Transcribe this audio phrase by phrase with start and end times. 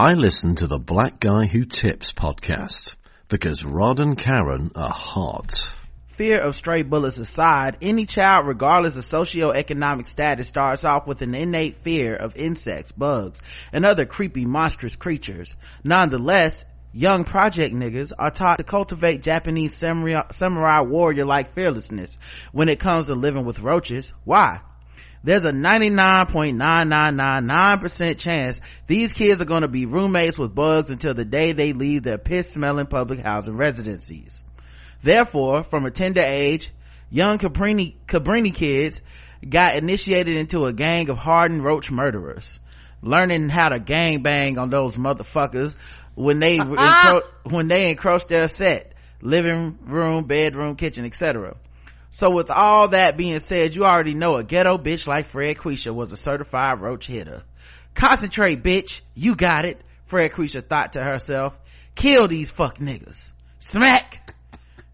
[0.00, 2.94] I listen to the Black Guy Who Tips podcast
[3.28, 5.70] because Rod and Karen are hot.
[6.16, 11.34] Fear of stray bullets aside, any child, regardless of socioeconomic status, starts off with an
[11.34, 13.42] innate fear of insects, bugs,
[13.74, 15.54] and other creepy, monstrous creatures.
[15.84, 16.64] Nonetheless,
[16.94, 22.16] young project niggas are taught to cultivate Japanese samurai, samurai warrior-like fearlessness
[22.52, 24.14] when it comes to living with roaches.
[24.24, 24.60] Why?
[25.22, 31.24] There's a 99.9999% chance these kids are going to be roommates with bugs until the
[31.24, 34.42] day they leave their piss smelling public housing residencies.
[35.02, 36.70] Therefore, from a tender age,
[37.10, 39.00] young Cabrini, Cabrini kids
[39.46, 42.58] got initiated into a gang of hardened roach murderers,
[43.02, 45.74] learning how to gang bang on those motherfuckers
[46.14, 46.76] when they uh-uh.
[46.76, 51.56] encro- when they encroach their set, living room, bedroom, kitchen, etc.
[52.20, 55.90] So with all that being said, you already know a ghetto bitch like Fred Quisha
[55.90, 57.44] was a certified roach hitter.
[57.94, 59.00] Concentrate, bitch.
[59.14, 59.80] You got it.
[60.04, 61.54] Fred Quisha thought to herself,
[61.94, 63.32] kill these fuck niggas.
[63.58, 64.34] Smack!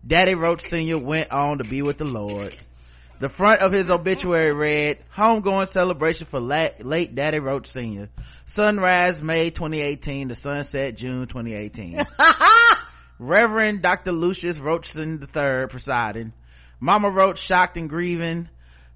[0.06, 0.98] Daddy Roach Sr.
[0.98, 2.56] went on to be with the Lord.
[3.18, 8.08] The front of his obituary read, homegoing celebration for late Daddy Roach Sr.
[8.44, 11.98] Sunrise May 2018 to sunset June 2018.
[13.18, 14.12] Reverend Dr.
[14.12, 16.32] Lucius Roachson III presiding.
[16.80, 18.48] Mama Roach, shocked and grieving,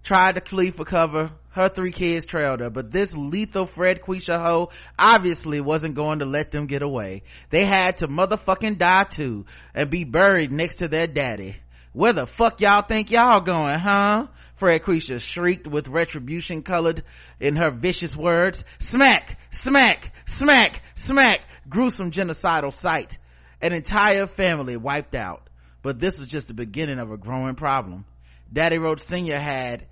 [0.03, 1.33] tried to flee for cover.
[1.53, 6.25] Her three kids trailed her, but this lethal Fred Quisha hoe obviously wasn't going to
[6.25, 7.25] let them get away.
[7.51, 11.57] They had to motherfucking die too and be buried next to their daddy.
[11.93, 14.29] Where the fuck y'all think y'all going, huh?
[14.55, 17.03] Fred Quisha shrieked with retribution colored
[17.41, 18.63] in her vicious words.
[18.79, 21.41] Smack, smack, smack, smack.
[21.69, 23.19] Gruesome genocidal sight.
[23.61, 25.50] An entire family wiped out.
[25.83, 28.05] But this was just the beginning of a growing problem.
[28.53, 29.39] Daddy Roach Sr.
[29.39, 29.87] had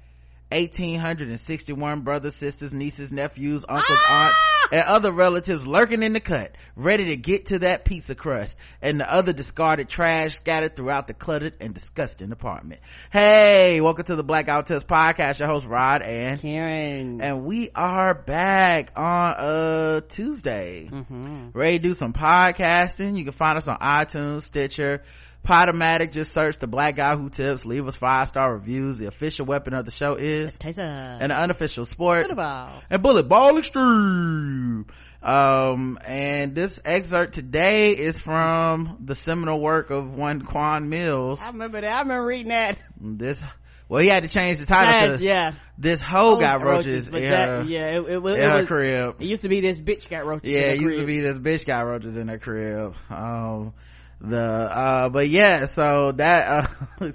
[0.50, 4.25] 1861 brothers, sisters, nieces, nephews, uncles, ah!
[4.27, 8.56] aunts, and other relatives lurking in the cut, ready to get to that pizza crust
[8.83, 12.81] and the other discarded trash scattered throughout the cluttered and disgusting apartment.
[13.11, 15.38] Hey, welcome to the Black Guy Who Tips podcast.
[15.38, 17.20] Your host Rod and Karen.
[17.20, 20.88] And we are back on uh Tuesday.
[20.91, 21.50] Mm-hmm.
[21.53, 23.16] Ready to do some podcasting.
[23.16, 25.03] You can find us on iTunes, Stitcher,
[25.48, 28.98] Podomatic, just search the black guy who tips, leave us five star reviews.
[28.98, 30.78] The official weapon of the show is Taser.
[30.78, 32.26] And the unofficial sport.
[32.26, 32.82] Football.
[32.91, 34.84] And bullet ball extreme.
[35.22, 41.41] Um, and this excerpt today is from the seminal work of one Quan Mills.
[41.41, 41.91] I remember that.
[41.91, 42.78] I remember reading that.
[43.00, 43.42] This,
[43.88, 45.54] well, he had to change the title to, yeah.
[45.78, 48.66] This hoe oh, got roaches, roaches in that, her, yeah, it, it, it, in her
[48.66, 49.16] crib.
[49.19, 51.66] It used to be this bitch got roaches Yeah, it used to be this bitch
[51.66, 52.94] got roaches in her crib.
[53.08, 53.72] Um,
[54.21, 56.69] the uh but yeah so that
[57.01, 57.11] uh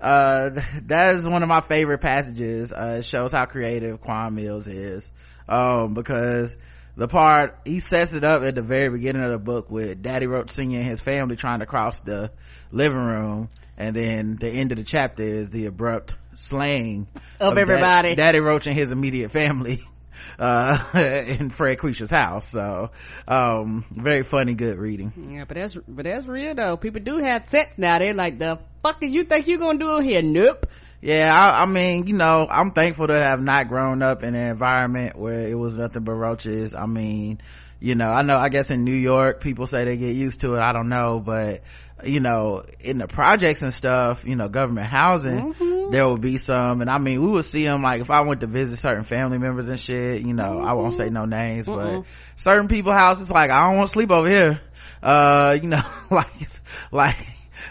[0.00, 0.50] uh
[0.86, 2.72] that is one of my favorite passages.
[2.72, 5.10] Uh it shows how creative Quan Mills is.
[5.48, 6.56] Um because
[6.96, 10.26] the part he sets it up at the very beginning of the book with daddy
[10.26, 12.30] roach senior and his family trying to cross the
[12.72, 13.48] living room.
[13.76, 17.06] And then the end of the chapter is the abrupt slaying
[17.38, 18.14] of, of everybody.
[18.14, 19.82] Daddy roach and his immediate family
[20.38, 22.90] uh in fred quisha's house so
[23.28, 25.12] um very funny good reading.
[25.32, 26.76] Yeah but that's but that's real though.
[26.76, 27.98] People do have sex now.
[27.98, 30.22] They're like the fuck did you think you gonna do here?
[30.22, 30.66] Nope.
[31.00, 34.48] Yeah I, I, mean you know i'm thankful to have not grown up in an
[34.50, 36.74] environment where it was nothing but roaches.
[36.74, 37.40] I mean
[37.82, 40.54] you know i know i guess in new york people say they get used to
[40.54, 40.60] it.
[40.60, 41.62] I don't know but
[42.04, 45.90] you know in the projects and stuff you know government housing mm-hmm.
[45.90, 48.40] there would be some and i mean we would see them like if i went
[48.40, 50.66] to visit certain family members and shit you know mm-hmm.
[50.66, 52.00] i won't say no names mm-hmm.
[52.00, 52.06] but
[52.36, 54.60] certain people houses like i don't want to sleep over here
[55.02, 56.48] uh you know like
[56.90, 57.26] like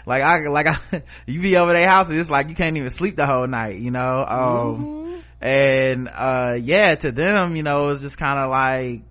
[0.06, 2.90] like i like i you be over their house and it's like you can't even
[2.90, 5.20] sleep the whole night you know um mm-hmm.
[5.40, 9.09] and uh yeah to them you know it's just kind of like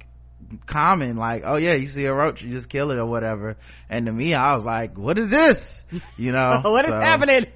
[0.66, 3.58] common like oh yeah you see a roach you just kill it or whatever.
[3.90, 5.84] And to me i was like what is this?
[6.18, 6.62] You know?
[6.70, 7.48] What is so, happening?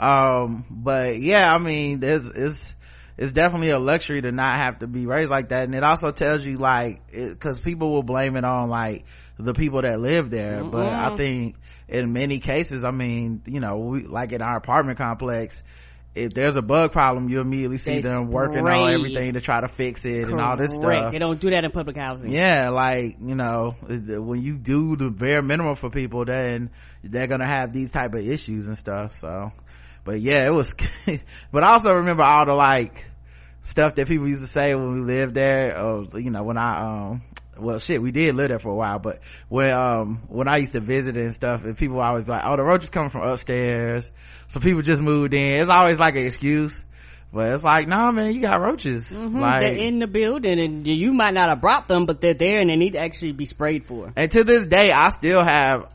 [0.00, 2.74] um but yeah i mean there's it's
[3.16, 5.64] it's definitely a luxury to not have to be raised like that.
[5.64, 9.06] And it also tells you like because people will blame it on like
[9.38, 10.62] the people that live there.
[10.62, 11.56] Mm but i think
[11.88, 15.62] in many cases i mean you know we like in our apartment complex
[16.24, 19.60] if there's a bug problem, you immediately see they them working on everything to try
[19.60, 20.30] to fix it Correct.
[20.30, 21.12] and all this stuff.
[21.12, 22.30] They don't do that in public housing.
[22.30, 26.70] Yeah, like, you know, when you do the bare minimum for people, then
[27.02, 29.52] they're gonna have these type of issues and stuff, so.
[30.04, 30.74] But yeah, it was,
[31.52, 33.04] but I also remember all the like,
[33.62, 37.10] stuff that people used to say when we lived there, or, you know, when I,
[37.10, 37.22] um,
[37.60, 40.72] well shit we did live there for a while but when um when i used
[40.72, 44.10] to visit and stuff and people always like oh the roach is coming from upstairs
[44.48, 46.84] so people just moved in it's always like an excuse
[47.30, 49.12] But it's like, nah, man, you got roaches.
[49.12, 52.32] Mhm, Like, they're in the building and you might not have brought them, but they're
[52.32, 54.10] there and they need to actually be sprayed for.
[54.16, 55.92] and to this day, I still have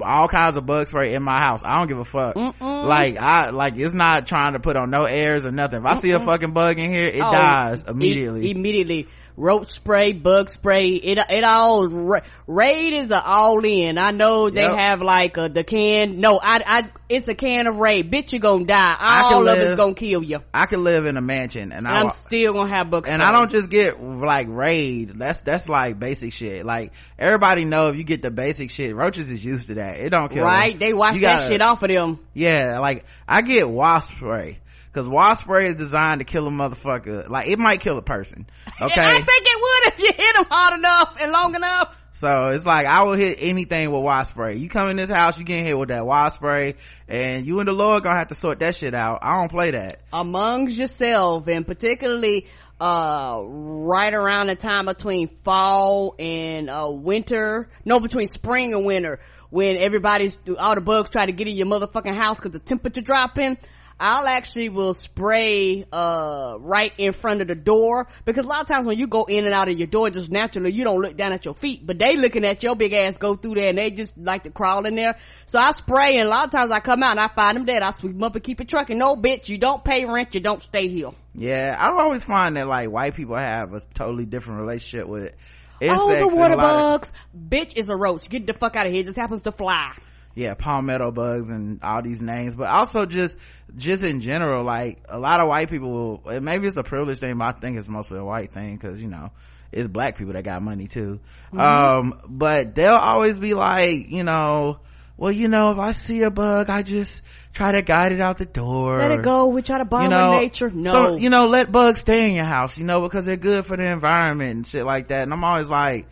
[0.00, 1.62] all kinds of bug spray in my house.
[1.64, 2.34] I don't give a fuck.
[2.34, 2.86] Mm-mm.
[2.86, 5.80] Like, I, like, it's not trying to put on no airs or nothing.
[5.80, 8.50] If I see a fucking bug in here, it Oh, dies e- immediately.
[8.50, 9.08] immediately.
[9.38, 13.98] Roach spray, bug spray, it, it all, ra- Raid is a all in.
[13.98, 14.78] I know they Yep.
[14.78, 18.10] have like a, the can, no, I, I, it's a can of Raid.
[18.10, 18.82] Bitch, you gonna die.
[18.82, 20.38] I can All of live- it's gonna kill you.
[20.54, 23.12] I could live in a mansion and I, I'm still gonna have bug spray.
[23.12, 25.12] and I don't just get like raid.
[25.18, 26.64] That's that's like basic shit.
[26.64, 29.85] Like everybody know if you get the basic shit, roaches is used to that.
[29.94, 30.46] It don't kill them.
[30.46, 30.78] Right?
[30.78, 32.20] They wash that gotta- shit off of them.
[32.34, 34.58] Yeah, like I get wasp spray
[34.92, 37.28] because wasp spray is designed to kill a motherfucker.
[37.28, 38.46] Like it might kill a person.
[38.80, 41.98] Okay, I think it would if you hit them hard enough and long enough.
[42.12, 44.56] so it's like I will hit anything with wasp spray.
[44.56, 46.74] You come in this house, you get hit with that wasp spray,
[47.08, 49.20] and you and the Lord gonna have to sort that shit out.
[49.22, 50.00] I don't play that.
[50.12, 52.46] amongst yourself and particularly
[52.80, 57.68] uh right around the time between fall and uh winter.
[57.84, 59.20] No between spring and winter.
[59.48, 63.00] When everybody's all the bugs try to get in your motherfucking house because the temperature
[63.00, 63.56] dropping
[63.98, 68.08] I'll actually will spray uh right in front of the door.
[68.26, 70.30] Because a lot of times when you go in and out of your door just
[70.30, 71.86] naturally you don't look down at your feet.
[71.86, 74.50] But they looking at your big ass go through there and they just like to
[74.50, 75.16] crawl in there.
[75.46, 77.64] So I spray and a lot of times I come out and I find them
[77.64, 77.82] dead.
[77.82, 78.98] I sweep them up and keep it trucking.
[78.98, 80.34] No bitch you don't pay rent.
[80.34, 84.24] You don't stay here Yeah, I always find that like white people have a totally
[84.26, 85.34] different relationship with
[85.82, 87.12] oh the water lot of- bugs.
[87.36, 88.28] Bitch is a roach.
[88.30, 89.02] Get the fuck out of here.
[89.02, 89.92] It just happens to fly.
[90.34, 93.38] Yeah palmetto bugs and all these names but also just
[93.74, 97.38] just in general like a lot of white people will maybe it's a privilege thing
[97.38, 99.30] but i think it's mostly a white thing because you know
[99.72, 101.20] it's black people that got money too.
[101.54, 101.58] Mm-hmm.
[101.58, 104.78] um but they'll always be like you know
[105.16, 107.22] well you know if i see a bug i just
[107.56, 108.98] try to guide it out the door.
[108.98, 109.48] Let it go.
[109.48, 110.92] We try to bond you know with nature no.
[110.92, 113.76] so, you know let bugs stay in your house you know because they're good for
[113.76, 115.22] the environment and shit like that.
[115.22, 116.06] And i'm always like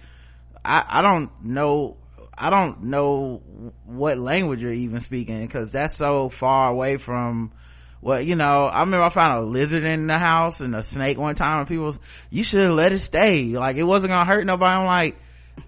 [0.64, 1.98] i i don't know
[2.36, 3.42] i don't know
[3.84, 7.52] what language you're even speaking because that's so far away from
[8.00, 11.18] well you know i remember i found a lizard in the house and a snake
[11.18, 11.98] one time and people was,
[12.30, 13.44] you should have let it stay.
[13.44, 14.70] Like it wasn't gonna hurt nobody.
[14.70, 15.18] I'm like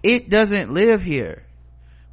[0.01, 1.46] it doesn't live here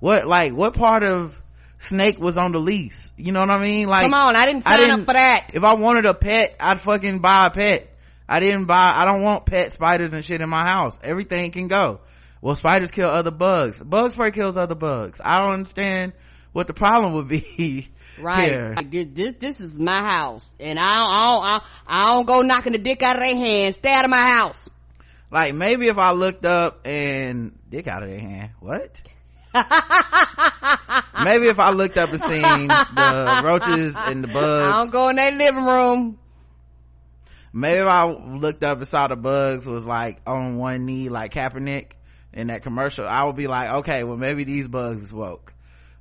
[0.04, 1.34] what like what part of
[1.78, 4.62] snake was on the lease you know what i mean like come on i didn't
[4.66, 7.50] I sign didn't- up for that if I wanted a pet, I'd fucking buy a
[7.50, 7.88] pet.
[8.28, 10.98] I didn't buy, I don't want pet spiders and shit in my house.
[11.02, 12.00] Everything can go.
[12.40, 13.82] Well, spiders kill other bugs.
[13.82, 15.20] Bug spray kills other bugs.
[15.22, 16.14] I don't understand
[16.52, 17.88] what the problem would be.
[18.18, 18.76] Right.
[18.76, 22.12] Like, this, this this is my house, and I don't, I don't, I don't, I
[22.12, 23.74] don't go knocking the dick out of their hands.
[23.74, 24.68] Stay out of my house.
[25.32, 28.50] Like maybe if I looked up and dick out of their hand.
[28.60, 29.00] What?
[31.24, 34.74] maybe if I looked up and seen the roaches and the bugs.
[34.74, 36.18] I don't go in that living room.
[37.52, 41.32] maybe if I looked up and saw the bugs was like on one knee like
[41.32, 41.92] Kaepernick
[42.32, 45.52] in that commercial, I would be like, okay, well maybe these bugs is woke.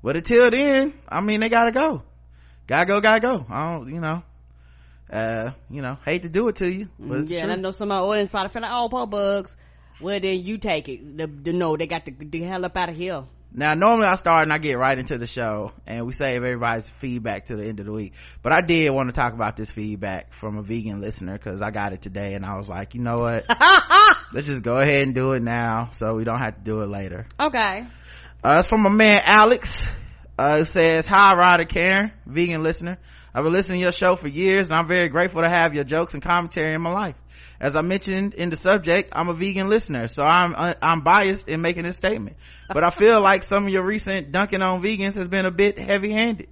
[0.02, 2.02] But until then, I mean they gotta go.
[2.66, 3.46] Gotta go, gotta go.
[3.50, 4.24] I don't, you know,
[5.12, 7.92] uh, you know, hate to do it to you, the yeah, and I know some
[7.92, 9.56] of my audience probably feel like, oh, poor bugs.
[10.02, 11.18] Well, then you take it.
[11.18, 13.24] The, the no, they got to get the hell up out of here.
[13.56, 16.88] Now, normally I start and I get right into the show and we save everybody's
[17.00, 18.14] feedback to the end of the week.
[18.42, 21.70] But I did want to talk about this feedback from a vegan listener because I
[21.70, 23.46] got it today and I was like, you know what?
[24.34, 26.88] Let's just go ahead and do it now so we don't have to do it
[26.88, 27.28] later.
[27.40, 27.86] Okay.
[28.44, 29.86] Uh, it's from my man Alex.
[30.38, 32.98] Uh, it says, hi and Karen, vegan listener.
[33.36, 35.84] I've been listening to your show for years and I'm very grateful to have your
[35.84, 37.16] jokes and commentary in my life.
[37.64, 41.48] As I mentioned in the subject, I'm a vegan listener, so I'm, uh, I'm biased
[41.48, 42.36] in making this statement.
[42.68, 45.80] But I feel like some of your recent dunking on vegans has been a bit
[45.80, 46.50] heavy handed.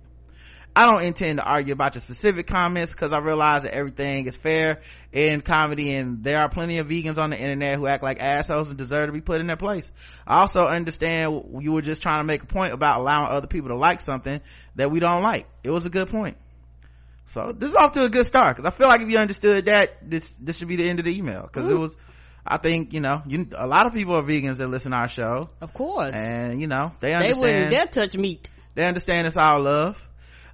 [0.74, 4.38] I don't intend to argue about your specific comments because I realize that everything is
[4.38, 8.22] fair in comedy and there are plenty of vegans on the internet who act like
[8.22, 9.92] assholes and deserve to be put in their place.
[10.26, 13.68] I also understand you were just trying to make a point about allowing other people
[13.68, 14.40] to like something
[14.76, 15.46] that we don't like.
[15.62, 16.38] It was a good point.
[17.34, 19.66] So this is off to a good start because I feel like if you understood
[19.66, 21.96] that, this, this should be the end of the email because it was,
[22.46, 25.08] I think, you know, you, a lot of people are vegans that listen to our
[25.08, 26.16] show Of course.
[26.16, 27.44] and, you know, they understand.
[27.44, 28.50] they wouldn't dare touch meat.
[28.76, 29.98] they understand it's all love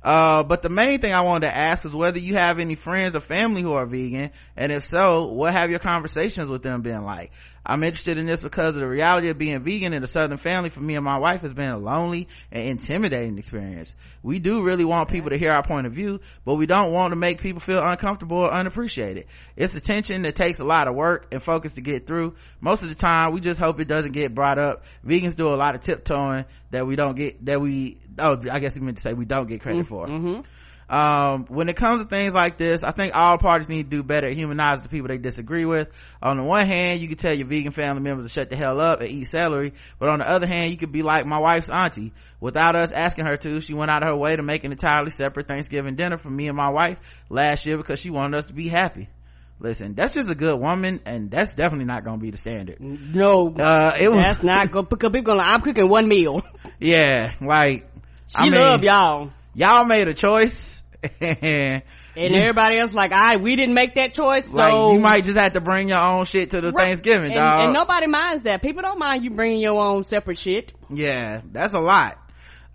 [0.03, 3.15] uh but the main thing i wanted to ask is whether you have any friends
[3.15, 7.03] or family who are vegan and if so what have your conversations with them been
[7.03, 7.31] like
[7.67, 10.69] i'm interested in this because of the reality of being vegan in a southern family
[10.69, 13.93] for me and my wife has been a lonely and intimidating experience.
[14.23, 17.11] We do really want people to hear our point of view but we don't want
[17.11, 19.27] to make people feel uncomfortable or unappreciated.
[19.55, 22.35] It's a tension that takes a lot of work and focus to get through.
[22.61, 24.83] Most of the time we just hope it doesn't get brought up.
[25.05, 28.73] Vegans do a lot of tiptoeing that we don't get that we oh i guess
[28.73, 30.07] he meant to say we don't get credit for.
[30.07, 30.41] Mm-hmm.
[30.89, 34.03] Um, when it comes to things like this, I think all parties need to do
[34.03, 35.89] better at humanizing the people they disagree with.
[36.21, 38.79] On the one hand, you can tell your vegan family members to shut the hell
[38.79, 41.69] up and eat celery, but on the other hand, you could be like my wife's
[41.69, 42.13] auntie.
[42.39, 45.09] Without us asking her to, she went out of her way to make an entirely
[45.09, 48.53] separate Thanksgiving dinner for me and my wife last year because she wanted us to
[48.53, 49.09] be happy.
[49.59, 52.79] Listen, that's just a good woman, and that's definitely not gonna be the standard.
[52.79, 55.41] No, Uh, it was, that's not because people gonna.
[55.41, 56.43] I'm cooking one meal.
[56.79, 57.89] yeah, like,
[58.27, 59.31] She I mean, love y'all.
[59.57, 60.83] Y'all made a choice,
[61.19, 61.83] and
[62.15, 65.53] everybody else like, I we didn't make that choice, so like, you might just have
[65.53, 66.85] to bring your own shit to the Right.
[66.85, 67.63] Thanksgiving, and, dog.
[67.65, 68.61] and nobody minds that.
[68.61, 70.73] People don't mind you bringing your own separate shit.
[70.89, 72.17] Yeah, that's a lot.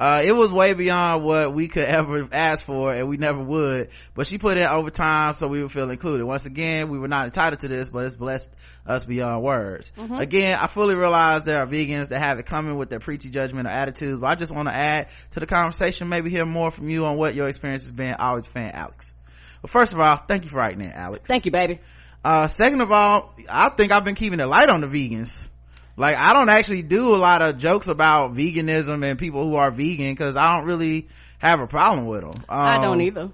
[0.03, 3.89] Uh, it was way beyond what we could ever ask for and we never would.
[4.15, 6.25] But she put in overtime so we would feel included.
[6.27, 8.53] Once again, we were not entitled to this, but it's blessed
[8.85, 9.93] us beyond words.
[10.19, 13.69] Again, I fully realize there are vegans that have it coming with their preachy judgment
[13.69, 16.89] or attitudes, but I just want to add to the conversation, maybe hear more from
[16.89, 18.15] you on what your experience has been.
[18.15, 19.15] Always fan Alex.
[19.63, 21.29] Well, first of all, thank you for writing in, Alex.
[21.29, 21.79] Thank you, baby.
[22.25, 25.47] Uh, second of all, I think I've been keeping it light on the vegans.
[26.03, 29.71] Like, I don't actually do a lot of jokes about veganism and people who are
[29.71, 31.07] vegan because I don't really
[31.39, 32.43] have a problem with them.
[32.49, 33.31] I don't Um, either.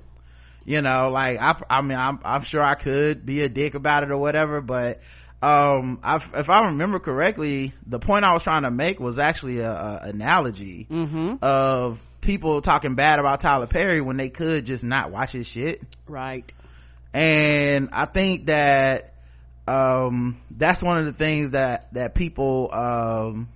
[0.67, 4.03] You know, like, I, I mean, I'm, I'm sure I could be a dick about
[4.03, 5.01] it or whatever, but,
[5.41, 9.61] um, I, if I remember correctly, the point I was trying to make was actually
[9.61, 11.37] a, a analogy Mm-hmm.
[11.41, 15.81] of people talking bad about Tyler Perry when they could just not watch his shit
[16.07, 16.53] Right.
[17.15, 19.15] and i think that
[19.69, 23.49] um that's one of the things that that people um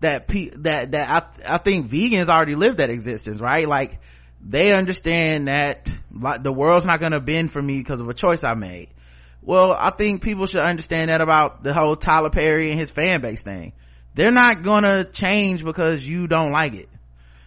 [0.00, 3.66] that pe- that that I, I think vegans already live that existence right?
[3.66, 3.98] Like
[4.40, 8.44] they understand that like the world's not gonna bend for me because of a choice
[8.44, 8.88] i made.
[9.42, 13.20] Well i think people should understand that about the whole tyler perry and his fan
[13.20, 13.72] base thing.
[14.14, 16.88] They're not gonna change because you don't like it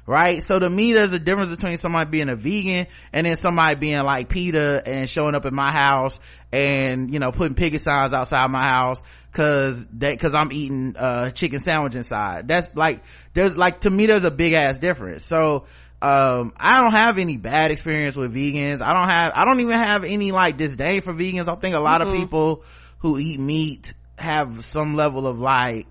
[0.07, 0.43] right?
[0.43, 4.03] So to me, there's a difference between somebody being a vegan and then somebody being
[4.03, 6.19] like PETA and showing up at my house
[6.51, 9.01] and, you know, putting picket signs outside my house
[9.33, 12.47] cause that, cause I'm eating, uh, chicken sandwich inside.
[12.47, 15.25] That's like, there's like, to me, there's a big ass difference.
[15.25, 15.65] So,
[16.01, 18.81] um, I don't have any bad experience with vegans.
[18.81, 21.49] I don't have, I don't even have any like disdain for vegans.
[21.49, 22.63] I think a lot of people
[22.99, 25.87] who eat meat have some level of like,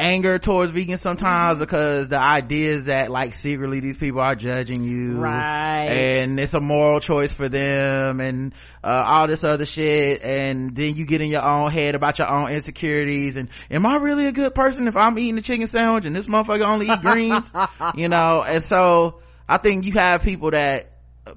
[0.00, 4.82] anger towards vegans sometimes because the idea is that like secretly these people are judging
[4.84, 5.18] you.
[5.18, 5.86] Right.
[5.86, 10.22] and it's a moral choice for them and uh, all this other shit.
[10.22, 13.96] And then you get in your own head about your own insecurities and am i
[13.96, 17.00] really a good person if i'm eating a chicken sandwich and this motherfucker only eat
[17.00, 17.50] greens?
[17.94, 18.42] You know?
[18.42, 20.92] And so i think you have people that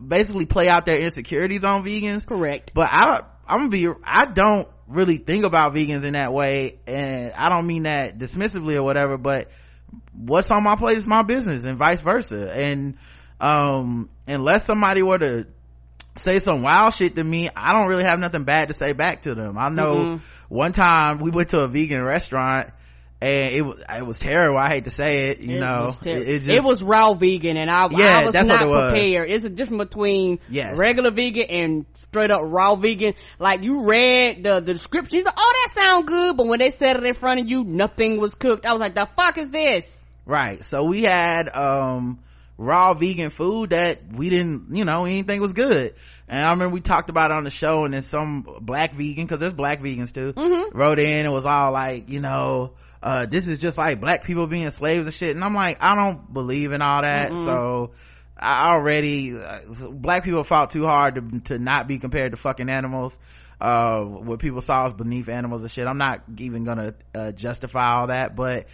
[0.06, 2.26] basically play out their insecurities on vegans.
[2.26, 2.72] Correct.
[2.74, 7.32] but I, I'm gonna be, I don't really think about vegans in that way, and
[7.34, 9.50] I don't mean that dismissively or whatever, but
[10.14, 12.52] what's on my plate is my business, and vice versa.
[12.52, 12.98] And,
[13.40, 15.48] um, unless somebody were to
[16.18, 19.24] say some wild shit to me, I don't really have nothing bad to say back
[19.24, 19.58] to them.
[19.58, 20.22] I know Mhm.
[20.50, 22.70] one time we went to a vegan restaurant,
[23.24, 24.58] and it was, it was terrible.
[24.58, 27.14] I hate to say it, you It know, was ter- it, it, just, was raw
[27.14, 28.92] vegan, and I, Yeah, I was not it was.
[28.92, 29.30] prepared.
[29.32, 30.78] It's a difference between Yes.
[30.78, 33.14] regular vegan and straight up raw vegan.
[33.40, 36.70] Like you read the, the description, you like, "Oh, that sound good," but when they
[36.70, 38.66] said it in front of you, nothing was cooked.
[38.66, 40.64] I was like, "The fuck is this?" Right.
[40.66, 42.20] So we had, um,
[42.58, 45.96] raw vegan food that we didn't, you know, anything was good.
[46.28, 49.28] And I remember we talked about it on the show and then some black vegan,
[49.28, 50.34] cause there's black vegans too,
[50.74, 54.48] wrote in and was all like, you know, uh, this is just like black people
[54.48, 55.36] being slaves and shit.
[55.36, 57.38] And I'm like, I don't believe in all that.
[57.38, 57.92] So
[58.38, 59.60] I already, uh,
[59.92, 63.20] black people fought too hard to, to not be compared to fucking animals.
[63.60, 65.86] Uh, what people saw as beneath animals and shit.
[65.86, 68.68] I'm not even gonna, uh, justify all that, but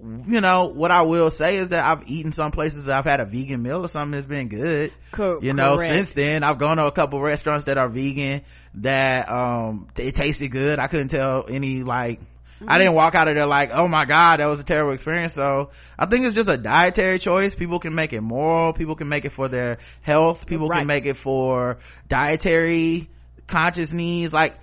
[0.00, 3.20] you know what i will say is that i've eaten some places that i've had
[3.20, 5.94] a vegan meal or something that's been good Co- you know correct.
[5.94, 8.42] since then i've gone to a couple restaurants that are vegan
[8.74, 12.20] that um it tasted good i couldn't tell any like
[12.66, 12.96] I didn't mm-hmm.
[12.96, 15.34] walk out of there like, oh my god, that was a terrible experience.
[15.34, 17.54] So I think it's just a dietary choice.
[17.54, 18.72] People can make it moral.
[18.72, 20.46] People can make it for their health.
[20.46, 20.78] People Right.
[20.78, 23.10] can make it for dietary
[23.46, 24.32] conscious needs.
[24.32, 24.54] Like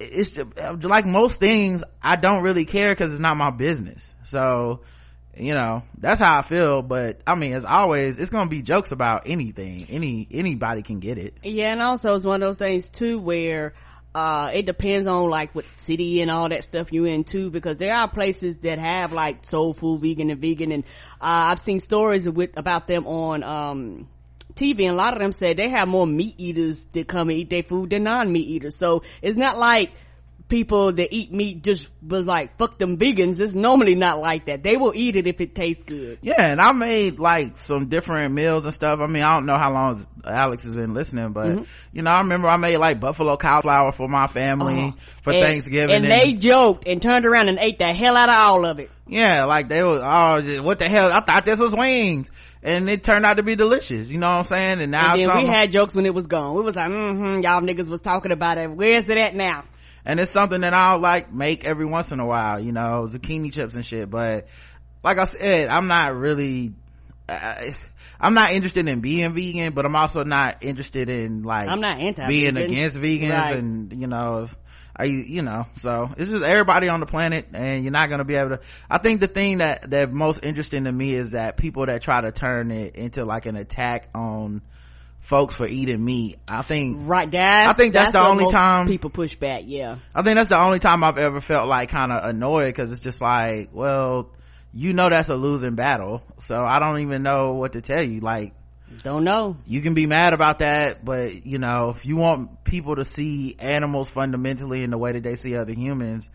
[0.00, 4.80] it's just, like most things i don't really care because it's not my business so
[5.36, 8.92] you know that's how i feel but i mean as always it's gonna be jokes
[8.92, 12.88] about anything any anybody can get it Yeah, and also it's one of those things
[12.90, 13.72] too where
[14.14, 17.76] uh it depends on like what city and all that stuff you in too because
[17.76, 20.84] there are places that have like soul food vegan and vegan and
[21.20, 24.08] uh I've seen stories with about them on um
[24.58, 27.38] TV and a lot of them said they have more meat eaters that come and
[27.38, 28.76] eat their food than non-meat eaters.
[28.76, 29.92] So it's not like
[30.48, 33.38] people that eat meat just was like, fuck them vegans.
[33.38, 34.62] It's normally not like that.
[34.62, 36.18] They will eat it if it tastes good.
[36.22, 39.00] Yeah, and I made like some different meals and stuff.
[39.00, 41.62] I mean, I don't know how long Alex has been listening, but mm-hmm.
[41.92, 45.42] you know, I remember I made like buffalo cauliflower for my family uh, for and,
[45.42, 45.94] Thanksgiving.
[45.94, 48.78] And, and, they joked and turned around and ate the hell out of all of
[48.78, 48.90] it.
[49.06, 51.10] Yeah, like they was, oh, what the hell?
[51.12, 52.30] I thought this was wings
[52.62, 54.08] and it turned out to be delicious.
[54.08, 54.80] You know what I'm saying?
[54.80, 56.56] And now and then we had jokes when it was gone.
[56.56, 58.70] We was like, mm-hmm, y'all niggas was talking about it.
[58.70, 59.64] Where's it at now?
[60.08, 63.52] And it's something that I'll like make every once in a while, you know, zucchini
[63.52, 64.08] chips and shit.
[64.08, 64.48] But
[65.04, 66.72] like I said, I'm not really,
[67.28, 67.76] I,
[68.18, 72.00] I'm not interested in being vegan, but I'm also not interested in like, I'm not
[72.00, 73.56] anti being against vegans right.
[73.58, 74.48] and, you know,
[74.96, 78.24] I, you know, so it's just everybody on the planet and you're not going to
[78.24, 81.58] be able to, I think the thing that, that most interesting to me is that
[81.58, 84.62] people that try to turn it into like an attack on
[85.28, 86.38] folks for eating meat.
[86.48, 89.64] I think, right, that's, I think that's, that's the only time people push back.
[89.66, 89.96] Yeah.
[90.14, 93.02] I think that's the only time I've ever felt like kind of annoyed because it's
[93.02, 94.30] just like, well,
[94.72, 96.22] you know, that's a losing battle.
[96.38, 98.20] So I don't even know what to tell you.
[98.20, 98.54] Like,
[99.02, 99.58] don't know.
[99.66, 103.54] You can be mad about that, but you know, if you want people to see
[103.58, 106.28] animals fundamentally in the way that they see other humans,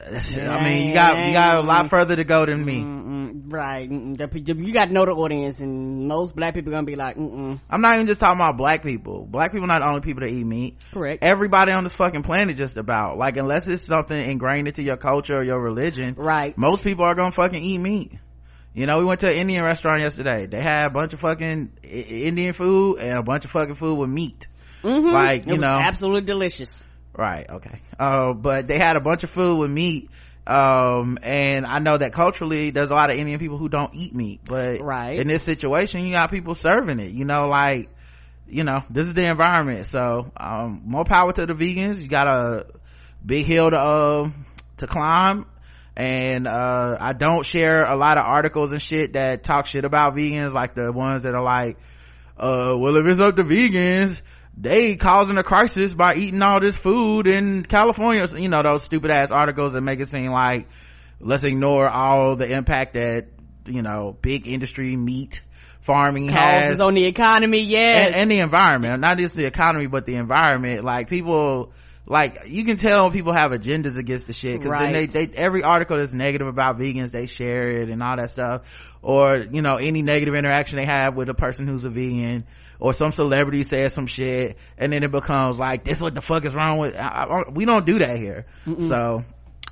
[0.00, 2.80] I mean, you got you got a lot further to go than me.
[2.80, 3.90] Mm-mm, right.
[3.90, 7.60] You got to know the audience, and most black people gonna be like, Mm-mm.
[7.68, 9.26] I'm not even just talking about black people.
[9.26, 10.82] Black people are not the only people that eat meat.
[10.92, 11.22] Correct.
[11.22, 15.36] Everybody on this fucking planet just about like unless it's something ingrained into your culture
[15.36, 16.14] or your religion.
[16.16, 16.56] Right.
[16.56, 18.12] Most people are gonna fucking eat meat.
[18.74, 20.46] You know, we went to an Indian restaurant yesterday.
[20.46, 24.08] They had a bunch of fucking Indian food and a bunch of fucking food with
[24.08, 24.46] meat.
[24.82, 25.08] Mm-hmm.
[25.08, 25.68] Like, you it know.
[25.68, 26.82] absolutely delicious.
[27.16, 27.80] Right, okay.
[27.98, 30.10] Uh, but they had a bunch of food with meat.
[30.46, 34.14] Um, and I know that culturally there's a lot of Indian people who don't eat
[34.14, 35.18] meat, but right.
[35.18, 37.88] in this situation, you got people serving it, you know, like,
[38.48, 39.86] you know, this is the environment.
[39.86, 42.02] So, um, more power to the vegans.
[42.02, 42.66] You got a
[43.24, 44.30] big hill to, uh,
[44.78, 45.46] to climb
[45.96, 50.14] and uh, i don't share a lot of articles and shit that talk shit about
[50.14, 51.76] vegans like the ones that are like
[52.38, 54.20] uh, well if it's up to vegans
[54.56, 58.26] they causing a crisis by eating all this food in california.
[58.36, 60.68] You know those stupid ass articles that make it seem like
[61.20, 63.28] let's ignore all the impact that
[63.66, 65.40] you know big industry meat
[65.82, 66.80] farming causes has.
[66.80, 68.06] on the economy yes.
[68.06, 69.00] and, and the environment.
[69.00, 70.84] Not just the economy but the environment.
[70.84, 71.72] Like people
[72.06, 74.92] like you can tell people have agendas against the shit because right.
[74.92, 78.30] then they, they every article that's negative about vegans they share it and all that
[78.30, 78.62] stuff.
[79.00, 82.44] Or you know any negative interaction they have with a person who's a vegan
[82.82, 86.44] or some celebrity says some shit and then it becomes like this what the fuck
[86.44, 88.44] is wrong with I, I, we don't do that here.
[88.66, 88.88] Mm-mm.
[88.88, 89.24] so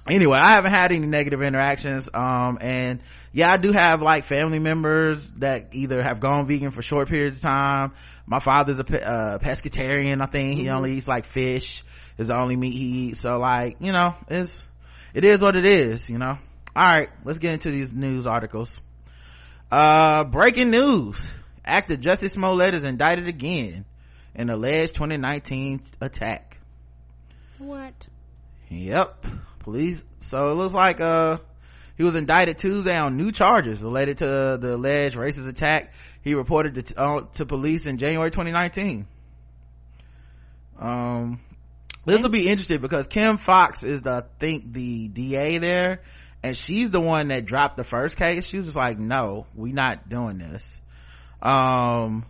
[0.09, 3.01] anyway i haven't had any negative interactions um and
[3.33, 7.39] yeah i do have like family members that either have gone vegan for short periods
[7.39, 7.93] of time.
[8.27, 10.53] My father's a uh, pescatarian i think.
[10.55, 10.61] Mm-hmm.
[10.61, 11.85] he only eats like fish.
[12.17, 13.21] Is the only meat he eats.
[13.21, 14.65] So like you know it's
[15.15, 16.39] it is what it is you know?
[16.77, 18.81] All right let's get into these news articles.
[19.73, 21.33] Uh breaking news
[21.71, 23.85] actor Jussie Smollett is indicted again
[24.35, 26.59] in alleged 2019 attack
[27.59, 27.95] what
[28.69, 29.25] yep
[29.61, 31.39] police so it looks like uh
[31.97, 34.25] he was indicted tuesday on new charges related to
[34.61, 39.07] the alleged racist attack he reported to, uh, to police in january 2019
[40.79, 41.41] um
[42.07, 46.01] this will be interesting because Kim Foxx is the, I think the DA there
[46.43, 48.47] and she's the one that dropped the first case.
[48.47, 50.80] She was just like, no, we not doing this.
[51.43, 52.27] Um,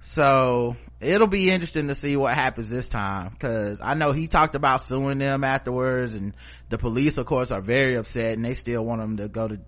[0.00, 4.54] so it'll be interesting to see what happens this time because I know he talked
[4.54, 6.34] about suing them afterwards and
[6.68, 9.58] the police of course are very upset and they still want him to go to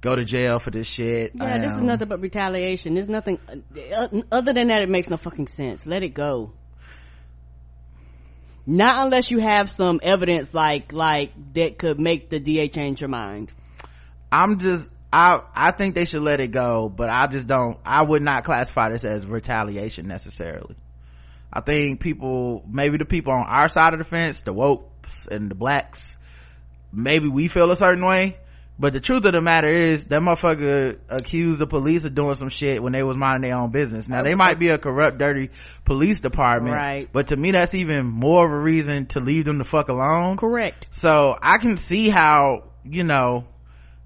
[0.00, 1.32] go to jail for this shit.
[1.34, 2.94] Yeah, um, this is um, nothing but retaliation.
[2.94, 4.82] There's nothing uh, other than that.
[4.82, 5.86] It makes no fucking sense.
[5.86, 6.52] Let it go
[8.66, 13.10] not unless you have some evidence like like that could make the da change your
[13.10, 13.52] mind
[14.32, 18.02] i'm just i i think they should let it go but i just don't i
[18.02, 20.74] would not classify this as retaliation necessarily
[21.52, 25.50] i think people maybe the people on our side of the fence the wokes and
[25.50, 26.18] the blacks
[26.92, 28.36] maybe we feel a certain way
[28.76, 32.48] but the truth of the matter is that motherfucker accused the police of doing some
[32.48, 34.08] shit when they was minding their own business.
[34.08, 35.50] Now they might be a corrupt, dirty
[35.84, 36.74] police department.
[36.74, 37.08] Right.
[37.12, 40.38] But to me that's even more of a reason to leave them the fuck alone.
[40.38, 40.88] Correct.
[40.90, 43.44] So I can see how, you know,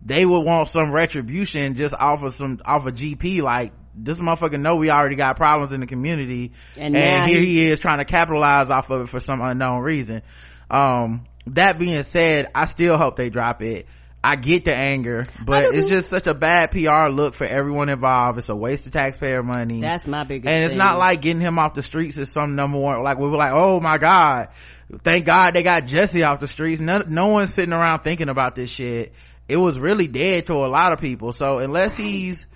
[0.05, 4.61] they would want some retribution just off of some, off of GP like, this motherfucker
[4.61, 7.99] know we already got problems in the community and, and here he, he is trying
[7.99, 10.23] to capitalize off of it for some unknown reason.
[10.71, 13.87] Um, that being said, I still hope they drop it
[14.23, 18.39] I get the anger, but it's just such a bad PR look for everyone involved.
[18.39, 19.81] It's a waste of taxpayer money.
[19.81, 20.53] That's my biggest.
[20.53, 20.79] And it's thing.
[20.79, 23.03] not like getting him off the streets is some number one.
[23.05, 24.49] Like we were like, oh my god,
[25.05, 26.81] thank God they got Jussie off the streets.
[26.81, 29.13] No, no one's sitting around thinking about this shit.
[29.49, 31.33] It was really dead to a lot of people.
[31.33, 32.47] So unless he's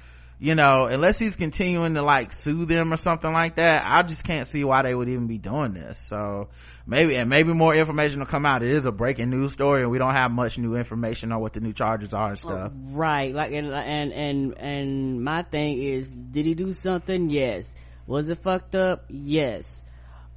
[0.42, 4.24] you know, unless he's continuing to like sue them or something like that, I just
[4.24, 6.04] can't see why they would even be doing this.
[6.08, 6.48] So
[6.84, 8.64] maybe, and maybe more information will come out.
[8.64, 11.52] It is a breaking news story and we don't have much new information on what
[11.52, 12.72] the new charges are and stuff.
[12.74, 13.32] Right.
[13.32, 17.30] Like, and, and, and, and my thing is, did he do something?
[17.30, 17.68] Yes.
[18.08, 19.04] Was it fucked up?
[19.08, 19.80] Yes.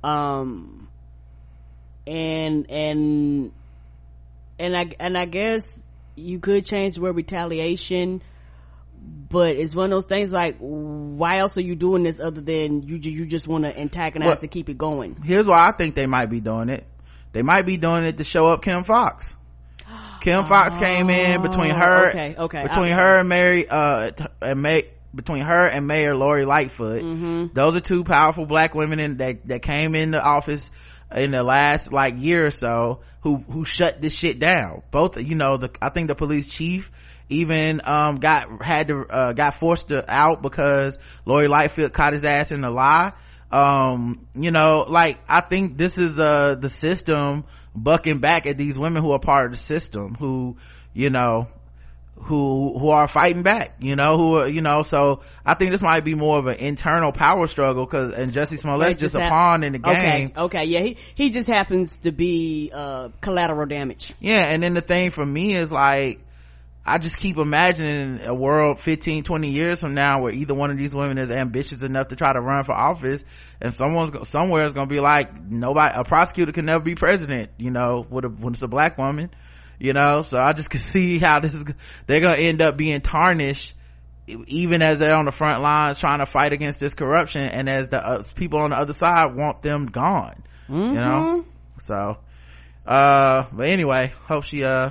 [0.03, 0.87] Um,
[2.05, 3.51] and, and,
[4.59, 5.79] and I, and I guess
[6.15, 8.21] you could change the word retaliation
[9.30, 12.82] but it's one of those things like why else are you doing this other than
[12.84, 15.15] you you just want to antagonize well, to keep it going?
[15.23, 16.86] here's why i think they might be doing it.
[17.34, 19.36] They might be doing it to show up kim foxx.
[20.21, 24.89] Kim oh, came in between her okay okay between her and mary uh and may
[25.13, 27.04] between her and mayor lori lightfoot.
[27.04, 27.47] Mm-hmm.
[27.54, 30.67] those are two powerful black women in, that that came in the office
[31.13, 35.35] in the last like year or so who who shut this shit down both you
[35.35, 36.91] know the i think the police chief
[37.29, 42.23] even um got had to uh, got forced to out because Lori Lightfoot caught his
[42.23, 43.13] ass in a lie.
[43.51, 48.77] Um, you know, like I think this is uh the system bucking back at these
[48.77, 50.57] women who are part of the system who,
[50.93, 51.47] you know,
[52.17, 55.82] who who are fighting back you know who are you know so i think this
[55.82, 59.30] might be more of an internal power struggle because and Jussie Smollett just, just a
[59.30, 59.93] pawn in the game.
[59.93, 64.13] okay okay yeah he he just happens to be uh collateral damage.
[64.19, 66.19] Yeah and then the thing for me is like
[66.88, 70.78] I just keep imagining a world 15, 20 years from now where either one of
[70.78, 73.25] these women is ambitious enough to try to run for office
[73.60, 77.49] and someone's, somewhere is going to be like, nobody, a prosecutor can never be president,
[77.58, 79.32] you know, with a, when it's a black woman,
[79.79, 81.65] you know, so I just can see how this is,
[82.07, 83.73] they're going to end up being tarnished
[84.27, 87.89] even as they're on the front lines trying to fight against this corruption and as
[87.89, 90.95] the uh, people on the other side want them gone, mm-hmm.
[90.95, 91.45] you know,
[91.79, 92.17] so,
[92.88, 94.89] uh, but anyway, hope she, uh,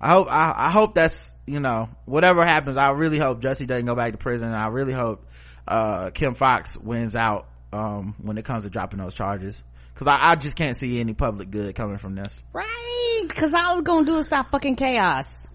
[0.00, 2.76] I hope I, I hope that's you know whatever happens.
[2.76, 4.48] I really hope Jussie doesn't go back to prison.
[4.48, 5.24] And I really hope
[5.66, 9.62] uh, Kim Foxx wins out um, when it comes to dropping those charges
[9.94, 12.42] because I, I, just can't see any public good coming from this.
[12.52, 13.24] Right?
[13.26, 15.46] Because all I was gonna do is stop fucking chaos.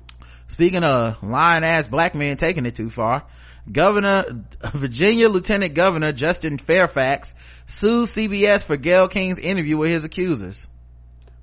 [0.48, 3.26] Speaking of lying ass black men taking it too far,
[3.72, 7.36] Governor Virginia Lieutenant Governor Justin Fairfax
[7.68, 10.66] sued CBS for Gayle King's interview with his accusers.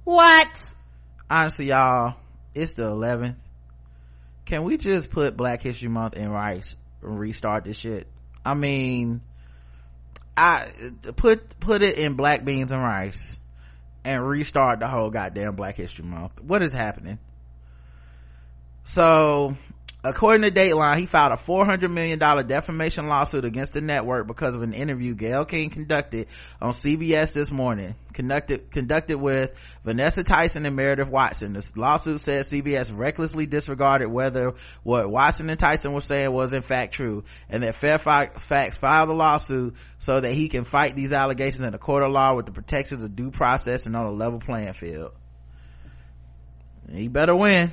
[0.05, 0.49] What?
[1.31, 2.15] Honestly, y'all,
[2.55, 3.37] it's the 11th
[4.47, 8.07] can we just put black history month in rice and restart this shit
[8.45, 9.21] i mean
[10.37, 10.69] i
[11.17, 13.39] put put it in black beans and rice
[14.07, 16.41] and restart the whole goddamn black history month.
[16.41, 17.19] What is happening?
[18.85, 19.57] So
[20.09, 24.63] According to Deadline, he filed a $400 million defamation lawsuit against the network because of
[24.63, 26.29] an interview Gayle King conducted
[26.63, 27.97] on CBS this morning.
[28.13, 29.53] Conducted, conducted with
[29.85, 31.55] Vanessa Tyson and Meredith Watson.
[31.55, 36.63] The lawsuit says CBS recklessly disregarded whether what Watson and Tyson were saying was in
[36.63, 41.65] fact true and that Fairfax filed the lawsuit so that he can fight these allegations
[41.65, 44.39] in a court of law with the protections of due process and on a level
[44.39, 45.13] playing field.
[46.93, 47.73] He better win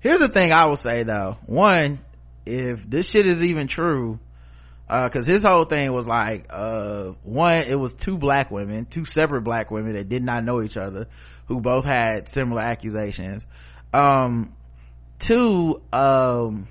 [0.00, 1.36] here's the thing i will say though.
[1.46, 2.00] One
[2.46, 4.18] if this shit is even true
[4.88, 9.04] uh because his whole thing was like uh one it was two black women two
[9.04, 11.06] separate black women that did not know each other
[11.46, 13.46] who both had similar accusations.
[13.92, 14.54] Um
[15.18, 16.68] two um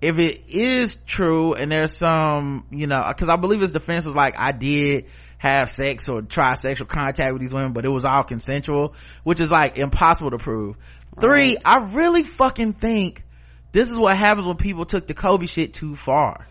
[0.00, 4.14] if it is true and there's some you know because i believe his defense was
[4.14, 5.06] like i did
[5.38, 9.40] have sex or try sexual contact with these women but it was all consensual which
[9.40, 10.76] is like impossible to prove
[11.20, 11.56] Three.
[11.64, 13.24] I really fucking think
[13.72, 16.46] this is what happens when people took the Kobe shit too far.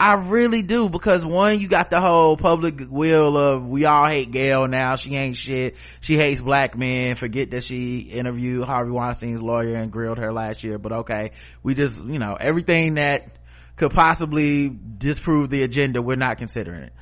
[0.00, 4.30] I really do because one, you got the whole public will of we all hate
[4.30, 4.94] Gayle now.
[4.94, 5.74] She ain't shit.
[6.00, 7.16] She hates black men.
[7.16, 10.78] Forget that she interviewed Harvey Weinstein's lawyer and grilled her last year.
[10.78, 11.32] But okay,
[11.64, 13.38] we just you know everything that
[13.74, 16.92] could possibly disprove the agenda, we're not considering it.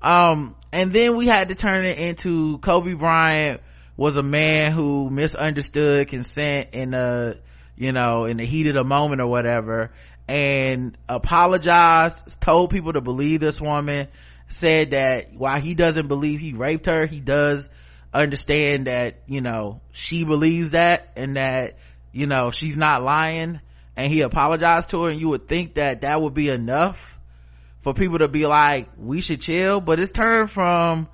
[0.00, 3.60] Um, and then we had to turn it into Kobe Bryant
[3.96, 7.36] was a man who misunderstood consent in a
[7.76, 9.92] you know in the heat of the moment or whatever
[10.28, 14.08] and apologized told people to believe this woman
[14.48, 17.68] said that while he doesn't believe he raped her he does
[18.12, 21.76] understand that you know she believes that and that
[22.12, 23.60] you know she's not lying
[23.96, 27.18] and he apologized to her and you would think that that would be enough
[27.82, 31.08] for people to be like we should chill but it's turned from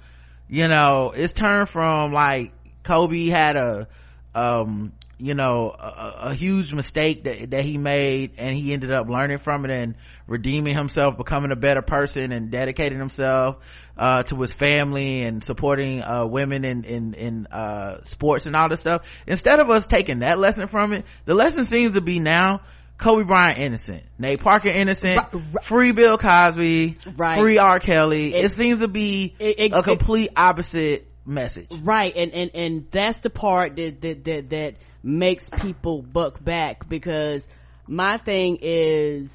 [0.49, 3.89] you know it's turned from like Kobe had a
[4.35, 9.09] um you know a, a, huge mistake that that he made and he ended up
[9.09, 9.95] learning from it and
[10.27, 13.57] redeeming himself becoming a better person and dedicating himself
[13.97, 18.69] uh, to his family and supporting uh, women in in in uh, sports and all
[18.69, 22.19] this stuff instead of us taking that lesson from it the lesson seems to be
[22.19, 22.61] now
[22.99, 25.65] Kobe Bryant innocent, Nate Parker innocent, right, right.
[25.65, 27.41] free Bill Cosby, right.
[27.41, 27.81] free R.
[27.81, 28.33] Kelly.
[28.33, 31.69] It, it seems to be it, it, a complete opposite message.
[31.83, 36.89] Right, and and and that's the part that that that, that makes people buck back
[36.89, 37.47] because
[37.87, 39.31] my thing is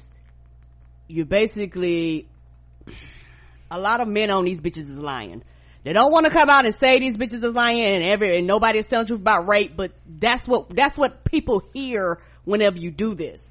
[1.06, 2.28] you basically
[3.70, 5.42] a lot of men on these bitches is lying.
[5.84, 8.46] They don't want to come out and say these bitches is lying and every and
[8.46, 12.90] nobody is telling truth about rape, but that's what that's what people hear whenever you
[12.90, 13.48] do this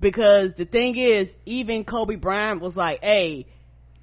[0.00, 3.46] because the thing is, even Kobe Bryant was like, hey,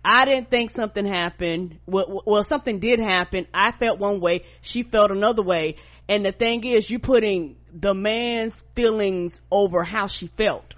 [0.09, 1.79] I didn't think something happened.
[1.85, 3.45] Well, well, something did happen.
[3.53, 4.43] I felt one way.
[4.61, 5.75] She felt another way.
[6.07, 10.75] And the thing is, you're putting the man's feelings over how she felt.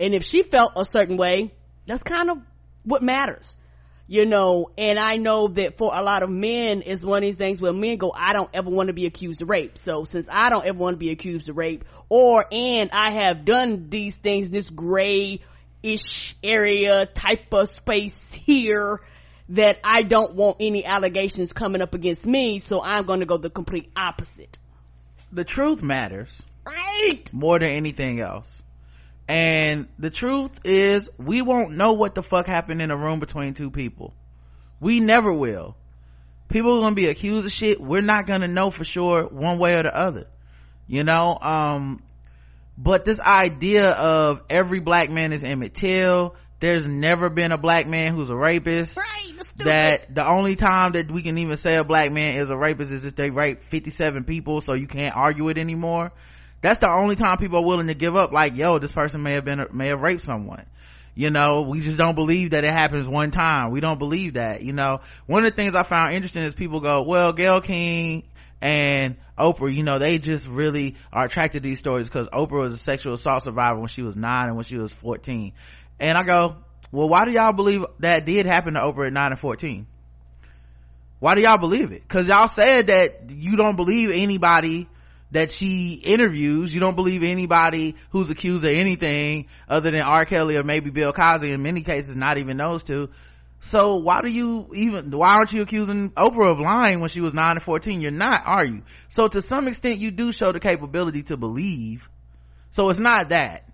[0.00, 1.52] And if she felt a certain way,
[1.84, 2.38] that's kind of
[2.84, 3.58] what matters
[4.10, 7.36] you know, and I know that for a lot of men is one of these
[7.36, 9.78] things where men go, I don't ever want to be accused of rape.
[9.78, 13.44] So since I don't ever want to be accused of rape or, and I have
[13.44, 15.42] done these things, this gray
[15.82, 19.00] ish area type of space here
[19.50, 22.58] that I don't want any allegations coming up against me.
[22.60, 24.58] So I'm going to go the complete opposite.
[25.32, 26.40] The truth matters.
[26.64, 27.32] Right.
[27.32, 28.48] More than anything else.
[29.28, 33.54] And the truth is, we won't know what the fuck happened in a room between
[33.54, 34.12] two people.
[34.80, 35.76] We never will.
[36.48, 37.80] People are gonna be accused of shit.
[37.80, 40.26] We're not gonna know for sure one way or the other.
[40.88, 42.02] You know, um,
[42.82, 47.86] but this idea of every black man is Emmett Till, there's never been a black
[47.86, 48.96] man who's a rapist.
[48.96, 52.56] Right, that the only time that we can even say a black man is a
[52.56, 56.10] rapist is if they rape 57 people, so you can't argue it anymore.
[56.62, 59.32] That's the only time people are willing to give up like yo this person may
[59.32, 60.64] have been may have raped someone.
[61.14, 63.72] You know we just don't believe that it happens one time.
[63.72, 65.00] We don't believe that you know.
[65.26, 68.24] One of the things i found interesting is people go well gayle king
[68.60, 72.74] and oprah you know they just really are attracted to these stories because oprah was
[72.74, 75.52] a sexual assault survivor when she was nine and when she was 14
[75.98, 76.56] and i go
[76.92, 79.86] well why do y'all believe that did happen to oprah at 9 and 14
[81.18, 84.88] why do y'all believe it because y'all said that you don't believe anybody
[85.32, 86.72] that she interviews.
[86.72, 90.24] You don't believe anybody who's accused of anything other than R.
[90.24, 91.52] Kelly or maybe Bill Cosby.
[91.52, 93.10] In many cases, not even those two.
[93.62, 97.34] So why do you even, why aren't you accusing Oprah of lying when she was
[97.34, 98.00] 9 and 14?
[98.00, 98.82] You're not, are you?
[99.10, 102.08] So to some extent, you do show the capability to believe.
[102.70, 103.68] So it's not that,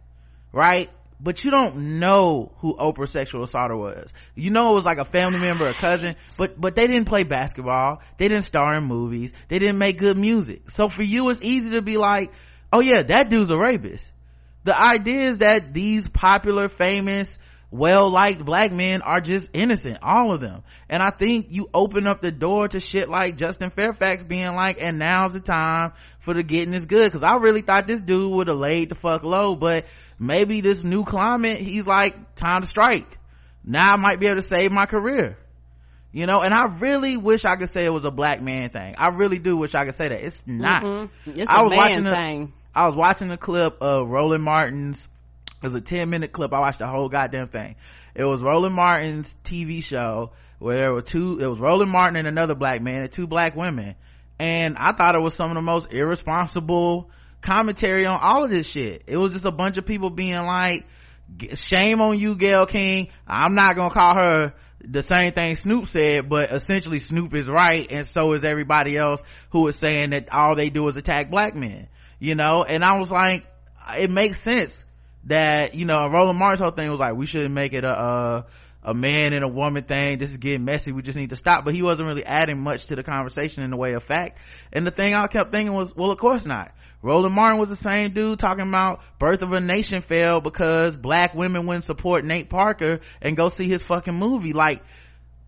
[0.53, 0.90] right?
[1.20, 4.12] but you don't know who Oprah's sexual assaulter was.
[4.35, 7.22] You know it was like a family member, a cousin, but, but they didn't play
[7.22, 8.03] basketball.
[8.18, 9.33] They didn't star in movies.
[9.49, 10.70] They didn't make good music.
[10.70, 12.33] So for you, it's easy to be like,
[12.72, 14.11] oh yeah, that dude's a rapist.
[14.64, 17.38] The idea is that these popular, famous,
[17.77, 20.62] well-liked black men are just innocent, all of them.
[20.89, 24.79] And I think you open up the door to shit like Justin Fairfax being like,
[24.81, 27.12] and now's the time for the getting is good.
[27.12, 29.85] Cause I really thought this dude would have laid the fuck low, but
[30.19, 33.19] maybe this new climate, he's like, time to strike.
[33.65, 35.37] Now I might be able to save my career.
[36.12, 38.95] You know, and I really wish I could say it was a black man thing.
[38.97, 40.25] I really do wish I could say that.
[40.25, 40.83] It's not.
[40.83, 41.31] Mm-hmm.
[41.39, 42.53] It's I was man watching thing.
[42.75, 45.07] A, I was watching a clip of Roland Martin's,
[45.62, 46.53] it was a 10 minute clip.
[46.53, 47.77] I watched the whole goddamn thing.
[48.14, 52.27] It was Roland Martin's TV show where there were two, it was Roland Martin and
[52.27, 53.95] another black man and two black women.
[54.38, 58.66] And I thought it was some of the most irresponsible, commentary on all of this
[58.66, 59.05] shit.
[59.07, 60.87] It was just a bunch of people being like,
[61.55, 63.09] shame on you, Gayle King.
[63.27, 67.87] I'm not gonna call her the same thing Snoop said, but essentially Snoop is right
[67.90, 71.55] and so is everybody else who is saying that all they do is attack black
[71.55, 71.88] men,
[72.19, 72.62] you know?
[72.62, 73.47] And I was like,
[73.99, 74.86] it makes sense
[75.27, 78.47] that, you know, Roland Martin's whole thing was like, we shouldn't make it a, a
[78.87, 80.19] a man and a woman thing.
[80.19, 80.93] This is getting messy.
[80.93, 81.65] We just need to stop.
[81.65, 84.39] But he wasn't really adding much to the conversation in the way of fact.
[84.73, 86.73] And the thing I kept thinking was, well, of course not.
[87.03, 91.35] Roland Martin was the same dude talking about Birth of a Nation failed because black
[91.35, 94.53] women wouldn't support Nate Parker and go see his fucking movie.
[94.53, 94.83] Like,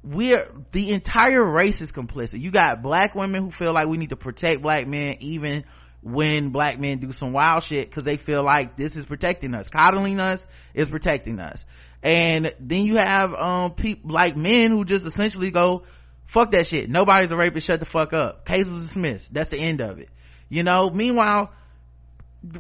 [0.03, 2.41] we're, the entire race is complicit.
[2.41, 5.65] You got black women who feel like we need to protect black men even
[6.03, 9.69] when black men do some wild shit because they feel like this is protecting us.
[9.69, 11.65] Coddling us is protecting us.
[12.03, 15.85] And then you have um people like men who just essentially go
[16.27, 16.89] fuck that shit.
[16.89, 17.67] Nobody's a rapist.
[17.67, 18.45] Shut the fuck up.
[18.45, 19.35] Case was dismissed.
[19.35, 20.09] That's the end of it.
[20.49, 20.91] You know?
[20.91, 21.53] Meanwhile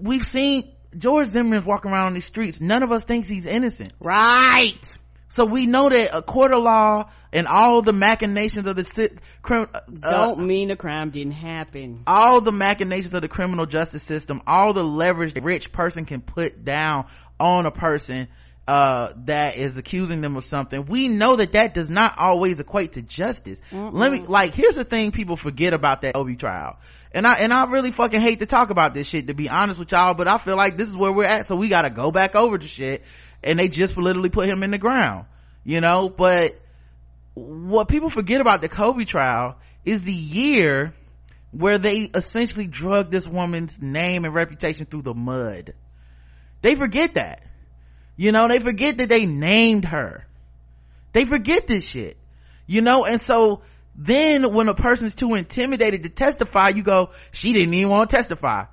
[0.01, 2.61] we've seen george zimmerman's walking around on these streets.
[2.61, 3.93] None of us thinks he's innocent.
[4.01, 9.11] Right So we know that a court of law and all the machinations of the
[9.43, 12.03] crim, uh, don't mean the crime didn't happen.
[12.07, 16.23] All the machinations of the criminal justice system, all the leverage a rich person can
[16.23, 17.07] put down
[17.39, 18.29] on a person
[18.67, 20.87] uh, that is accusing them of something.
[20.87, 23.61] We know that that does not always equate to justice.
[23.71, 23.93] Mm-mm.
[23.93, 26.79] Let me like here's the thing people forget about that Kobe trial.
[27.13, 29.79] And I and I really fucking hate to talk about this shit to be honest
[29.79, 31.91] with y'all, but I feel like this is where we're at, so we got to
[31.91, 33.03] go back over the shit
[33.43, 35.27] and they just literally put him in the ground,
[35.65, 36.53] you know, but
[37.35, 40.95] what people forget about the Kobe trial is the year
[41.53, 45.75] where they essentially drug this woman's name and reputation through the mud.
[46.63, 47.43] They forget that.
[48.17, 50.27] You know, they forget that they named her.
[51.13, 52.17] They forget this shit.
[52.67, 53.63] You know, and so
[53.97, 58.17] then when a person's too intimidated to testify, you go, she didn't even want to
[58.17, 58.65] testify.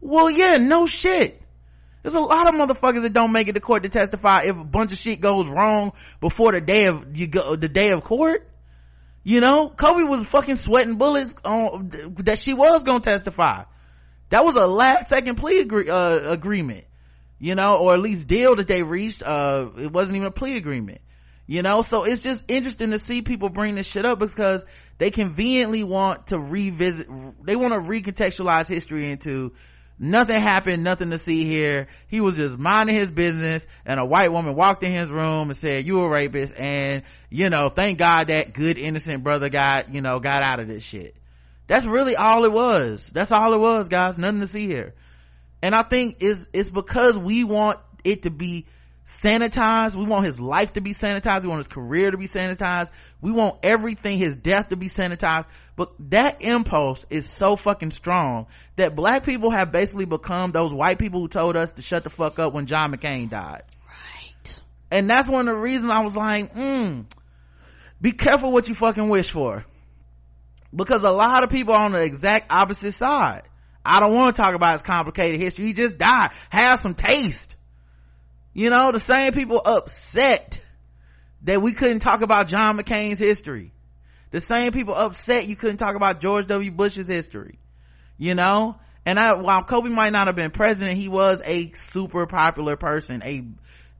[0.00, 1.40] Well, yeah, no shit.
[2.06, 4.62] There's a lot of motherfuckers that don't make it to court to testify if a
[4.62, 5.90] bunch of shit goes wrong
[6.20, 8.48] before the day of you go the day of court.
[9.24, 13.64] You know, Kobe was fucking sweating bullets on that she was gonna testify.
[14.28, 16.84] That was a last second plea agree, uh, agreement,
[17.40, 19.24] you know, or at least deal that they reached.
[19.24, 21.00] Uh, it wasn't even a plea agreement,
[21.48, 21.82] you know.
[21.82, 24.64] So it's just interesting to see people bring this shit up because
[24.98, 27.08] they conveniently want to revisit,
[27.44, 29.54] they want to recontextualize history into
[29.98, 31.88] nothing happened nothing to see here.
[32.08, 35.58] He was just minding his business and a white woman walked in his room and
[35.58, 40.00] said you a rapist and you know thank god that good innocent brother got you
[40.00, 41.16] know got out of this shit.
[41.68, 43.10] That's really all it was.
[43.12, 44.18] That's all it was guys.
[44.18, 44.94] Nothing to see here.
[45.62, 48.66] And i think it's it's because we want it to be
[49.06, 49.94] sanitized.
[49.94, 51.42] We want his life to be sanitized.
[51.42, 52.90] We want his career to be sanitized.
[53.20, 55.46] We want everything, his death to be sanitized.
[55.76, 60.98] But that impulse is so fucking strong that black people have basically become those white
[60.98, 63.62] people who told us to shut the fuck up when John McCain died.
[63.86, 64.60] Right.
[64.90, 67.02] And that's one of the reasons I was like, hmm,
[68.00, 69.64] be careful what you fucking wish for.
[70.74, 73.42] Because a lot of people are on the exact opposite side.
[73.84, 75.66] I don't want to talk about his complicated history.
[75.66, 76.30] He just died.
[76.50, 77.55] Have some taste
[78.56, 80.62] you know, the same people upset
[81.42, 83.70] that we couldn't talk about John McCain's history.
[84.30, 86.70] The same people upset you couldn't talk about George W.
[86.70, 87.58] Bush's history.
[88.16, 88.76] You know?
[89.04, 93.22] And I, while Kobe might not have been president, he was a super popular person,
[93.22, 93.44] a,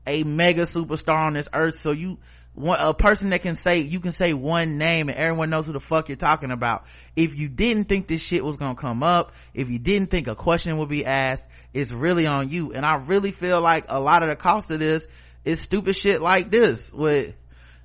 [0.07, 1.79] a mega superstar on this earth.
[1.79, 2.17] So you,
[2.59, 5.79] a person that can say, you can say one name and everyone knows who the
[5.79, 6.85] fuck you're talking about.
[7.15, 10.35] If you didn't think this shit was gonna come up, if you didn't think a
[10.35, 11.45] question would be asked,
[11.77, 12.73] it's really on you.
[12.73, 15.05] And I really feel like a lot of the cost of this
[15.45, 17.35] is stupid shit like this with,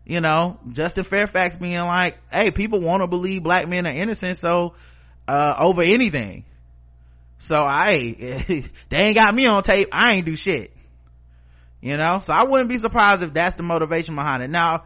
[0.05, 4.39] you know, Justin Fairfax being like, hey, people want to believe black men are innocent,
[4.39, 4.75] so,
[5.29, 6.45] uh, over anything.
[7.39, 7.95] So I,
[8.89, 10.73] they ain't got me on tape, I ain't do shit
[11.83, 14.85] you know so i wouldn't be surprised if that's the motivation behind it now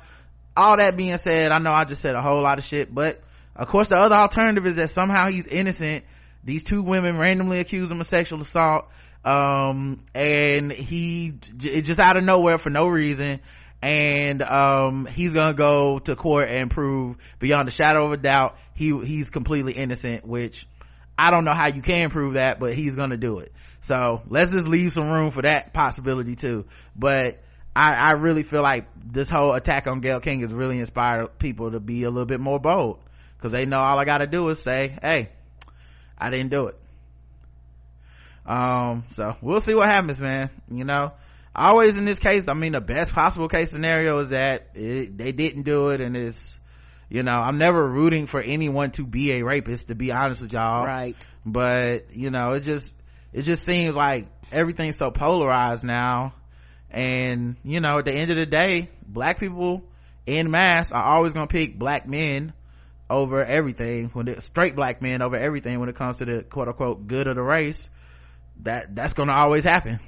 [0.57, 3.21] all that being said i know i just said a whole lot of shit but
[3.55, 6.05] of course the other alternative is that somehow he's innocent
[6.46, 8.87] these two women randomly accuse him of sexual assault
[9.24, 13.40] um, and he just out of nowhere for no reason
[13.82, 18.56] and um, he's gonna go to court and prove beyond a shadow of a doubt
[18.72, 20.66] he he's completely innocent which
[21.18, 23.52] i don't know how you can prove that but he's gonna do it
[23.87, 26.64] so let's just leave some room for that possibility too.
[26.96, 27.40] But
[27.74, 31.70] I, I really feel like this whole attack on Gayle King has really inspired people
[31.70, 32.98] to be a little bit more bold
[33.37, 35.30] because they know all I got to do is say, "Hey,
[36.18, 36.79] I didn't do it."
[38.46, 40.50] Um, so we'll see what happens, man.
[40.70, 41.12] You know,
[41.55, 45.33] always in this case, I mean, the best possible case scenario is that it, they
[45.33, 46.59] didn't do it, and it's,
[47.09, 50.52] you know, I'm never rooting for anyone to be a rapist, to be honest with
[50.52, 50.85] y'all.
[50.85, 51.16] Right.
[51.44, 52.94] But you know, it just
[53.33, 56.33] it just seems like everything's so polarized now
[56.90, 59.83] and you know at the end of the day black people
[60.24, 62.52] in mass are always going to pick black men
[63.09, 66.69] over everything when it, straight black men over everything when it comes to the quote
[66.69, 67.88] unquote good of the race
[68.62, 70.01] that that's going to always happen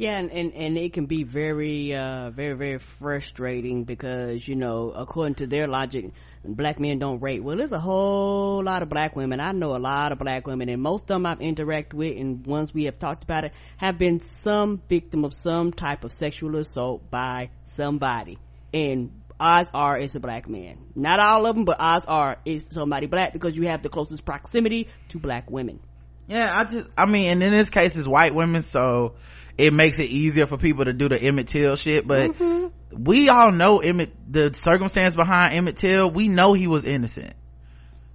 [0.00, 4.92] yeah, and, and, and it can be very, uh, very, very frustrating because, you know,
[4.92, 7.42] according to their logic, black men don't rape.
[7.42, 9.40] Well, there's a whole lot of black women.
[9.40, 12.46] I know a lot of black women and most of them I've interacted with and
[12.46, 16.56] ones we have talked about it have been some victim of some type of sexual
[16.56, 18.38] assault by somebody.
[18.72, 20.78] And odds are it's a black man.
[20.94, 24.24] Not all of them, but odds are it's somebody black because you have the closest
[24.24, 25.80] proximity to black women.
[26.28, 29.14] Yeah, I just, I mean, and in this case it's white women, so
[29.58, 33.02] it makes it easier for people to do the Emmett Till shit, but mm-hmm.
[33.02, 37.34] we all know Emmett, the circumstance behind Emmett Till, we know he was innocent.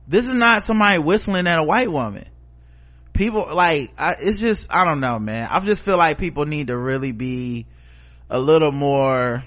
[0.07, 2.27] This is not somebody whistling at a white woman.
[3.13, 5.49] People, like, I, it's just, I don't know, man.
[5.51, 7.65] I just feel like people need to really be
[8.29, 9.43] a little more,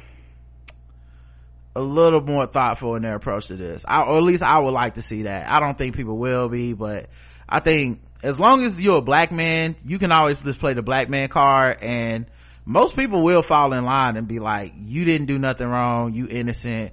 [1.79, 3.85] a little more thoughtful in their approach to this.
[3.87, 5.49] I, or at least I would like to see that.
[5.49, 7.09] I don't think people will be, but
[7.49, 10.83] I think as long as you're a black man, you can always just play the
[10.83, 12.26] black man card and
[12.66, 16.26] most people will fall in line and be like, you didn't do nothing wrong, you
[16.29, 16.93] innocent,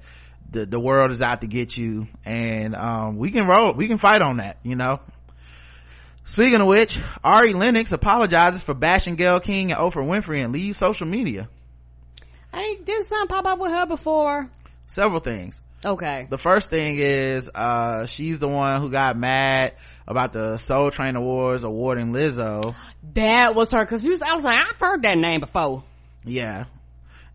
[0.52, 3.98] the, the world is out to get you, and, um, we can roll, we can
[3.98, 5.02] fight on that, you know?
[6.26, 10.78] Speaking of which, Ari Lennox apologizes for bashing Gayle King and Oprah Winfrey and leaves
[10.78, 11.50] social media.
[12.54, 14.50] Hey, did something pop up with her before?
[14.88, 15.62] Several things.
[15.84, 16.28] Okay.
[16.30, 19.74] The first thing is, uh, she's the one who got mad
[20.08, 22.76] about the Soul Train Awards awarding Lizzo.
[23.14, 25.84] That was her, cause was, I was like, I've heard that name before.
[26.24, 26.66] Yeah.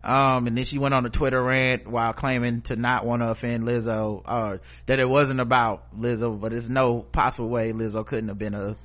[0.03, 3.29] Um, and then she went on a Twitter rant while claiming to not want to
[3.29, 8.29] offend Lizzo, uh, that it wasn't about Lizzo, but there's no possible way Lizzo couldn't
[8.29, 8.75] have been a,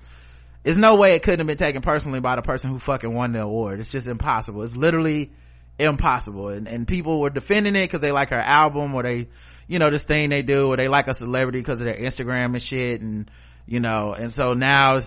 [0.62, 3.32] there's no way it couldn't have been taken personally by the person who fucking won
[3.32, 3.80] the award.
[3.80, 4.62] It's just impossible.
[4.62, 5.30] It's literally
[5.78, 6.48] impossible.
[6.48, 9.28] And, and people were defending it because they like her album or they,
[9.66, 12.54] you know, this thing they do or they like a celebrity because of their Instagram
[12.54, 13.30] and shit and,
[13.66, 15.00] you know and so now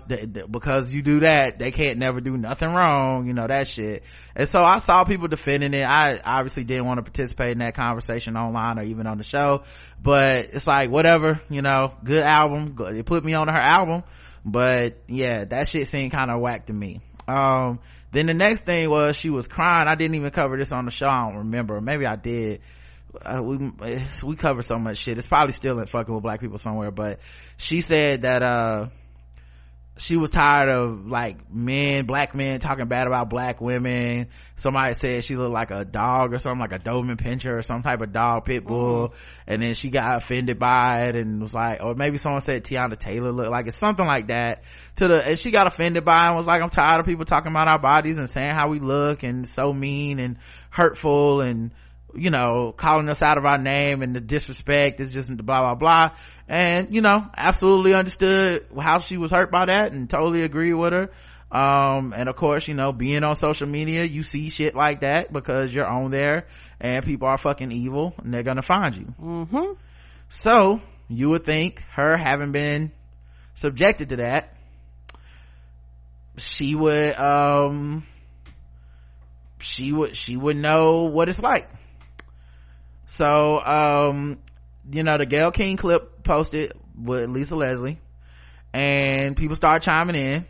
[0.52, 4.04] because you do that they can't never do nothing wrong you know that shit.
[4.36, 5.84] And so i saw people defending it.
[5.84, 9.64] I obviously didn't want to participate in that conversation online or even on the show
[10.02, 14.04] but it's like whatever you know good album it put me on her album
[14.44, 17.02] but yeah that shit seemed kind of whack to me.
[17.28, 17.80] Um
[18.12, 19.88] then the next thing was she was crying.
[19.88, 21.08] I didn't even cover this on the show.
[21.08, 21.80] I don't remember.
[21.82, 22.62] Maybe i did.
[23.22, 23.72] Uh, we
[24.24, 25.18] we cover so much shit.
[25.18, 27.20] It's probably still in fucking with black people somewhere, but
[27.58, 28.88] she said that uh
[30.00, 34.28] she was tired of like men, black men talking bad about black women.
[34.56, 37.84] Somebody said she looked like a dog or something, like a Doberman Pinscher or some
[37.84, 39.10] type of dog, pit bull.
[39.10, 39.16] Mm-hmm.
[39.48, 42.98] And then she got offended by it and was like, or maybe someone said Teyana
[42.98, 44.64] Taylor looked like it, something like that.
[44.98, 47.26] To the, and she got offended by it and was like, I'm tired of people
[47.26, 50.38] talking about our bodies and saying how we look and so mean and
[50.70, 51.72] hurtful and,
[52.16, 55.76] you know, calling us out of our name and the disrespect is just blah, blah,
[55.76, 56.16] blah.
[56.48, 60.94] And, you know, absolutely understood how she was hurt by that and totally agree with
[60.94, 61.10] her.
[61.52, 65.34] Um, and of course, you know, being on social media, you see shit like that
[65.34, 66.48] because you're on there
[66.80, 69.14] and people are fucking evil and they're gonna find you.
[69.20, 69.74] Mm-hmm.
[70.30, 72.92] So, you would think her having been
[73.56, 74.54] subjected to that,
[76.38, 78.06] she would, um,
[79.60, 81.68] she would, she would know what it's like
[83.10, 84.38] so, um,
[84.92, 88.00] you know, the Gayle King clip posted with Lisa Leslie
[88.72, 90.46] and people started chiming in.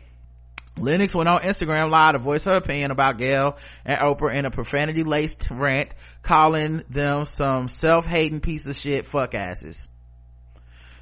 [0.78, 3.56] Lennox went on Instagram live to voice her opinion about Gayle
[3.86, 5.88] and Oprah in a profanity laced rant,
[6.22, 9.86] calling them some self-hating piece of shit fuck asses.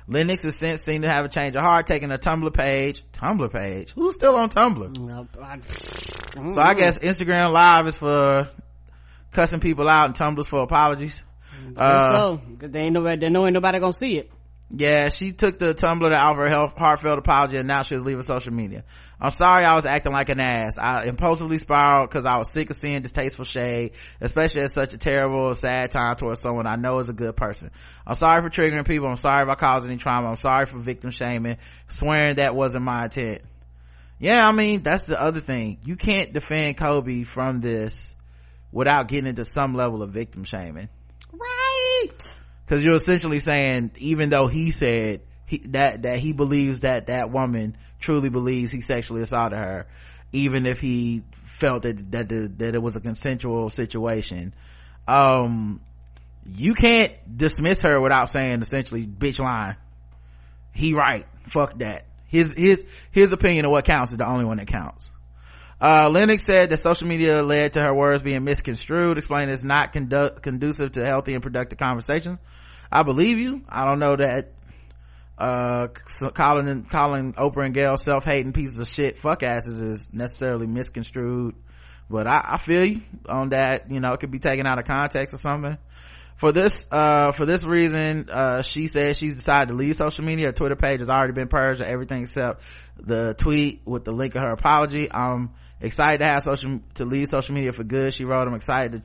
[0.06, 3.04] Lennox has since seemed to have a change of heart, taking a Tumblr page.
[3.12, 3.90] Tumblr page?
[3.96, 4.96] Who's still on Tumblr?
[4.96, 5.58] No, I,
[6.50, 8.48] so I guess Instagram live is for
[9.32, 11.24] cussing people out and Tumblr's for apologies.
[11.76, 14.30] Uh, so, they ain't nobody, they know ain't nobody gonna see it.
[14.70, 18.52] Yeah, she took the Tumblr to offer a heartfelt apology and now she's leaving social
[18.52, 18.84] media.
[19.18, 20.76] I'm sorry I was acting like an ass.
[20.78, 24.98] I impulsively spiraled because I was sick of seeing distasteful shade, especially at such a
[24.98, 27.70] terrible, sad time towards someone I know is a good person.
[28.06, 29.08] I'm sorry for triggering people.
[29.08, 30.28] I'm sorry if I caused any trauma.
[30.28, 31.56] I'm sorry for victim shaming,
[31.88, 33.40] swearing that wasn't my intent.
[34.18, 35.78] Yeah, I mean, that's the other thing.
[35.82, 38.14] You can't defend Kobe from this
[38.70, 40.90] without getting into some level of victim shaming
[41.32, 42.40] Right.
[42.66, 47.30] Cause you're essentially saying, even though he said he, that, that he believes that that
[47.30, 49.86] woman truly believes he sexually assaulted her,
[50.32, 54.54] even if he felt that, that, that it was a consensual situation,
[55.06, 55.80] um,
[56.44, 59.76] you can't dismiss her without saying essentially, bitch lying.
[60.72, 61.26] He right.
[61.48, 62.04] Fuck that.
[62.26, 65.08] His, his, his opinion of what counts is the only one that counts.
[65.80, 69.92] Uh, Lennox said that social media led to her words being misconstrued, explaining it's not
[69.92, 72.38] condu- conducive to healthy and productive conversations.
[72.90, 73.62] I believe you.
[73.68, 74.52] I don't know that,
[75.36, 75.88] uh,
[76.34, 81.54] calling, calling Oprah and Gayle self-hating pieces of shit fuck asses is necessarily misconstrued.
[82.10, 83.90] But I, I feel you on that.
[83.90, 85.76] You know, it could be taken out of context or something
[86.38, 90.46] for this uh for this reason uh she says she's decided to leave social media.
[90.46, 92.62] Her twitter page has already been purged of everything except
[92.96, 95.10] the tweet with the link of her apology.
[95.12, 98.14] I'm excited to have social to leave social media for good.
[98.14, 99.02] She wrote i'm excited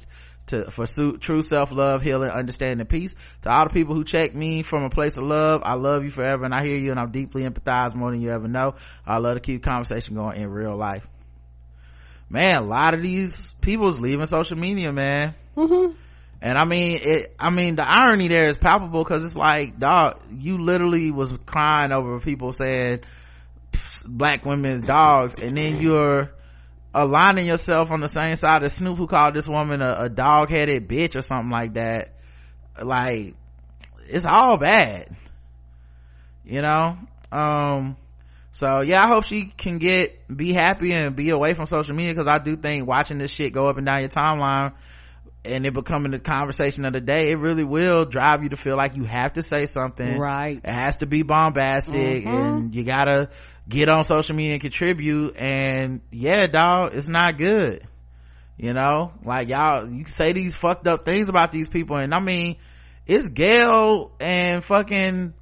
[0.47, 3.15] to, to for true self-love healing understanding peace.
[3.41, 6.11] To all the people who check me from a place of love i love you
[6.11, 8.75] forever and i hear you and i'm deeply empathized more than you ever know.
[9.07, 11.07] I love to keep conversation going in real life.
[12.29, 15.33] Man a lot of these people's leaving social media man.
[15.57, 15.93] Mm-hmm
[16.43, 20.21] and i mean it i mean the irony there is palpable because it's like dog
[20.29, 22.99] you literally was crying over people saying
[24.05, 25.35] black women's dogs.
[25.35, 26.31] And then you're
[26.93, 30.87] aligning yourself on the same side as snoop who called this woman a, a dog-headed
[30.87, 32.13] bitch or something like that.
[32.81, 33.35] Like
[34.07, 35.15] it's all bad.
[36.45, 36.97] You know?
[37.31, 37.97] Um
[38.55, 42.13] so yeah i hope she can get be happy and be away from social media
[42.13, 44.73] because i do think watching this shit go up and down your timeline
[45.45, 48.77] and it becoming the conversation of the day it really will drive you to feel
[48.77, 50.17] like you have to say something.
[50.17, 50.59] Right.
[50.63, 52.27] It has to be bombastic Mhm.
[52.27, 53.29] and you gotta
[53.67, 57.85] get on social media and contribute and yeah dog it's not good.
[58.57, 59.11] You know?
[59.25, 62.55] Like y'all you say these fucked up things about these people and i mean
[63.05, 65.33] it's gayle and fucking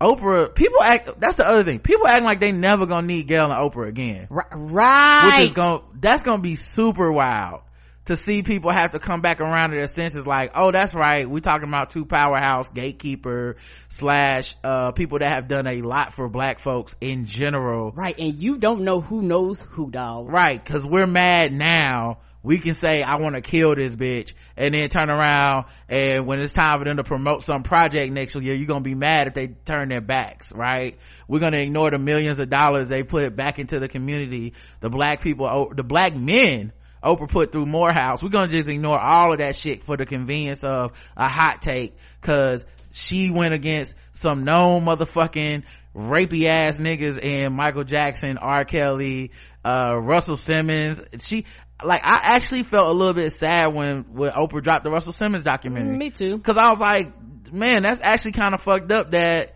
[0.00, 0.54] oprah.
[0.54, 1.80] People act that's the other thing.
[1.80, 4.28] People act like they never gonna need gayle and oprah again.
[4.30, 5.24] Right.
[5.24, 7.62] Which is gonna, that's gonna be super wild
[8.06, 11.28] to see people have to come back around to their senses like oh that's right.
[11.28, 13.56] We talking about two powerhouse gatekeeper
[13.88, 17.92] slash uh people that have done a lot for black folks in general.
[17.92, 20.28] Right and you don't know who knows who dog.
[20.28, 22.18] Right because we're mad now.
[22.42, 26.40] We can say i want to kill this bitch and then turn around and when
[26.40, 29.34] it's time for them to promote some project next year you're gonna be mad if
[29.34, 30.98] they turn their backs right?
[31.28, 34.54] We're gonna ignore the millions of dollars they put back into the community.
[34.80, 36.72] The black people oh, the black men
[37.02, 38.22] Oprah put through Morehouse.
[38.22, 41.96] We're gonna just ignore all of that shit for the convenience of a hot take
[42.20, 45.62] cause she went against some known motherfucking
[45.94, 48.64] rapey ass niggas and Michael Jackson, R.
[48.64, 49.32] Kelly,
[49.64, 51.00] uh, Russell Simmons.
[51.20, 51.46] She,
[51.82, 55.44] like, I actually felt a little bit sad when, when Oprah dropped the Russell Simmons
[55.44, 55.96] documentary.
[55.96, 57.12] me too Cause I was like,
[57.52, 59.54] man, that's actually kind of fucked up that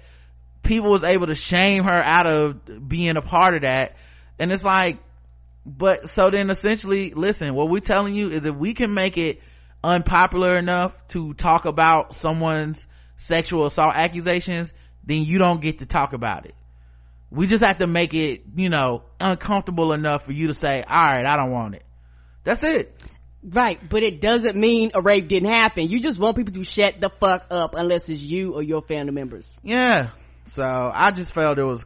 [0.62, 3.96] people was able to shame her out of being a part of that.
[4.38, 4.98] And it's like,
[5.66, 9.40] but so then essentially, listen, what we're telling you is if we can make it
[9.82, 12.86] unpopular enough to talk about someone's
[13.16, 14.72] sexual assault accusations,
[15.04, 16.54] then you don't get to talk about it.
[17.30, 21.02] We just have to make it, you know, uncomfortable enough for you to say, all
[21.02, 21.84] right, I don't want it.
[22.44, 23.02] That's it.
[23.42, 25.88] Right, but it doesn't mean a rape didn't happen.
[25.88, 29.12] You just want people to shut the fuck up unless it's you or your family
[29.12, 29.54] members.
[29.62, 30.10] Yeah.
[30.46, 31.84] So I just felt it was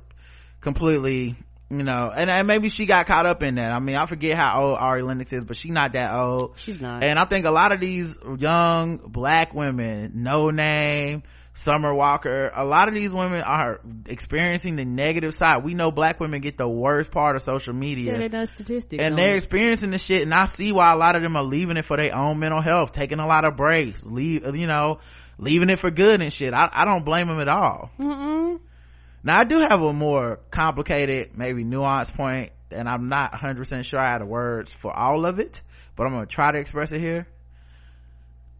[0.60, 1.36] completely,
[1.70, 3.72] you know, and, and maybe she got caught up in that.
[3.72, 6.54] I mean, I forget how old Ari Lennox is, but she's not that old.
[6.58, 7.02] She's not.
[7.04, 12.64] And I think a lot of these young black women, No Name, Summer Walker, a
[12.64, 15.64] lot of these women are experiencing the negative side.
[15.64, 19.02] We know black women get the worst part of social media yeah, they statistics.
[19.02, 19.38] and they're it.
[19.38, 21.96] experiencing the shit and i see why a lot of them are leaving it for
[21.96, 24.98] their own mental health taking a lot of breaks leave you know
[25.38, 28.60] leaving it for good and shit i, I don't blame them at all Mm-mm.
[29.28, 34.00] Now i do have a more complicated maybe nuanced point and i'm not 100% sure
[34.00, 35.60] i have the words for all of it
[35.96, 37.26] but i'm gonna try to express it here.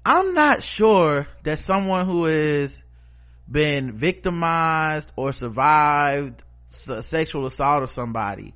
[0.05, 2.83] I'm not sure that someone who has
[3.51, 8.55] been victimized or survived sexual assault of somebody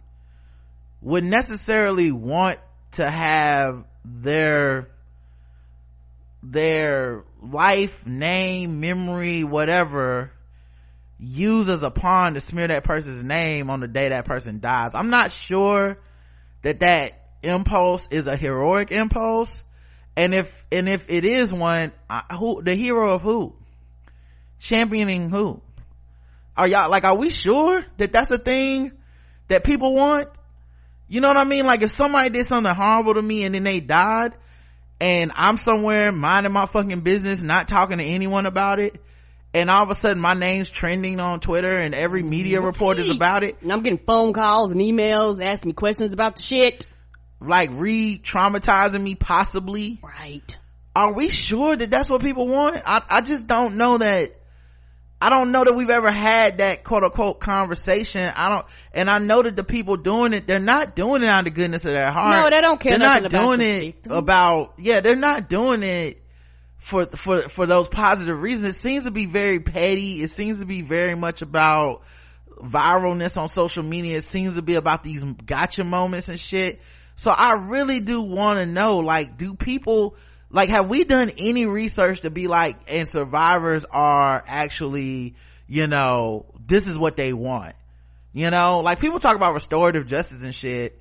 [1.03, 2.59] would necessarily want
[2.93, 4.89] to have their
[6.43, 10.33] their life name memory whatever
[11.23, 14.91] used as a pawn to smear that person's name on the day that person dies.
[14.95, 15.99] I'm not sure
[16.63, 17.13] that that
[17.43, 19.63] impulse is a heroic impulse.
[20.17, 23.55] And if and if it is one I, who the hero of who?
[24.59, 25.63] Championing who?
[26.57, 28.93] Are y'all like are we sure that that's a thing
[29.49, 30.29] that people want?
[31.09, 31.65] You know what i mean?
[31.65, 34.35] Like if somebody did something horrible to me and then they died
[35.03, 39.03] and i'm somewhere minding my fucking business not talking to anyone about it
[39.55, 43.11] and all of a sudden my name's trending on twitter and every media report is
[43.11, 43.57] about it.
[43.63, 46.87] And I'm getting phone calls and emails asking me questions about the shit.
[47.41, 50.01] like re-traumatizing me possibly.
[50.03, 50.59] Right.
[50.95, 52.83] are we sure that that's what people want?
[52.87, 54.31] I, I just don't know that.
[55.21, 58.33] I don't know that we've ever had that quote unquote conversation.
[58.35, 61.41] I don't and i know that the people doing it they're not doing it out
[61.41, 62.43] of the goodness of their heart.
[62.43, 64.13] No, they don't care they're not doing it victim.
[64.13, 66.22] about yeah they're not doing it
[66.83, 68.77] for for for those positive reasons.
[68.77, 70.23] It seems to be very petty.
[70.23, 72.03] It seems to be very much about
[72.59, 74.19] viralness on social media.
[74.19, 76.81] It seems to be about these gotcha moments and shit.
[77.15, 80.17] So i really do want to know like do people
[80.51, 85.35] like have we done any research to be like and survivors are actually
[85.69, 87.77] you know this is what they want?
[88.33, 91.01] You know like people talk about restorative justice and shit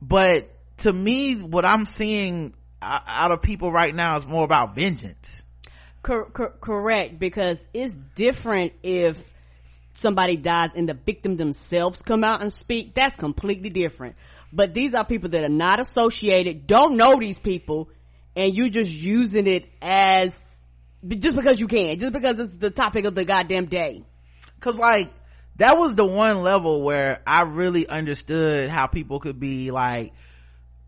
[0.00, 5.42] but to me what i'm seeing out of people right now is more about vengeance
[6.02, 9.34] Cor- cor- correct, because it's different if
[9.94, 12.94] somebody dies and the victim themselves come out and speak.
[12.94, 14.16] That's completely different.
[14.52, 17.90] But these are people that are not associated, don't know these people,
[18.34, 20.32] and you're just using it as
[21.06, 24.02] just because you can, just because it's the topic of the goddamn day.
[24.60, 25.12] Cause like,
[25.56, 30.12] that was the one level where I really understood how people could be like,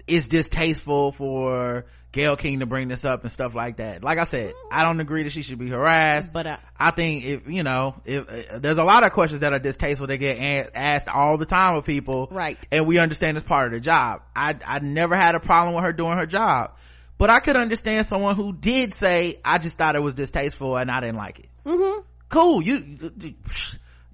[0.07, 4.05] it's distasteful for Gayle King to bring this up and stuff like that.
[4.05, 6.33] Like I said, I don't agree that she should be harassed.
[6.33, 9.53] But, uh, I think if, you know, if, uh, there's a lot of questions that
[9.53, 12.29] are distasteful that get a- asked all the time of people.
[12.31, 12.59] Right.
[12.71, 14.23] And we understand it's part of the job.
[14.37, 16.73] I, I never had a problem with her doing her job.
[17.17, 20.91] But I could understand someone who did say, I just thought it was distasteful and
[20.91, 21.49] I didn't like it.
[21.65, 22.01] Mm-hmm.
[22.29, 22.63] Cool.
[22.63, 22.99] You,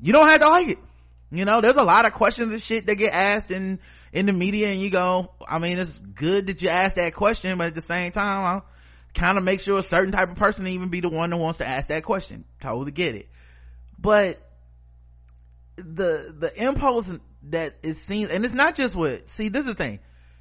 [0.00, 0.78] you don't have to like it.
[1.30, 3.78] You know, there's a lot of questions and shit that get asked in,
[4.12, 7.58] in the media and you go, I mean, it's good that you ask that question,
[7.58, 8.66] but at the same time, I'll
[9.14, 11.58] kind of make sure a certain type of person even be the one that wants
[11.58, 12.44] to ask that question.
[12.60, 13.28] Totally get it.
[13.98, 14.38] But
[15.76, 17.12] the, the impulse
[17.44, 20.00] that it seems, and it's not just with, see, this is the thing.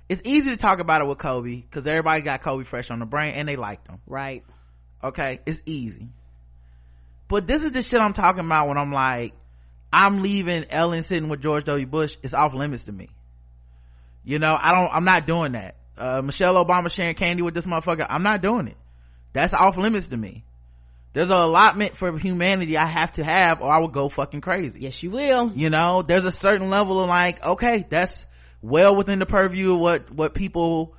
[0.10, 3.06] It's easy to talk about it with Kobe because everybody got Kobe fresh on the
[3.06, 4.00] brain and they liked him.
[4.08, 4.44] Right.
[5.04, 5.42] Okay.
[5.46, 6.10] It's easy.
[7.28, 9.34] But this is the shit I'm talking about when I'm like,
[9.92, 11.86] I'm leaving Ellen sitting with George W.
[11.86, 12.16] Bush.
[12.24, 13.10] It's off limits to me.
[14.28, 15.76] You know, I don't, I'm not doing that.
[15.98, 18.06] Uh, Michelle Obama sharing candy with this motherfucker.
[18.10, 18.76] I'm not doing it.
[19.32, 20.44] That's off limits to me.
[21.14, 24.82] There's an allotment for humanity I have to have or I will go fucking crazy.
[24.82, 25.54] Yes, you will.
[25.56, 28.26] You know, there's a certain level of like, okay, that's
[28.62, 30.94] well within the purview of what, what people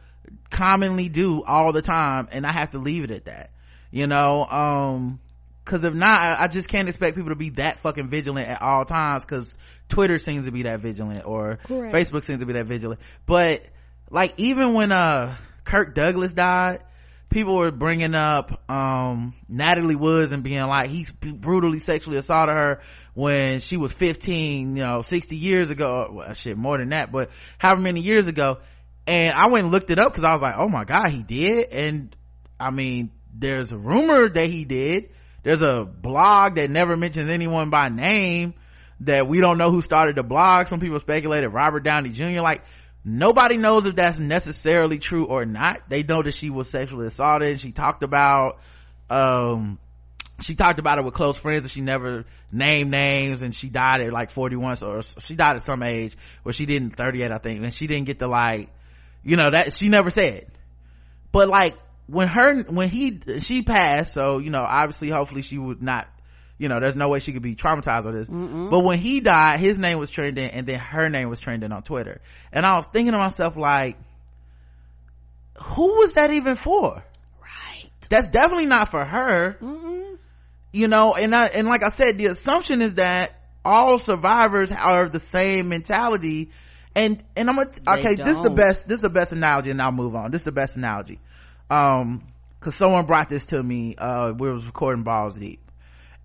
[0.50, 3.50] commonly do all the time and I have to leave it at that.
[3.90, 5.20] You know, um,
[5.66, 8.62] cause if not, I, I just can't expect people to be that fucking vigilant at
[8.62, 9.54] all times cause
[9.88, 11.94] Twitter seems to be that vigilant or Correct.
[11.94, 13.00] Facebook seems to be that vigilant.
[13.26, 13.62] But
[14.10, 16.80] like even when, uh, Kirk Douglas died,
[17.30, 22.80] people were bringing up, um, Natalie Woods and being like, he brutally sexually assaulted her
[23.14, 26.08] when she was 15, you know, 60 years ago.
[26.12, 28.58] Well, shit, more than that, but however many years ago.
[29.06, 31.22] And I went and looked it up cause I was like, oh my God, he
[31.22, 31.72] did.
[31.72, 32.14] And
[32.60, 35.10] I mean, there's a rumor that he did.
[35.42, 38.54] There's a blog that never mentions anyone by name
[39.00, 40.68] that we don't know who started the blog.
[40.68, 42.40] Some people speculated Robert Downey Jr.
[42.40, 42.62] Like,
[43.04, 45.88] nobody knows if that's necessarily true or not.
[45.88, 47.60] They know that she was sexually assaulted.
[47.60, 48.58] She talked about,
[49.08, 49.78] um,
[50.40, 54.00] she talked about it with close friends and she never named names and she died
[54.00, 57.62] at like 41 so she died at some age where she didn't 38 i think
[57.62, 58.70] and she didn't get to like
[59.24, 60.46] you know that she never said
[61.32, 61.76] but like
[62.06, 66.08] when her when he she passed so you know obviously hopefully she would not
[66.58, 68.28] you know there's no way she could be traumatized with this.
[68.28, 68.70] Mm-mm.
[68.70, 71.82] but when he died his name was trending and then her name was trending on
[71.82, 72.20] twitter.
[72.52, 73.96] And i was thinking to myself like
[75.60, 77.02] who was that even for?
[77.40, 77.90] Right.
[78.08, 79.56] that's definitely not for her.
[79.60, 80.18] Mm-mm.
[80.72, 83.32] you know and I, and like i said the assumption is that
[83.64, 86.50] all survivors are of the same mentality.
[86.94, 89.80] And and i'm gonna okay this is the best this is the best analogy and
[89.80, 90.30] i'll move on.
[90.32, 91.20] This is the best analogy.
[91.70, 92.24] Um
[92.58, 95.60] because someone brought this to me uh we was recording balls deep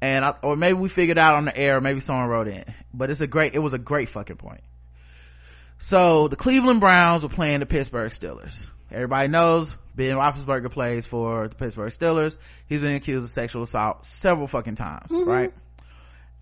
[0.03, 2.65] and I, or maybe we figured out on the air or maybe someone wrote in
[2.93, 4.61] but it's a great it was a great fucking point
[5.83, 8.69] so the Cleveland Browns were playing the Pittsburgh Steelers.
[8.89, 12.37] Everybody knows Ben Roethlisberger plays for the Pittsburgh Steelers.
[12.67, 15.29] He's been accused of sexual assault several fucking times, mm-hmm.
[15.29, 15.53] right?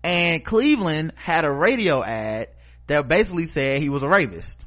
[0.04, 2.50] And Cleveland had a radio ad
[2.86, 4.60] that basically said he was a rapist.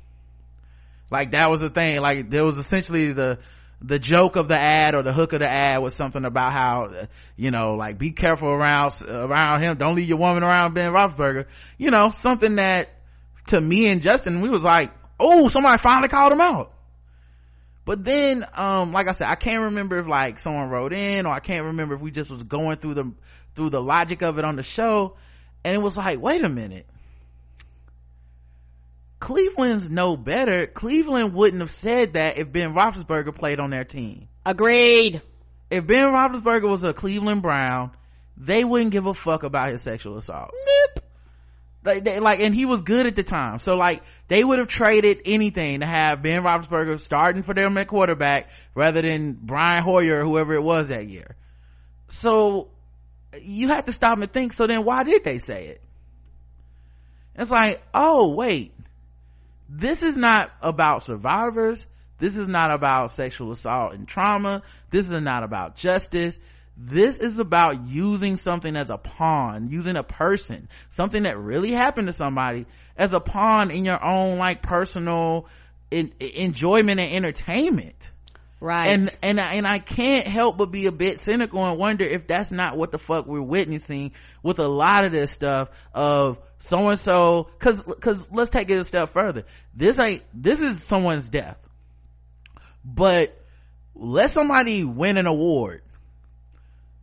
[1.10, 2.02] Like that was the thing.
[2.02, 3.40] Like there was essentially the
[3.86, 7.08] the joke of the ad or the hook of the ad was something about how
[7.36, 9.78] you know like be careful around around him.
[9.78, 11.46] Don't leave your woman around Ben Roethlisberger.
[11.78, 12.90] You know something that
[13.48, 16.72] to me and Justin we was like, oh, somebody finally called him out.
[17.86, 21.34] But then, um, like I said, I can't remember if like someone wrote in or
[21.34, 23.12] I can't remember if we just was going through the,
[23.56, 25.16] through the logic of it on the show.
[25.64, 26.88] And it was like, wait a minute.
[29.26, 30.68] Cleveland's no better.
[30.68, 34.28] Cleveland wouldn't have said that if Ben Roethlisberger played on their team.
[34.46, 35.20] Agreed.
[35.72, 37.90] If Ben Roethlisberger was a Cleveland Brown,
[38.38, 40.52] they wouldn't give a fuck about his sexual assault.
[40.54, 41.04] Nope.
[41.84, 43.58] Like, they, like, and he was good at the time.
[43.58, 47.88] So like, they would have traded anything to have Ben Roethlisberger starting for them at
[47.88, 51.36] quarterback rather than Brian Hoyer or whoever it was that year.
[52.10, 52.70] So,
[53.42, 55.82] you have to stop and think, so then why did they say it?
[57.38, 58.75] It's like, oh wait,
[59.70, 61.86] this is not about survivors.
[62.20, 64.64] This is not about sexual assault and trauma.
[64.90, 66.40] This is not about justice.
[66.78, 72.08] This is about using something as a pawn, using a person, something that really happened
[72.08, 72.66] to somebody
[72.98, 75.48] as a pawn in your own like personal
[75.92, 78.12] in, enjoyment and entertainment.
[78.60, 78.88] Right.
[78.92, 82.28] And, and, I- and I can't help but be a bit cynical and wonder if
[82.28, 84.12] that's not what the fuck we're witnessing
[84.44, 88.80] with a lot of this stuff of so and so, cause, cause let's take it
[88.80, 89.44] a step further.
[89.74, 91.58] This ain't, this is someone's death.
[92.84, 93.38] But
[93.96, 95.82] let somebody win an award.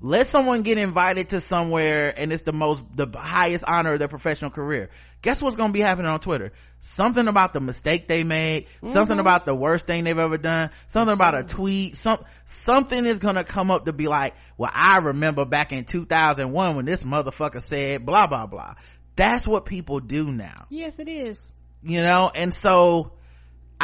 [0.05, 4.09] let someone get invited to somewhere and it's the most the highest honor of their
[4.09, 4.90] professional career
[5.22, 8.88] guess what's gonna be happening on twitter something about the mistake they made mm-hmm.
[8.88, 13.20] something about the worst thing they've ever done something about a tweet some something is
[13.20, 17.62] gonna come up to be like well i remember back in 2001 when this motherfucker
[17.62, 18.74] said blah blah blah
[19.16, 21.50] that's what people do now yes it is
[21.82, 23.12] you know and so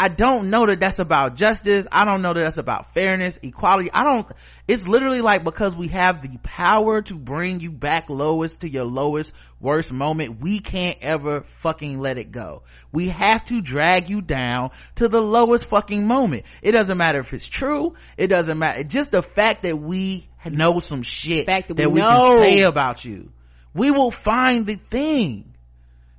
[0.01, 1.85] I don't know that that's about justice.
[1.91, 3.91] I don't know that that's about fairness, equality.
[3.93, 4.29] I don't,
[4.69, 8.85] it's literally like because we have the power to bring you back lowest to your
[8.85, 12.63] lowest, worst moment, we can't ever fucking let it go.
[12.93, 16.45] We have to drag you down to the lowest fucking moment.
[16.63, 17.95] It doesn't matter if it's true.
[18.17, 18.85] It doesn't matter.
[18.85, 23.05] Just the fact that we know some shit that, that, we, we can say about
[23.05, 23.33] you.
[23.79, 25.55] We will find the thing,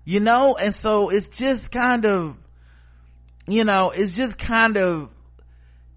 [0.06, 0.56] you know?
[0.56, 2.36] And so it's just kind of,
[3.50, 5.10] you know it's just kind of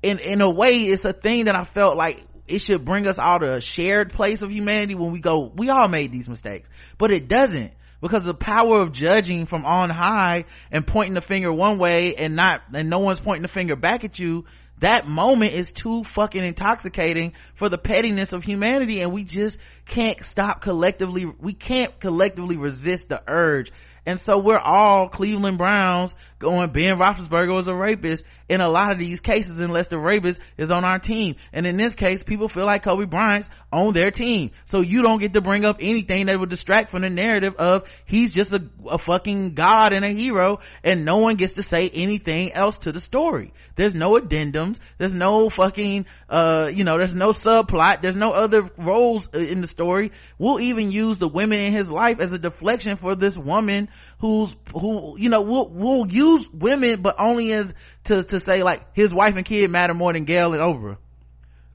[0.03, 3.19] in in a way it's a thing that i felt like it should bring us
[3.19, 6.69] all to a shared place of humanity when we go we all made these mistakes
[6.99, 11.53] but it doesn't because the power of judging from on high and pointing the finger
[11.53, 14.45] one way and not and no one's pointing the finger back at you
[14.83, 20.25] that moment is too fucking intoxicating for the pettiness of humanity and we just can't
[20.25, 23.73] stop collectively we can't collectively resist the urge
[24.05, 28.91] and so we're all Cleveland Browns going Ben Roethlisberger was a rapist in a lot
[28.91, 31.37] of these cases unless the rapist is on our team.
[31.53, 34.51] And in this case, people feel like Kobe Bryant's on their team.
[34.65, 37.89] So you don't get to bring up anything that would distract from the narrative of
[38.05, 41.89] he's just a, a fucking god and a hero and no one gets to say
[41.89, 43.53] anything else to the story.
[43.77, 44.79] There's no addendums.
[44.99, 48.03] There's no fucking, uh, you know, there's no subplot.
[48.03, 50.13] There's no other roles in the story.
[50.39, 54.55] We'll even use the women in his life as a deflection for this woman who's
[54.73, 59.13] who you know we'll we'll use women but only as to to say like his
[59.13, 60.97] wife and kid matter more than gayle and oprah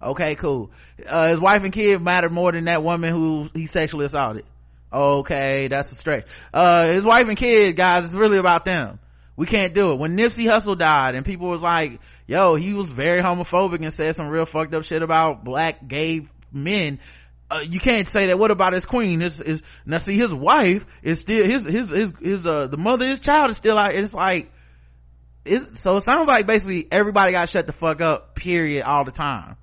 [0.01, 0.71] okay cool
[1.07, 4.45] uh, his wife and kid matter more than that woman who he sexually assaulted
[4.91, 8.99] okay that's a stretch uh, his wife and kid guys it's really about them
[9.35, 12.89] we can't do it when nipsey hussle died and people was like yo he was
[12.89, 16.99] very homophobic and said some real fucked up shit about black gay men
[17.49, 18.37] uh, you can't say that.
[18.37, 19.21] What about his queen?
[19.21, 23.07] Is is now see his wife is still his his his his uh the mother
[23.07, 23.95] his child is still out.
[23.95, 24.51] It's like
[25.45, 28.35] it's so it sounds like basically everybody got shut the fuck up.
[28.35, 28.83] Period.
[28.83, 29.55] All the time.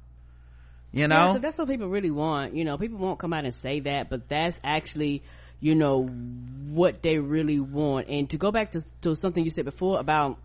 [0.95, 2.55] You know, yeah, that's what people really want.
[2.55, 5.25] You know, people won't come out and say that, but that's actually
[5.61, 8.09] you know what they really want.
[8.09, 10.39] And to go back to to something you said before about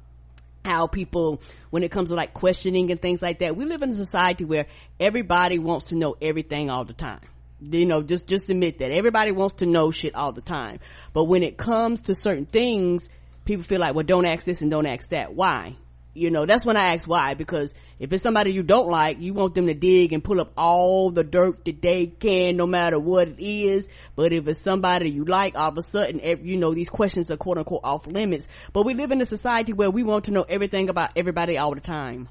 [0.65, 3.89] how people when it comes to like questioning and things like that we live in
[3.89, 4.65] a society where
[4.99, 7.21] everybody wants to know everything all the time.
[7.61, 8.91] You know just just admit that.
[8.91, 10.79] Everybody wants to know shit all the time.
[11.13, 13.07] But when it comes to certain things
[13.45, 15.35] people feel like well don't ask this and don't ask that.
[15.35, 15.75] Why
[16.19, 19.33] you know that's when i ask why because if it's somebody you don't like you
[19.33, 22.99] want them to dig and pull up all the dirt that they can no matter
[22.99, 23.87] what it is.
[24.15, 27.29] But if it's somebody you like all of a sudden eh, you know these questions
[27.29, 28.47] are quote unquote off limits.
[28.73, 31.73] But we live in a society where we want to know everything about everybody all
[31.73, 32.29] the time.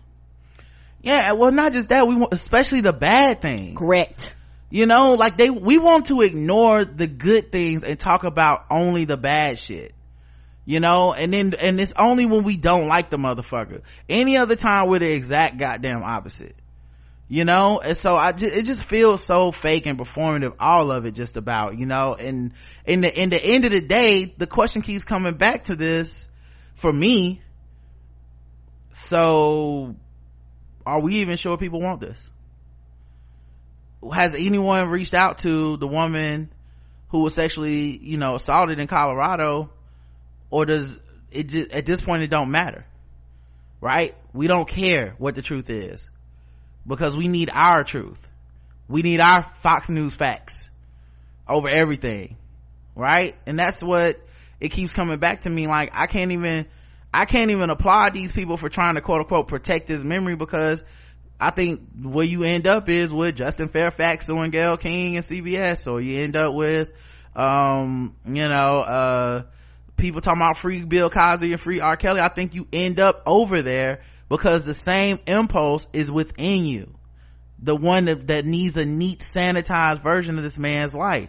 [1.02, 3.78] Yeah well not just that we want especially the bad things.
[3.78, 4.34] Correct.
[4.70, 9.04] You know like they we want to ignore the good things and talk about only
[9.04, 9.94] the bad shit
[10.68, 13.80] you know and then and it's only when we don't like the motherfucker.
[14.06, 16.54] Any other time we're the exact goddamn opposite.
[17.26, 21.06] You know and so i just it just feels so fake and performative all of
[21.06, 22.52] it just about you know and
[22.84, 26.28] in the in the end of the day the question keeps coming back to this
[26.74, 27.40] for me.
[28.92, 29.96] So
[30.84, 32.30] are we even sure people want this?
[34.12, 36.52] Has anyone reached out to the woman
[37.08, 39.70] who was sexually you know assaulted in colorado
[40.50, 40.98] or does
[41.30, 42.84] it just at this point it don't matter
[43.80, 44.14] right?
[44.32, 46.08] We don't care what the truth is
[46.86, 48.18] because we need our truth.
[48.88, 50.68] We need our fox news facts
[51.48, 52.36] over everything
[52.94, 53.36] right?
[53.46, 54.16] And that's what
[54.60, 55.66] it keeps coming back to me.
[55.66, 56.66] Like i can't even
[57.14, 60.82] i can't even applaud these people for trying to quote unquote protect his memory because
[61.40, 65.86] I think where you end up is with Justin Fairfax doing Gayle King and CBS,
[65.86, 66.88] or you end up with,
[67.36, 69.42] um, you know, uh,
[69.98, 71.96] people talking about free Bill Cosby and free R.
[71.96, 76.94] Kelly, I think you end up over there because the same impulse is within you.
[77.60, 81.28] The one that, that needs a neat sanitized version of this man's life.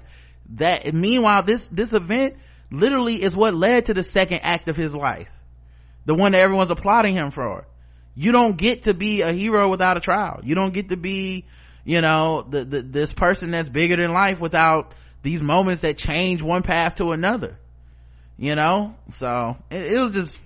[0.55, 2.35] That, meanwhile, this, this event
[2.71, 5.29] literally is what led to the second act of his life.
[6.05, 7.65] The one that everyone's applauding him for.
[8.15, 10.41] You don't get to be a hero without a trial.
[10.43, 11.45] You don't get to be,
[11.83, 14.93] you know, the, the, this person that's bigger than life without
[15.23, 17.57] these moments that change one path to another
[18.39, 20.41] you know so it, it was just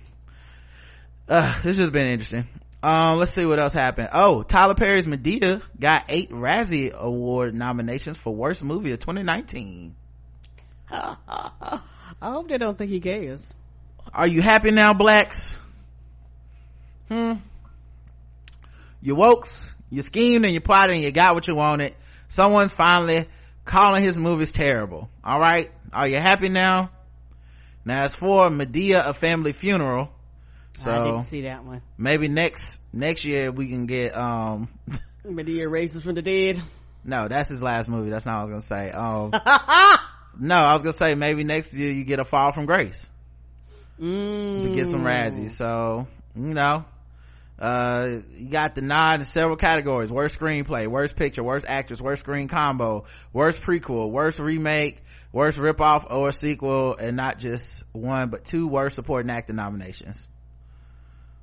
[1.28, 2.46] uh it's just been interesting
[2.82, 4.10] Um, let's see what else happened.
[4.12, 9.94] Oh, Tyler Perry's Madea got eight Razzie Award nominations for worst movie of 2019.
[10.90, 11.80] I
[12.20, 13.54] hope they don't think he cares.
[14.12, 15.58] Are you happy now, blacks?
[17.08, 17.34] Hmm.
[19.00, 19.54] You wokes,
[19.88, 21.94] you schemed and you plotted and you got what you wanted.
[22.28, 23.26] Someone's finally
[23.64, 25.08] calling his movies terrible.
[25.24, 25.70] All right.
[25.90, 26.90] Are you happy now?
[27.84, 30.10] Now as for Madea, a family funeral.
[30.76, 31.82] So I didn't see that one.
[31.96, 34.68] maybe next, next year we can get, um,
[35.26, 36.60] Madea raises from the dead.
[37.04, 38.10] no, that's his last movie.
[38.10, 38.90] That's not what I was gonna say.
[38.90, 39.30] Um,
[40.40, 43.08] no, I was gonna say maybe next year you get a fall from grace.
[44.00, 44.64] Mm.
[44.64, 45.52] to get some Razzies.
[45.52, 46.84] So, you know,
[47.58, 50.10] uh, you got the nod in several categories.
[50.10, 55.03] Worst screenplay, worst picture, worst actress, worst screen combo, worst prequel, worst remake,
[55.34, 60.28] worst ripoff or sequel, and not just one, but two worst supporting actor nominations.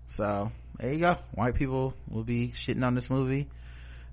[0.08, 1.18] So, there you go.
[1.34, 3.50] White people will be shitting on this movie.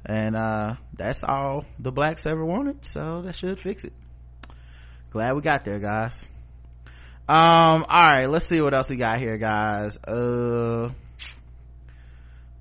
[0.04, 2.84] And, uh, that's all the blacks ever wanted.
[2.84, 3.92] So that should fix it.
[5.10, 6.28] Glad we got there, guys
[7.28, 10.88] um all right let's see what else we got here guys uh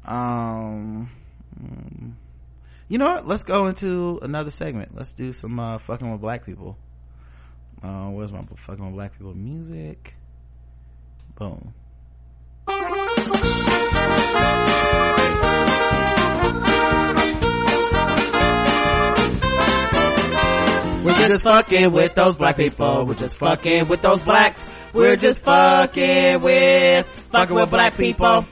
[0.04, 1.10] um
[1.58, 2.12] mm,
[2.90, 6.46] you know what let's go into another segment let's do some uh fucking with black
[6.46, 6.78] people
[7.84, 10.16] uh where's my fucking black people music
[11.36, 11.74] boom
[21.08, 23.06] We're just fucking with those black people.
[23.06, 24.66] We're just fucking with those blacks.
[24.94, 28.46] We're just fucking with, fucking with black people.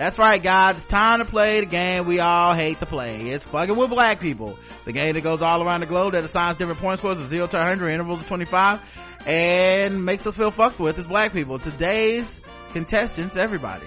[0.00, 0.78] That's right, guys.
[0.78, 3.20] It's time to play the game we all hate to play.
[3.20, 4.58] It's fucking with black people.
[4.86, 7.48] The game that goes all around the globe that assigns different point scores of 0
[7.48, 8.80] to 100 intervals of 25
[9.26, 11.58] and makes us feel fucked with as black people.
[11.58, 12.40] Today's
[12.72, 13.84] contestants, everybody.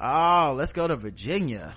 [0.00, 1.76] Oh, let's go to Virginia.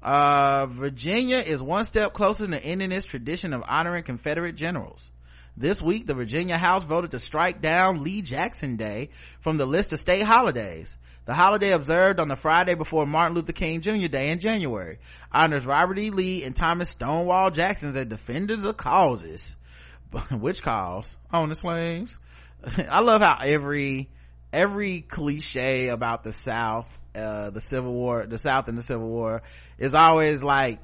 [0.00, 5.10] Uh, Virginia is one step closer to ending its tradition of honoring Confederate generals.
[5.56, 9.92] This week, the Virginia House voted to strike down Lee Jackson Day from the list
[9.92, 10.96] of state holidays.
[11.26, 14.08] The holiday observed on the Friday before Martin Luther King Jr.
[14.08, 14.98] Day in January
[15.30, 16.10] honors Robert E.
[16.10, 19.56] Lee and Thomas Stonewall Jackson as defenders of causes.
[20.32, 21.14] Which cause?
[21.32, 22.18] Own the slaves.
[22.88, 24.10] I love how every,
[24.52, 29.42] every cliche about the South uh, the civil war the south and the civil war
[29.78, 30.78] is always like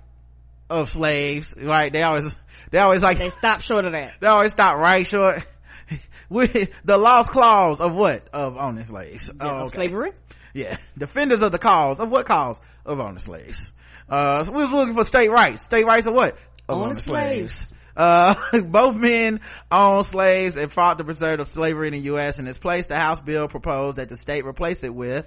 [0.68, 2.34] of slaves right they always
[2.72, 4.14] they always like They stop short of that.
[4.20, 5.44] they always stop right short
[6.28, 9.76] with the lost clause of what of owning slaves Yeah, oh, of okay.
[9.76, 10.10] Slavery.
[10.54, 10.76] Yeah.
[10.98, 12.00] Defenders of the cause.
[12.00, 12.60] Of what cause?
[12.84, 13.70] Of owning slaves.
[14.08, 15.62] Uh so we was looking for state rights.
[15.64, 16.34] State rights of what?
[16.68, 17.72] Of Owning owning slaves.
[17.96, 18.34] uh
[18.64, 19.40] both men
[19.70, 22.86] owned slaves and fought to preserve the slavery in the u.s in its place.
[22.86, 25.26] The house bill proposed that the state replace it with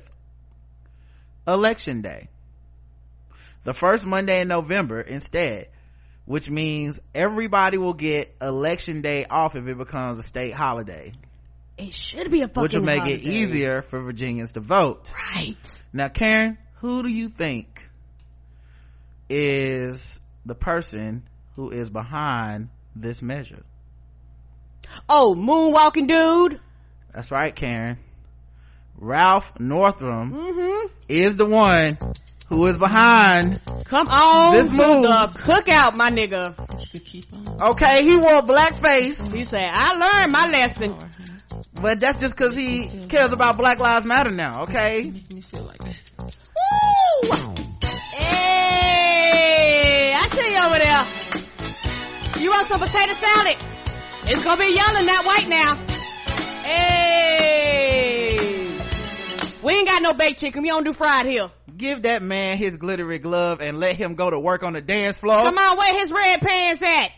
[1.47, 2.29] election day.
[3.63, 5.69] The first monday in november instead
[6.29, 11.11] which means everybody will get election day off if it becomes a state holiday
[11.79, 15.55] It should be a fucking which would make it easier for virginians to vote Right.
[15.93, 17.87] now karen who do you think
[19.29, 21.23] is the person
[21.55, 23.63] who is behind this measure
[25.07, 26.59] Oh, moonwalking dude.
[27.13, 27.97] that's right karen
[28.97, 30.87] ralph northam Mm-hmm.
[31.07, 31.97] is the one
[32.49, 36.55] who is behind Come on This to move- the cookout, my nigga.
[37.61, 40.95] okay he wore blackface He said, I learned my lesson.
[41.81, 45.11] But that's just because he cares about black lives matter now okay
[47.21, 47.29] Woo!
[48.13, 51.05] Hey, I see you over there.
[52.43, 53.57] You want some potato salad?
[54.25, 55.75] It's gonna be yellow, not white now.
[56.63, 58.37] Hey,
[59.61, 60.61] we ain't got no baked chicken.
[60.63, 61.49] We don't do fried here.
[61.77, 65.17] give that man his glittery glove and let him go to work on the dance
[65.17, 67.09] floor Come on, where his red pants at?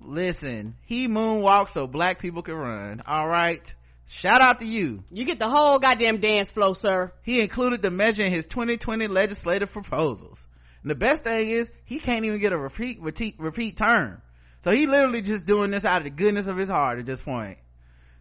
[0.00, 3.74] listen he moonwalks so black people can run all right
[4.08, 5.04] shout out to you.
[5.10, 7.12] You get the whole goddamn dance floor, sir.
[7.22, 10.46] he included the measure in his 2020 legislative proposals.
[10.82, 14.22] And the best thing is he can't even get a repeat repeat repeat term.
[14.62, 17.20] So he literally just doing this out of the goodness of his heart at this
[17.20, 17.58] point.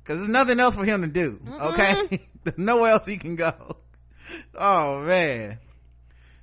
[0.03, 2.27] Because there's nothing else for him to do okay?
[2.43, 3.77] There's nowhere else he can go.
[4.53, 5.57] Oh man.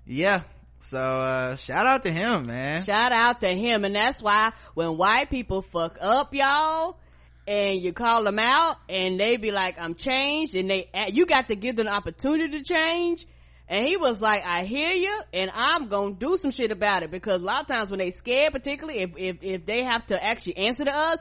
[0.07, 0.41] Yeah.
[0.81, 2.83] So uh shout out to him man.
[2.83, 6.99] Shout out to him, and that's why when white people fuck up, y'all,
[7.47, 11.49] and you call them out, and they be like, "I'm changed," and they, you got
[11.49, 13.27] to give them an opportunity to change.
[13.69, 17.11] And he was like, "I hear you, and I'm gonna do some shit about it."
[17.11, 20.23] Because a lot of times when they scared, particularly if if if they have to
[20.23, 21.19] actually answer to us,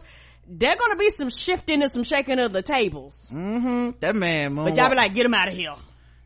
[0.48, 3.30] they're gonna be some shifting and some shaking of the tables.
[3.32, 5.76] mm-hmm that man But y'all be like, "Get him out of here."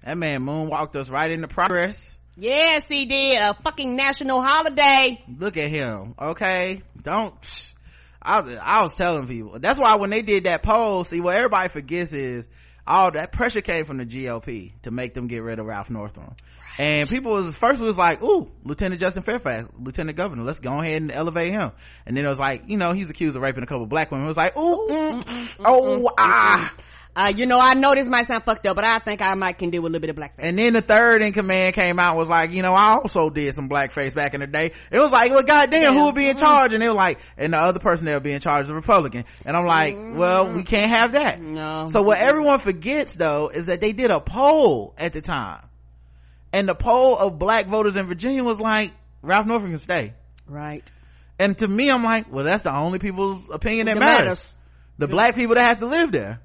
[0.03, 2.15] That man moonwalked us right into progress.
[2.39, 3.39] Yes, he did.
[3.39, 5.23] A fucking national holiday.
[5.27, 6.13] Look at him.
[6.21, 6.83] Okay.
[7.01, 7.33] Don't,
[8.27, 9.57] I was, I was telling people.
[9.59, 12.47] That's why when they did that poll, see what everybody forgets is
[12.85, 16.35] all that pressure came from the GOP to make them get rid of Ralph Northam.
[16.77, 21.01] And people was first was like, "Ooh, Lieutenant Justin Fairfax, Lieutenant Governor, let's go ahead
[21.01, 21.71] and elevate him."
[22.05, 24.25] And then it was like, you know, he's accused of raping a couple black women.
[24.25, 26.73] It was like, "Ooh, mm, mm, mm, oh, mm, ah."
[27.17, 29.57] Uh, you know, I know this might sound fucked up, but I think I might
[29.57, 30.37] can do a little bit of blackface.
[30.37, 33.55] And then the third in command came out was like, you know, I also did
[33.55, 34.73] some blackface back in the day.
[34.91, 35.93] It was like, well, goddamn, yeah.
[35.93, 36.73] who would be in charge?
[36.73, 38.75] And they were like, and the other person that would be in charge is a
[38.75, 39.25] Republican.
[39.47, 40.15] And I'm like, mm-hmm.
[40.15, 41.41] well, we can't have that.
[41.41, 41.87] No.
[41.91, 45.65] So what everyone forgets though is that they did a poll at the time.
[46.53, 48.91] And the poll of black voters in Virginia was like,
[49.23, 50.13] Ralph Northam can stay.
[50.45, 50.87] Right.
[51.39, 54.19] And to me, I'm like, well, that's the only people's opinion that matters.
[54.19, 54.57] matters.
[54.99, 56.41] The black people that have to live there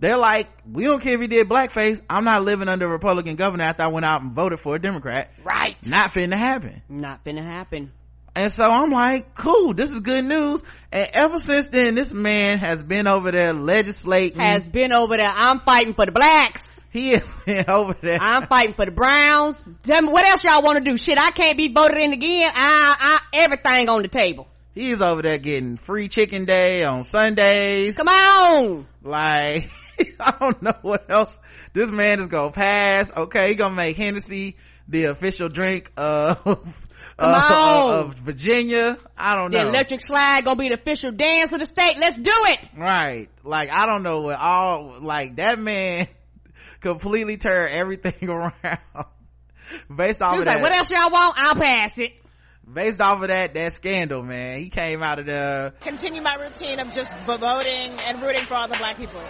[0.00, 2.02] they're like, we don't care if he did blackface.
[2.08, 4.80] I'm not living under a Republican governor after I went out and voted for a
[4.80, 5.30] Democrat.
[5.44, 5.76] Right.
[5.84, 6.82] Not finna happen.
[6.88, 7.92] Not finna happen.
[8.34, 10.62] And so I'm like, cool, this is good news.
[10.90, 14.40] And ever since then, this man has been over there legislating.
[14.40, 15.32] Has been over there.
[15.34, 16.80] I'm fighting for the blacks.
[16.90, 18.18] He has been over there.
[18.20, 19.62] I'm fighting for the Browns.
[19.82, 20.96] Tell me what else y'all want to do?
[20.96, 22.50] Shit, I can't be voted in again.
[22.54, 24.48] I, I, everything on the table.
[24.74, 27.96] He's over there getting free chicken day on Sundays.
[27.96, 28.86] Come on.
[29.02, 29.68] Like,
[30.20, 31.38] I don't know what else
[31.72, 33.12] this man is gonna pass.
[33.14, 34.56] Okay, he gonna make Hennessy
[34.88, 36.46] the official drink of
[37.18, 38.98] uh, of Virginia.
[39.16, 39.64] I don't know.
[39.64, 41.96] The electric slide gonna be the official dance of the state.
[41.98, 42.68] Let's do it.
[42.76, 43.28] Right.
[43.44, 46.08] Like I don't know what all like that man
[46.80, 48.54] completely turned everything around
[49.94, 50.62] based off he was of like, that.
[50.62, 51.34] What else y'all want?
[51.36, 52.12] I'll pass it
[52.72, 54.60] based off of that that scandal man.
[54.60, 58.68] He came out of the continue my routine of just voting and rooting for all
[58.68, 59.22] the black people.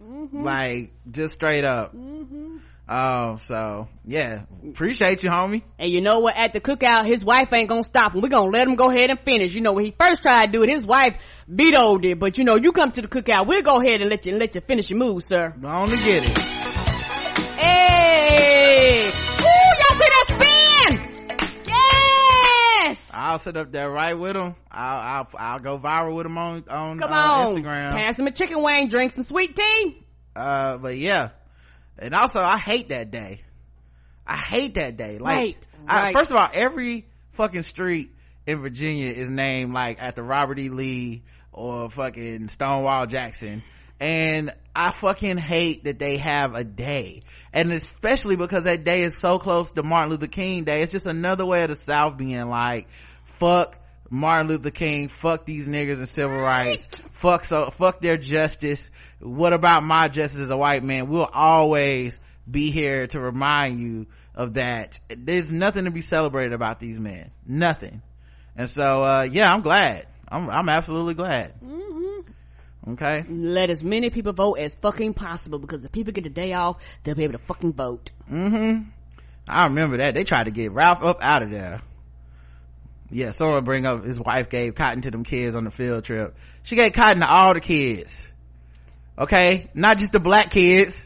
[0.00, 0.42] Mm-hmm.
[0.42, 1.94] like just straight up.
[1.94, 2.56] Mm-hmm.
[2.88, 4.42] um so yeah.
[4.68, 5.62] Appreciate you homie.
[5.78, 6.36] And you know what?
[6.36, 8.20] At the cookout his wife ain't gonna stop him.
[8.20, 9.54] We're gonna let him go ahead and finish.
[9.54, 11.16] You know when he first tried to do it his wife
[11.48, 12.18] vetoed it.
[12.18, 14.54] But you know you come to the cookout we'll go ahead and let you let
[14.54, 15.54] you finish your move sir.
[15.64, 16.38] I only get it.
[17.58, 18.65] Hey
[23.16, 24.54] I'll sit up there right with him.
[24.70, 27.56] I'll, I'll, I'll go viral with him on, on, Come uh, on.
[27.56, 27.96] Instagram.
[27.96, 30.04] Pass him a chicken wing, drink some sweet tea.
[30.36, 31.30] Uh, but yeah.
[31.98, 33.40] And also, I hate that day.
[34.26, 35.18] I hate that day.
[35.18, 36.14] Like, right, I, right.
[36.14, 38.12] first of all, every fucking street
[38.46, 40.68] in Virginia is named like after Robert E.
[40.68, 43.62] Lee or fucking Stonewall Jackson.
[43.98, 47.22] And I fucking hate that they have a day.
[47.52, 50.82] And especially because that day is so close to Martin Luther King Day.
[50.82, 52.86] It's just another way of the South being like,
[53.38, 53.78] fuck
[54.10, 56.86] Martin Luther King, fuck these niggers and civil rights,
[57.20, 58.90] fuck so, fuck their justice.
[59.20, 61.08] What about my justice as a white man?
[61.08, 62.18] We'll always
[62.48, 64.98] be here to remind you of that.
[65.08, 67.30] There's nothing to be celebrated about these men.
[67.46, 68.02] Nothing.
[68.54, 70.06] And so, uh, yeah, I'm glad.
[70.28, 71.54] I'm, I'm absolutely glad.
[71.62, 72.32] Mm-hmm.
[72.88, 73.24] Okay.
[73.28, 76.82] Let as many people vote as fucking possible because if people get the day off,
[77.02, 78.10] they'll be able to fucking vote.
[78.30, 78.90] Mm-hmm.
[79.48, 80.14] I remember that.
[80.14, 81.82] They tried to get Ralph up out of there.
[83.10, 86.36] Yeah someone bring up his wife gave cotton to them kids on the field trip.
[86.64, 88.16] She gave cotton to all the kids.
[89.18, 89.70] Okay?
[89.74, 91.00] Not just the black kids.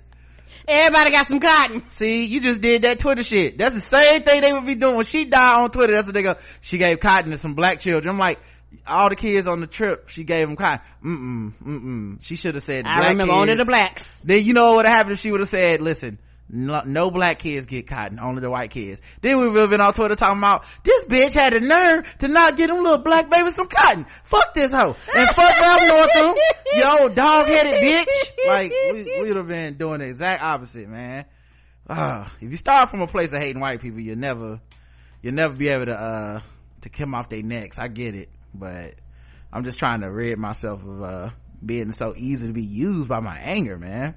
[0.66, 1.84] Everybody got some cotton.
[1.88, 3.58] See you just did that twitter shit.
[3.58, 4.96] That's the same thing they would be doing.
[4.96, 7.80] When she died on twitter that's what they go she gave cotton to some black
[7.80, 8.14] children.
[8.14, 8.38] I'm like
[8.86, 12.62] all the kids on the trip she gave them cotton mm-mm mm-mm she should have
[12.62, 13.40] said i remember kids.
[13.40, 15.80] only the blacks then you know what would have happened if she would have said
[15.80, 16.18] listen
[16.52, 19.00] no, no, black kids get cotton, only the white kids.
[19.20, 22.28] Then we would have been on Twitter talking about, this bitch had a nerve to
[22.28, 24.06] not get them little black babies some cotton.
[24.24, 24.96] Fuck this hoe.
[25.16, 26.34] And fuck Ralph Northam,
[26.74, 28.48] yo dog-headed bitch.
[28.48, 31.24] Like, we, would have been doing the exact opposite, man.
[31.88, 34.60] Uh, if you start from a place of hating white people, you'll never,
[35.22, 36.40] you'll never be able to, uh,
[36.80, 37.78] to come off their necks.
[37.78, 38.94] I get it, but
[39.52, 41.30] I'm just trying to rid myself of, uh,
[41.64, 44.14] being so easy to be used by my anger, man.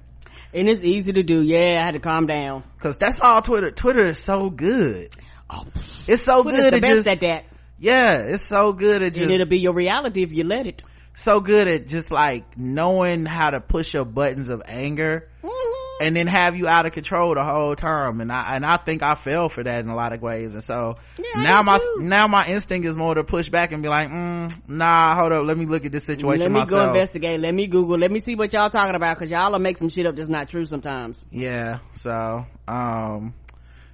[0.52, 1.42] And it's easy to do.
[1.42, 2.64] Yeah i had to calm down.
[2.76, 5.14] Because that's all twitter twitter is so good.
[5.50, 5.66] Oh
[6.06, 7.44] it's so Twitter's good the best just, at that.
[7.78, 10.82] Yeah it's so good at just and it'll be your reality if you let it.
[11.16, 15.28] So good at just like knowing how to push your buttons of anger.
[15.42, 15.73] Mm-hmm.
[16.00, 18.20] And then have you out of control the whole time.
[18.20, 20.54] And i and i think i fell for that in a lot of ways.
[20.54, 21.98] And so yeah, now my too.
[22.00, 25.44] now my instinct is more to push back and be like mm, nah hold up.
[25.46, 26.86] Let me look at this situation let me myself.
[26.86, 27.40] go investigate.
[27.40, 27.98] Let me google.
[27.98, 30.28] Let me see what y'all talking about because y'all will make some shit up that's
[30.28, 31.24] not true sometimes.
[31.30, 33.34] Yeah so um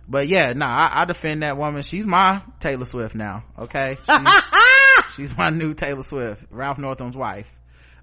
[0.08, 1.82] but yeah nah I, I defend that woman.
[1.82, 3.96] She's my taylor swift now okay?
[4.06, 4.34] She's,
[5.16, 7.46] she's my new taylor swift ralph northam's wife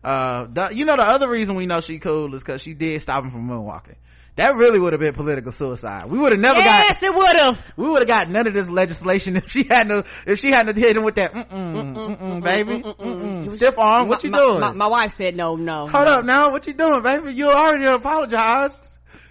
[0.04, 3.02] uh the, you know the other reason we know she cool is because she did
[3.02, 3.96] stop him from moonwalking
[4.38, 6.06] that really would have been political suicide.
[6.06, 6.90] We would have never yes, got.
[6.90, 7.74] Yes, it would have.
[7.76, 10.06] We would have got none of this legislation if she hadn't.
[10.28, 13.50] If she hadn't hit him with that, mm-mm, mm-mm, baby, mm-mm.
[13.50, 14.08] stiff arm.
[14.08, 14.60] What you my, doing?
[14.60, 15.88] My, my, wife said no, no.
[15.88, 16.14] Hold no.
[16.14, 16.52] up now.
[16.52, 17.34] What you doing, baby?
[17.34, 18.88] You already apologized.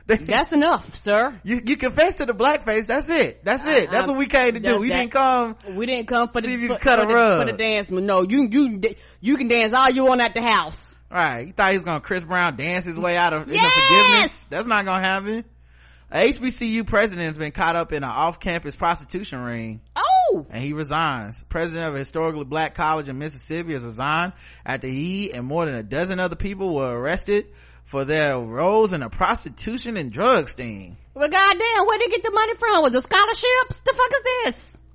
[0.27, 1.41] That's enough, sir.
[1.43, 2.87] You, you confessed to the blackface.
[2.87, 3.45] That's it.
[3.45, 3.91] That's it.
[3.91, 4.79] That's Uh, what we came to do.
[4.79, 5.57] We that- didn't come.
[5.75, 7.57] We didn't come for See if the you for, cut for a the, for the
[7.59, 7.91] dance.
[7.91, 8.81] No, you you
[9.21, 10.95] you can dance all you want at the house.
[11.11, 11.47] All right.
[11.49, 13.73] You thought he was gonna Chris Brown dance his way out of Yes!
[13.73, 14.45] forgiveness?
[14.47, 15.45] That's not gonna happen.
[16.09, 19.81] A HBCU president has been caught up in an off-campus prostitution ring.
[19.97, 21.43] Oh, and he resigns.
[21.49, 24.33] President of a historically black college in Mississippi has resigned
[24.65, 27.47] after he and more than a dozen other people were arrested
[27.87, 30.97] for their roles in a prostitution and drug sting.
[31.15, 32.83] well, goddamn, where did they get the money from?
[32.83, 33.81] Was it scholarships?
[33.85, 34.79] The fuck is this?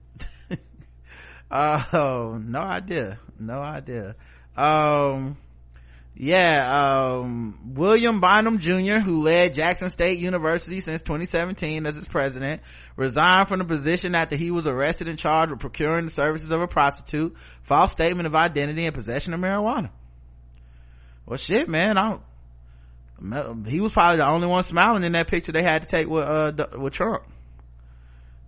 [1.54, 3.20] Oh, no idea.
[3.38, 4.16] No idea.
[4.56, 5.36] Um,
[6.16, 12.62] yeah, um, William Bynum Jr., who led Jackson State University since 2017 as its president,
[12.96, 16.62] resigned from the position after he was arrested and charged with procuring the services of
[16.62, 19.90] a prostitute, false statement of identity, and possession of marijuana.
[21.26, 22.22] Well, shit, man, I don't,
[23.68, 26.24] he was probably the only one smiling in that picture they had to take with,
[26.24, 27.24] uh, with Trump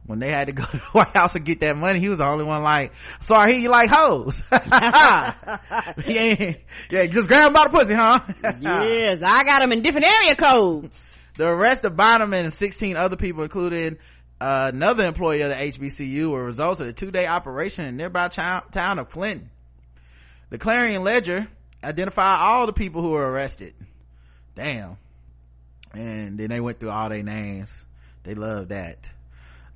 [0.06, 2.20] when they had to go to the White House and get that money, he was
[2.20, 4.44] the only one like, sorry, he like hoes.
[4.52, 6.58] ain't,
[6.90, 8.20] yeah, just grab him by the pussy, huh?
[8.62, 11.02] yes, I got them in different area codes.
[11.36, 13.98] the arrest of Bynum and 16 other people, including
[14.42, 18.64] uh, another employee of the HBCU, were results of a two-day operation in nearby town,
[18.72, 19.50] town of Clinton.
[20.50, 21.48] The Clarion Ledger
[21.84, 23.74] identified all the people who were arrested.
[24.56, 24.98] Damn.
[25.94, 27.84] And then they went through all their names.
[28.24, 29.10] They love that.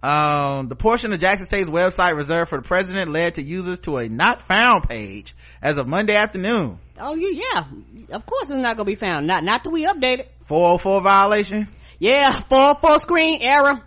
[0.02, 3.98] Um, the portion of Jackson State's website reserved for the president led to users to
[3.98, 6.80] a not found page as of Monday afternoon.
[7.00, 7.66] Oh, yeah,
[8.12, 9.26] of course it's not gonna be found.
[9.26, 10.32] Not not till we update it.
[10.46, 11.68] 404 violation.
[12.00, 13.82] Yeah, full full screen error.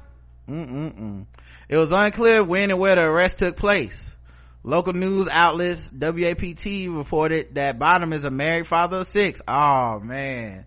[0.48, 1.26] Mm-mm-mm.
[1.68, 4.12] It was unclear when and where the arrest took place.
[4.64, 9.40] Local news outlets WAPT reported that Bottom is a married father of six.
[9.46, 10.66] Oh man.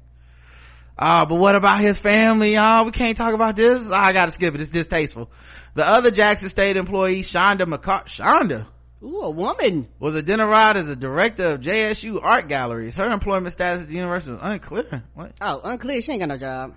[0.97, 2.85] Oh, but what about his family, y'all?
[2.85, 3.81] We can't talk about this.
[3.83, 4.61] Oh, I gotta skip it.
[4.61, 5.31] It's distasteful.
[5.75, 8.67] The other Jackson State employee, Shonda McCart, Shonda,
[9.03, 9.87] Ooh, a woman.
[9.99, 12.95] was identified as a director of JSU art galleries.
[12.95, 15.03] Her employment status at the university was unclear.
[15.15, 15.33] What?
[15.41, 16.01] Oh, unclear.
[16.01, 16.75] She ain't got no job.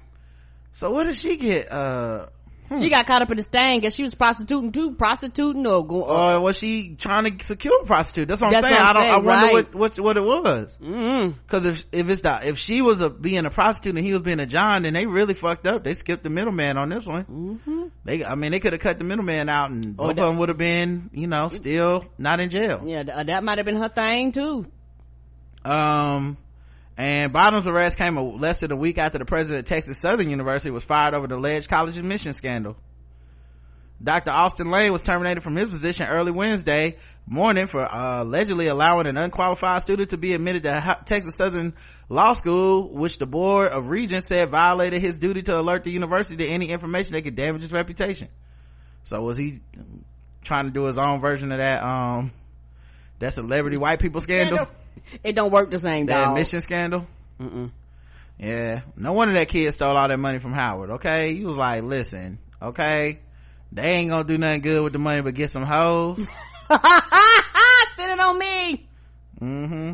[0.73, 1.71] So what did she get?
[1.71, 2.27] Uh,
[2.79, 3.81] She got caught up in this thing.
[3.81, 4.93] Guess she was prostituting too.
[4.93, 6.03] Prostituting or going.
[6.03, 8.29] or was she trying to secure a prostitute?
[8.29, 8.81] That's what I'm That's saying.
[8.83, 9.13] what I I'm don't.
[9.13, 9.75] I wonder right.
[9.75, 10.77] what, what what it was.
[10.83, 14.13] mm Because if if it's the if she was a being a prostitute and he
[14.13, 15.85] was being a John, then they really fucked up.
[15.85, 17.25] They skipped the middleman on this one.
[17.25, 17.85] Mm-hmm.
[18.05, 20.29] They, I mean, they could have cut the middleman out, and Or both that- of
[20.29, 22.83] them would have been, you know, still not in jail.
[22.87, 24.67] Yeah, that might have been her thing too.
[25.65, 26.37] Um,
[26.97, 30.71] and Bottom's arrest came less than a week after the president of Texas Southern University
[30.71, 32.77] was fired over the alleged college admission scandal.
[34.03, 34.31] Dr.
[34.31, 39.17] Austin Lane was terminated from his position early Wednesday morning for uh, allegedly allowing an
[39.17, 41.75] unqualified student to be admitted to Texas Southern
[42.09, 46.37] Law School, which the board of regents said violated his duty to alert the university
[46.37, 48.29] to any information that could damage his reputation.
[49.03, 49.61] So was he
[50.43, 52.33] trying to do his own version of that, um,
[53.19, 54.69] that celebrity white people scandal?
[55.25, 56.31] It don't work the same, That dog.
[56.37, 57.07] admission scandal?
[57.41, 57.71] Mm-mm.
[58.39, 58.83] Yeah.
[58.97, 61.35] No wonder that kid stole all that money from Howard, okay?
[61.35, 63.21] He was like, listen, okay?
[63.73, 66.19] They ain't gonna do nothing good with the money but get some hoes.
[66.69, 66.81] Send
[68.13, 68.87] it on me.
[69.41, 69.93] mm-hmm.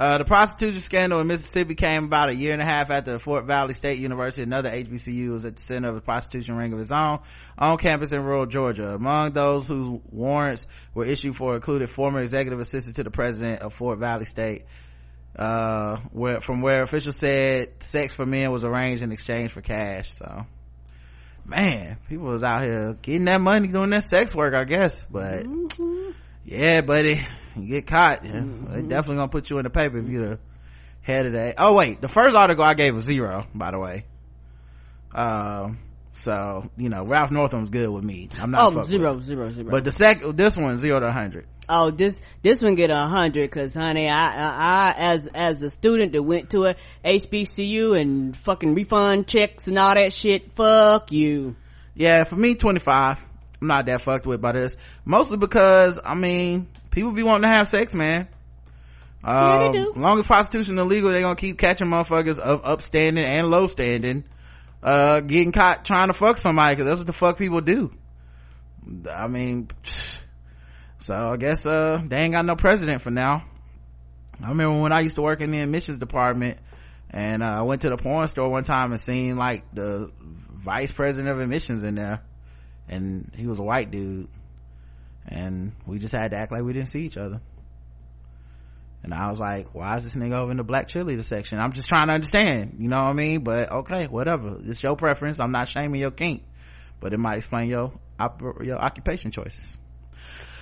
[0.00, 3.18] Uh, the prostitution scandal in Mississippi came about a year and a half after the
[3.18, 6.80] Fort Valley State University, another HBCU, was at the center of a prostitution ring of
[6.80, 7.18] its own
[7.58, 8.94] on campus in rural Georgia.
[8.94, 13.74] Among those whose warrants were issued for included former executive assistant to the president of
[13.74, 14.64] Fort Valley State,
[15.36, 20.14] uh, where, from where officials said sex for men was arranged in exchange for cash.
[20.14, 20.46] So,
[21.44, 25.04] man, people was out here getting that money doing that sex work, I guess.
[25.10, 25.44] But
[26.46, 27.20] yeah, buddy,
[27.56, 28.24] you get caught.
[28.24, 28.42] Yeah.
[28.42, 30.38] They definitely gonna put you in the paper if you're the
[31.02, 31.56] head of that.
[31.58, 34.04] Oh wait, the first article I gave was zero, by the way.
[35.14, 35.78] Um,
[36.12, 38.28] so you know, Ralph Northam's good with me.
[38.40, 38.72] I'm not.
[38.72, 39.50] Oh, with zero, zero.
[39.70, 41.46] But the second, this one zero to hundred.
[41.68, 45.70] oh, this this one get a hundred because honey, I, I I as as a
[45.70, 46.74] student that went to a
[47.04, 50.52] HBCU and fucking refund checks and all that shit.
[50.54, 51.56] Fuck you.
[51.94, 53.26] Yeah, for me, 25.
[53.60, 54.74] I'm not that fucked with by this.
[55.04, 58.28] Mostly because, I mean, people be wanting to have sex, man.
[59.24, 59.92] Yeah, they Um, do.
[59.96, 64.24] Long as prostitution illegal, they gonna keep catching motherfuckers of upstanding and low standing,
[64.82, 67.90] uh, getting caught trying to fuck somebody, cause that's what the fuck people do.
[69.10, 69.68] I mean,
[70.98, 73.44] so I guess, uh, they ain't got no president for now.
[74.42, 76.58] I remember when I used to work in the admissions department,
[77.12, 80.12] And uh, I went to the porn store one time and seen like the
[80.52, 82.20] vice president of admissions in there,
[82.88, 84.28] and he was a white dude,
[85.30, 87.40] and we just had to act like we didn't see each other.
[89.02, 91.58] And I was like, why is this nigga over in the black cheerleader section?
[91.58, 93.42] I'm just trying to understand, you know what I mean?
[93.42, 94.58] But okay, whatever.
[94.62, 95.40] It's your preference.
[95.40, 96.42] I'm not shaming your kink,
[97.00, 97.92] but it might explain your,
[98.62, 99.78] your occupation choices.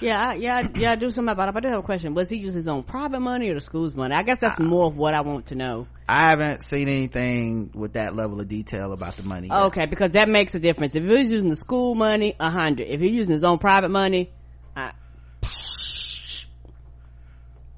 [0.01, 0.93] Yeah, yeah, yeah.
[0.93, 1.55] I Do something about it.
[1.55, 2.15] But I do have a question.
[2.15, 4.15] Was he using his own private money or the school's money?
[4.15, 5.89] I guess that's more of what I want to know.
[6.09, 9.49] I haven't seen anything with that level of detail about the money.
[9.49, 9.57] Yet.
[9.65, 10.95] Okay, because that makes a difference.
[10.95, 12.89] If he was using the school money, a hundred.
[12.89, 14.31] If he's using his own private money,
[14.79, 14.93] I,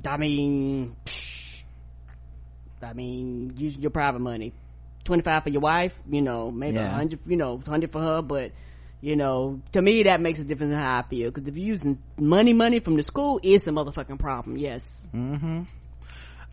[0.06, 0.96] I mean,
[2.82, 4.52] I mean, using your private money,
[5.04, 6.88] twenty five for your wife, you know, maybe a yeah.
[6.88, 8.52] hundred, you know, hundred for her, but
[9.00, 11.30] you know, to me that makes a difference in how I feel.
[11.30, 14.58] Because if you're using money, money from the school, it's a motherfucking problem.
[14.58, 15.08] Yes.
[15.14, 15.62] Mm-hmm.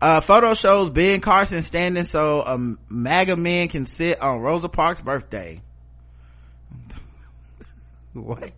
[0.00, 4.68] Uh, photo shows Ben Carson standing so a um, MAGA men can sit on Rosa
[4.68, 5.60] Parks' birthday.
[8.14, 8.52] what?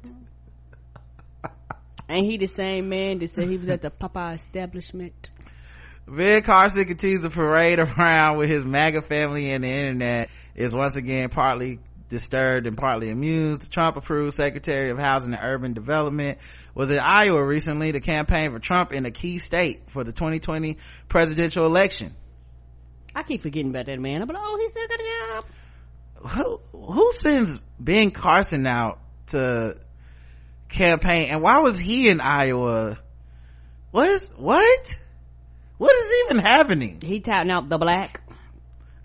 [2.11, 5.31] Ain't he the same man that said he was at the Popeye establishment?
[6.09, 10.97] Ben Carson continues to parade around with his MAGA family and the internet is once
[10.97, 11.79] again partly
[12.09, 13.63] disturbed and partly amused.
[13.63, 16.39] The Trump approved Secretary of Housing and Urban Development
[16.75, 20.79] was in Iowa recently to campaign for Trump in a key state for the 2020
[21.09, 22.17] presidential election.
[23.15, 24.27] I keep forgetting about that man.
[24.27, 26.61] But oh, he still got a job.
[26.73, 29.79] Who, who sends Ben Carson out to
[30.71, 32.99] campaign and why was he in iowa?
[33.91, 34.95] What is what?
[35.79, 37.01] What is even happening?
[37.03, 38.21] He touting out the black.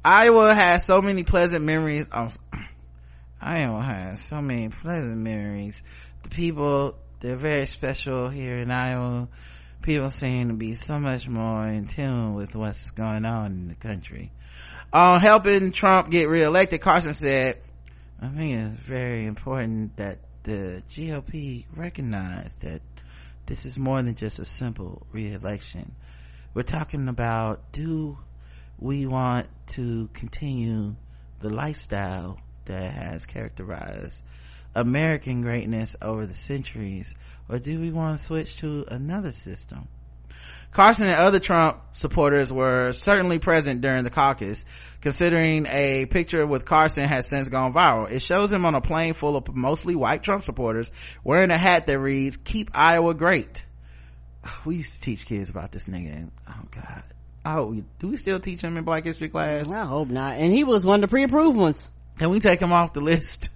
[0.04, 2.06] Iowa has so many pleasant memories.
[2.12, 2.30] Oh,
[3.42, 5.82] iowa has so many pleasant memories.
[6.24, 9.28] The people they're very special here in iowa.
[9.82, 13.76] People seem to be so much more in tune with what's going on in the
[13.76, 14.32] country.
[14.94, 17.58] On helping trump get reelected carson said
[18.22, 22.82] i think it's very important that the GOP recognized that
[23.48, 25.94] this is more than just a simple re-election.
[26.54, 28.18] We're talking about do
[28.80, 30.96] we want to continue
[31.42, 34.22] the lifestyle that has characterized
[34.76, 37.14] American greatness over the centuries,
[37.50, 39.88] or do we want to switch to another system?
[40.76, 44.66] Carson and other Trump supporters were certainly present during the caucus,
[45.00, 48.12] considering a picture with Carson has since gone viral.
[48.12, 50.92] It shows him on a plane full of mostly white Trump supporters
[51.24, 53.66] wearing a hat that reads, keep Iowa great.
[54.66, 56.30] We used to teach kids about this nigga.
[56.50, 57.04] oh God.
[57.46, 59.72] Oh, do we still teach him in black history class?
[59.72, 60.34] I hope not.
[60.34, 61.90] And he was one of the pre-approved ones.
[62.20, 63.48] Can we take him off the list?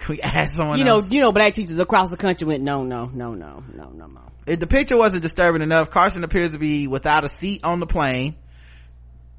[0.00, 1.10] Can we ask someone you know, else?
[1.10, 4.20] You know, black teachers across the country went, no, no, no, no, no, no, no.
[4.46, 7.86] If the picture wasn't disturbing enough, Carson appears to be without a seat on the
[7.86, 8.36] plane.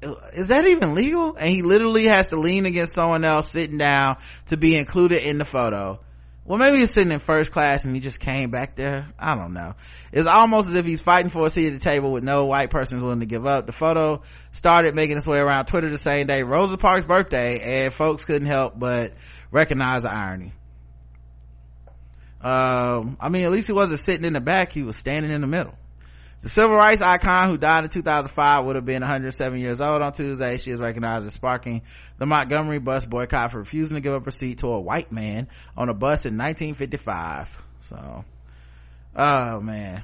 [0.02, 1.36] Uh, is that even legal?
[1.36, 4.16] And he literally has to lean against someone else sitting down
[4.46, 6.00] to be included in the photo.
[6.44, 9.08] Well, maybe he's sitting in first class and he just came back there.
[9.16, 9.74] I don't know.
[10.10, 12.70] It's almost as if he's fighting for a seat at the table with no white
[12.70, 13.66] person willing to give up.
[13.66, 17.94] The photo started making its way around Twitter the same day, Rosa Parks' birthday, and
[17.94, 19.12] folks couldn't help but
[19.52, 20.52] recognize the irony.
[22.40, 25.42] Um, I mean, at least he wasn't sitting in the back; he was standing in
[25.42, 25.74] the middle.
[26.42, 30.12] The civil rights icon who died in 2005 would have been 107 years old on
[30.12, 30.56] Tuesday.
[30.56, 31.82] She is recognized as sparking
[32.18, 35.46] the Montgomery bus boycott for refusing to give up her seat to a white man
[35.76, 37.48] on a bus in 1955.
[37.82, 38.24] So,
[39.14, 40.02] oh man,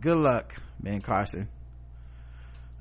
[0.00, 1.48] good luck, Ben Carson.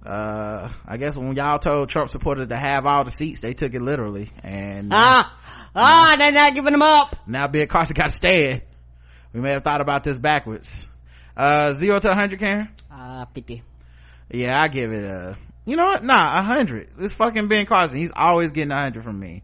[0.04, 3.76] Uh, I guess when y'all told Trump supporters to have all the seats, they took
[3.76, 4.32] it literally.
[4.42, 5.38] And ah,
[5.76, 7.16] ah, they're not giving them up.
[7.28, 8.64] Now Ben Carson got to stand.
[9.32, 10.88] We may have thought about this backwards.
[11.40, 12.68] Uh, zero to 100, Karen?
[12.92, 13.64] Uh, 50.
[14.30, 16.04] Yeah, I give it a, you know what?
[16.04, 16.90] Nah, 100.
[16.98, 19.44] This fucking Ben Carson, he's always getting 100 from me.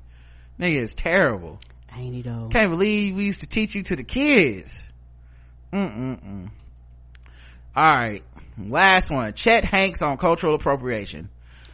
[0.60, 1.58] Nigga is terrible.
[1.96, 2.50] Ain't he though?
[2.52, 4.84] Can't believe we used to teach you to the kids.
[5.72, 6.50] Mm-mm-mm.
[7.78, 8.24] Alright.
[8.58, 9.34] Last one.
[9.34, 11.30] Chet Hanks on cultural appropriation.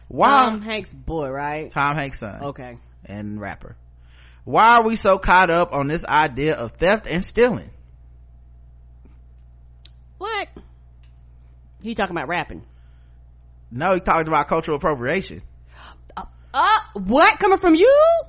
[0.06, 0.28] Why?
[0.28, 1.68] Tom Hanks' boy, right?
[1.68, 2.44] Tom Hanks' son.
[2.44, 2.78] Okay.
[3.04, 3.74] And rapper.
[4.44, 7.70] Why are we so caught up on this idea of theft and stealing?
[10.22, 10.48] What?
[11.82, 12.62] He talking about rapping.
[13.72, 15.42] No, he talking about cultural appropriation.
[16.16, 16.22] Uh,
[16.54, 17.40] uh what?
[17.40, 18.22] Coming from you?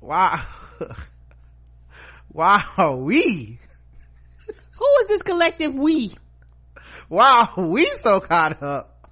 [0.00, 0.42] Wow.
[2.32, 3.60] wow, we.
[4.48, 6.12] Who is this collective we?
[7.08, 9.08] Wow, we so caught up.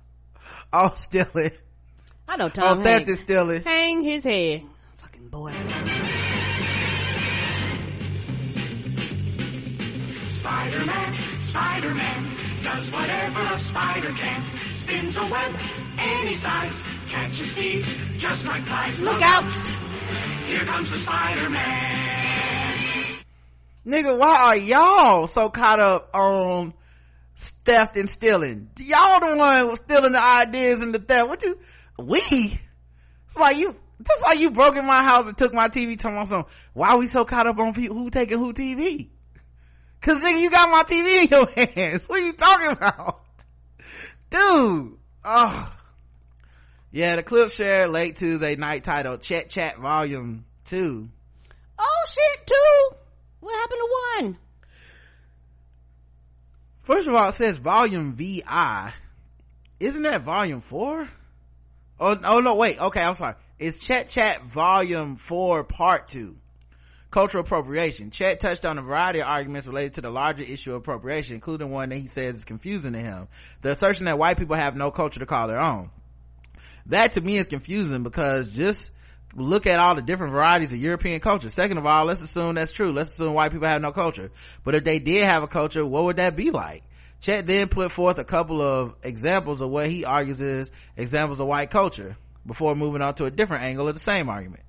[0.73, 1.53] Oh, stealing.
[2.27, 2.81] I know Tom.
[2.81, 3.63] Oh, theft is stealing.
[3.63, 4.65] Hang his head.
[4.97, 5.53] Fucking boy.
[10.41, 11.24] Spider-Man
[11.55, 14.43] Spider-Man does whatever a spider can.
[14.83, 15.55] Spins a web
[16.01, 16.73] any size,
[17.13, 17.85] catches feet,
[18.19, 18.99] just like flies.
[18.99, 19.57] Look out!
[20.49, 22.25] Here comes the Spider-Man.
[23.87, 26.75] Nigga, why are y'all so caught up on
[27.65, 28.71] theft and stealing?
[28.81, 31.29] Y'all the one stealing the ideas and the theft.
[31.29, 31.57] What you,
[32.03, 32.59] we?
[33.27, 36.17] It's like you, just like you broke in my house and took my TV, told
[36.17, 39.11] my son, why are we so caught up on people who taking who TV?
[40.05, 42.07] Cause nigga, you got my TV in your hands.
[42.07, 43.23] What are you talking about?
[44.29, 44.99] Dude.
[45.25, 45.77] Oh.
[46.93, 51.09] Yeah, the clip shared late Tuesday night titled Chat Chat Volume 2.
[51.79, 52.97] Oh shit, two!
[53.41, 54.39] What happened to one?
[56.83, 58.93] First of all, it says Volume VI.
[59.81, 61.09] Isn't that Volume 4?
[61.99, 62.79] Oh, oh no, wait.
[62.79, 63.37] Okay, I'm sorry.
[63.59, 66.37] It's Chat Chat Volume 4 Part 2.
[67.15, 68.11] Cultural appropriation.
[68.11, 71.71] Chet touched on a variety of arguments related to the larger issue of appropriation, including
[71.71, 73.29] one that he says is confusing to him.
[73.63, 75.91] The assertion that white people have no culture to call their own.
[76.87, 78.91] That to me is confusing because just
[79.33, 81.51] look at all the different varieties of European culture.
[81.51, 82.91] Second of all, let's assume that's true.
[82.91, 84.33] Let's assume white people have no culture.
[84.65, 86.83] But if they did have a culture, what would that be like?
[87.21, 91.47] Chet then put forth a couple of examples of what he argues is examples of
[91.47, 94.65] white culture before moving on to a different angle of the same argument.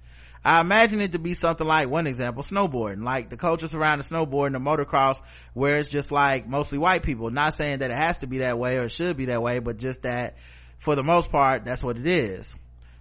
[0.45, 4.53] I imagine it to be something like one example, snowboarding, like the culture surrounding snowboarding
[4.53, 5.17] the motocross,
[5.55, 7.31] where it's just like mostly white people.
[7.31, 9.57] Not saying that it has to be that way or it should be that way,
[9.57, 10.35] but just that
[10.77, 12.53] for the most part, that's what it is.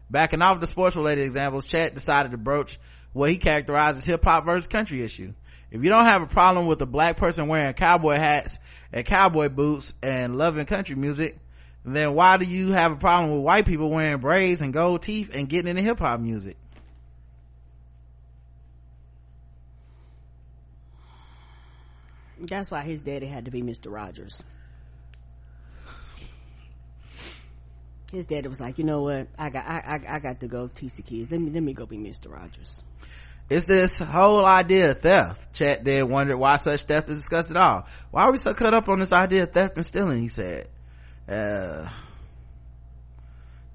[0.08, 2.80] Backing off the sports related examples, Chet decided to broach
[3.12, 5.34] what he characterized as hip hop versus country issue.
[5.70, 8.58] If you don't have a problem with a black person wearing cowboy hats
[8.90, 11.38] and cowboy boots and loving country music,
[11.84, 15.30] then why do you have a problem with white people wearing braids and gold teeth
[15.34, 16.56] and getting into hip hop music?
[22.48, 23.92] That's why his daddy had to be Mr.
[23.92, 24.42] Rogers.
[28.12, 29.28] His daddy was like, you know what?
[29.36, 31.30] I got, I, I, I got to go teach the kids.
[31.30, 32.30] Let me, let me go be Mr.
[32.30, 32.82] Rogers.
[33.50, 35.52] It's this whole idea of theft.
[35.52, 37.86] Chet then wondered why such theft is discussed at all.
[38.10, 40.22] Why are we so cut up on this idea of theft and stealing?
[40.22, 40.68] He said.
[41.28, 41.88] Uh,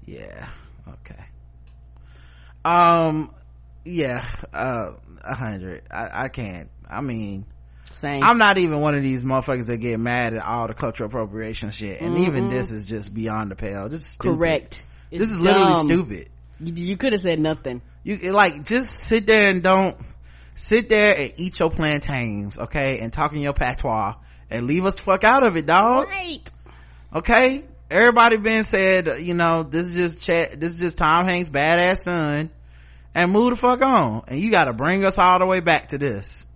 [0.04, 0.48] yeah,
[0.88, 1.24] okay.
[2.64, 3.32] Um,
[3.84, 4.92] yeah, uh,
[5.22, 5.82] a hundred.
[5.90, 6.68] I, I can't.
[6.88, 7.46] I mean,
[7.90, 8.22] Same.
[8.22, 11.70] I'm not even one of these motherfuckers that get mad at all the cultural appropriation
[11.70, 12.00] shit.
[12.00, 12.50] And even mm-hmm.
[12.50, 13.88] this is just beyond the pale.
[13.88, 14.38] This is stupid.
[14.38, 14.84] Correct.
[15.10, 15.86] This It's is literally dumb.
[15.88, 16.30] stupid.
[16.60, 17.82] You, you could have said nothing.
[18.04, 19.96] You like just sit there and don't
[20.54, 24.14] sit there and eat your plantains, okay, and talk in your patois
[24.50, 26.06] and leave us the fuck out of it, dog.
[26.06, 26.48] Right.
[27.14, 31.50] Okay, everybody been said, you know, this is just Chet, this is just Tom Hanks'
[31.50, 32.50] badass son,
[33.14, 34.24] and move the fuck on.
[34.28, 36.46] And you got to bring us all the way back to this.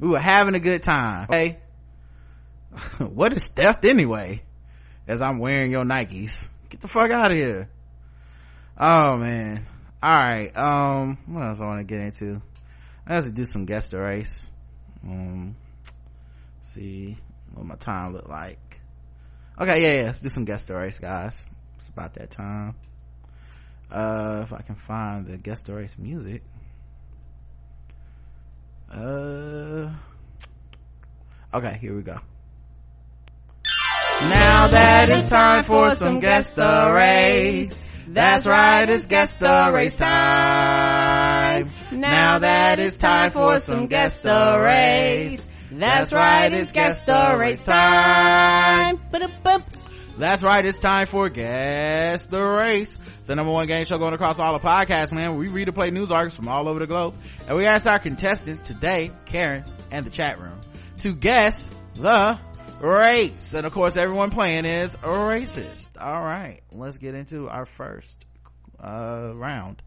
[0.00, 1.24] We were having a good time.
[1.30, 1.58] Okay,
[2.98, 4.42] what is theft anyway?
[5.06, 7.68] As I'm wearing your Nikes, get the fuck out of here.
[8.78, 9.66] Oh man.
[10.02, 10.54] All right.
[10.56, 12.42] Um, what else I want to get into?
[13.06, 14.50] I have to do some guest race.
[15.02, 15.56] Um,
[16.62, 17.16] see
[17.54, 18.80] what my time look like.
[19.58, 20.06] Okay, yeah, yeah.
[20.06, 21.44] Let's do some guest race, guys.
[21.78, 22.74] It's about that time.
[23.90, 26.42] Uh, if I can find the guest race music.
[28.94, 29.90] Uh,
[31.52, 32.18] okay, here we go.
[34.22, 37.84] Now that it's time for some guest the race.
[38.06, 41.70] That's right, it's guest the race time.
[41.90, 45.44] Now that it's time for some guest the race.
[45.72, 49.00] That's right, it's guest the race time.
[50.16, 52.96] That's right, it's time for Guess the Race,
[53.26, 55.74] the number one game show going across all of podcast land where we read and
[55.74, 57.14] play news articles from all over the globe.
[57.48, 60.60] And we ask our contestants today, Karen and the chat room,
[61.00, 62.38] to guess the
[62.80, 63.54] race.
[63.54, 65.88] And of course, everyone playing is racist.
[65.98, 68.14] All right, let's get into our first
[68.82, 69.82] uh, round.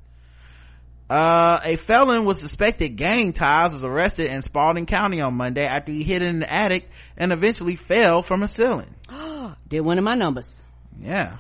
[1.10, 5.92] Uh, a felon with suspected gang ties was arrested in Spalding County on Monday after
[5.92, 8.94] he hid in the attic and eventually fell from a ceiling.
[9.70, 10.62] Did one of my numbers.
[11.00, 11.38] Yeah.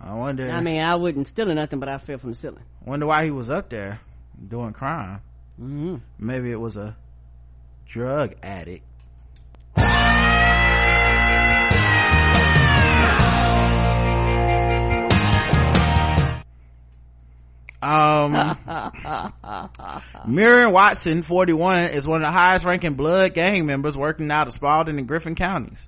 [0.00, 0.50] I wonder.
[0.50, 2.64] I mean, I wouldn't steal nothing, but I fell from the ceiling.
[2.84, 4.00] wonder why he was up there
[4.46, 5.20] doing crime.
[5.60, 5.96] Mm-hmm.
[6.18, 6.96] Maybe it was a
[7.86, 8.84] drug addict.
[17.80, 18.32] Um,
[20.26, 24.52] Marvin Watson, 41, is one of the highest ranking blood gang members working out of
[24.52, 25.86] Spalding and Griffin counties.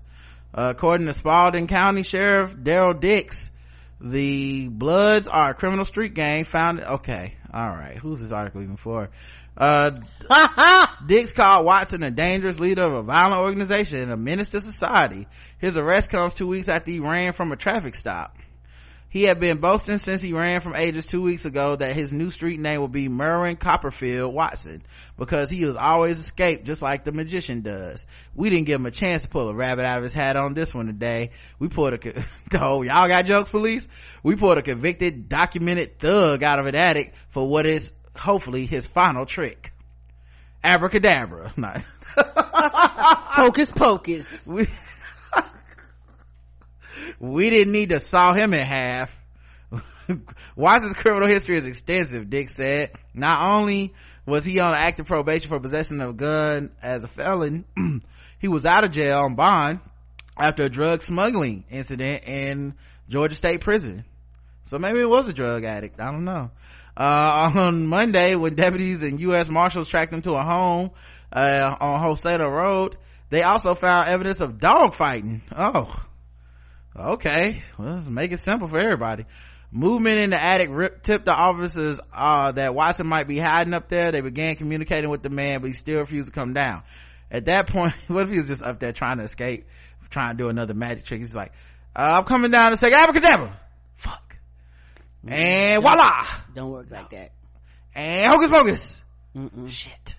[0.55, 3.51] Uh, according to Spalding County Sheriff Darrell Dix,
[4.01, 6.85] the Bloods are a criminal street gang founded.
[6.85, 7.97] Okay, all right.
[7.97, 9.11] Who's this article even for?
[9.57, 9.91] Uh,
[11.07, 15.27] Dix called Watson a dangerous leader of a violent organization and a menace to society.
[15.59, 18.37] His arrest comes two weeks after he ran from a traffic stop.
[19.11, 22.31] He had been boasting since he ran from ages two weeks ago that his new
[22.31, 24.85] street name would be Marvin Copperfield Watson
[25.19, 28.07] because he was always escaped just like the magician does.
[28.37, 30.55] We didn't give him a chance to pull a rabbit out of his hat on
[30.55, 31.32] this one today.
[31.59, 32.24] We pulled a,
[32.55, 33.89] oh, y'all got jokes, police?
[34.23, 38.87] We pulled a convicted, documented thug out of an attic for what is hopefully his
[38.87, 39.73] final trick.
[40.62, 41.53] Abracadabra.
[41.57, 41.85] Not.
[42.16, 44.47] Hocus pocus.
[44.47, 44.69] we,
[47.19, 49.11] we didn't need to saw him in half.
[50.57, 52.93] Watson's criminal history is extensive, Dix said.
[53.15, 53.95] Not only
[54.27, 57.65] was he on active probation for possessing of a gun as a felon,
[58.39, 59.81] he was out of jail on bond
[60.39, 62.74] after a drug smuggling incident in
[63.09, 64.05] Georgia State Prison.
[64.65, 66.01] So maybe it was a drug addict.
[66.01, 66.51] I don't know.
[66.97, 69.49] Uh, on Monday, when deputies and U.S.
[69.49, 70.91] Marshals tracked him to a home,
[71.32, 72.97] uh, on Hoseta Road,
[73.31, 75.43] they also found evidence of dog fighting.
[75.57, 76.05] Oh,
[76.97, 77.62] okay.
[77.79, 79.27] Well, let's make it simple for everybody.
[79.73, 83.89] Movement in the attic rip, tipped the officers, uh, that Watson might be hiding up
[83.89, 84.11] there.
[84.11, 86.83] They began communicating with the man, but he still refused to come down.
[87.31, 89.67] At that point, what if he was just up there trying to escape,
[90.11, 91.21] trying to do another magic trick?
[91.21, 91.53] He's like,
[91.95, 93.61] uh, I'm coming down to say abracadabra.
[93.97, 94.37] Fuck.
[95.27, 96.27] And voila!
[96.55, 97.33] Don't work like that.
[97.95, 99.03] And hocus pocus.
[99.37, 99.69] Mm-mm.
[99.69, 100.17] Shit.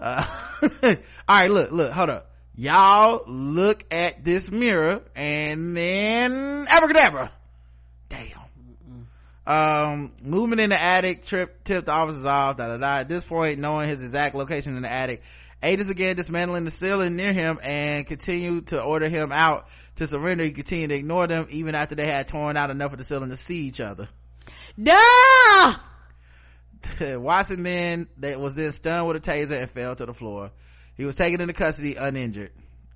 [0.00, 0.24] Uh,
[1.28, 2.27] all right, look, look, hold up.
[2.58, 7.30] Y'all look at this mirror and then abracadabra.
[8.08, 9.06] Damn.
[9.46, 12.56] Um, movement in the attic trip tipped the officers off.
[12.56, 12.98] Da da da.
[12.98, 15.22] At this point, knowing his exact location in the attic,
[15.62, 20.42] agents began dismantling the ceiling near him and continued to order him out to surrender.
[20.42, 23.30] He continued to ignore them even after they had torn out enough of the ceiling
[23.30, 24.08] to see each other.
[24.82, 25.74] Duh!
[27.20, 30.50] Watson then that was then stunned with a taser and fell to the floor.
[30.98, 32.50] He was taken into custody uninjured,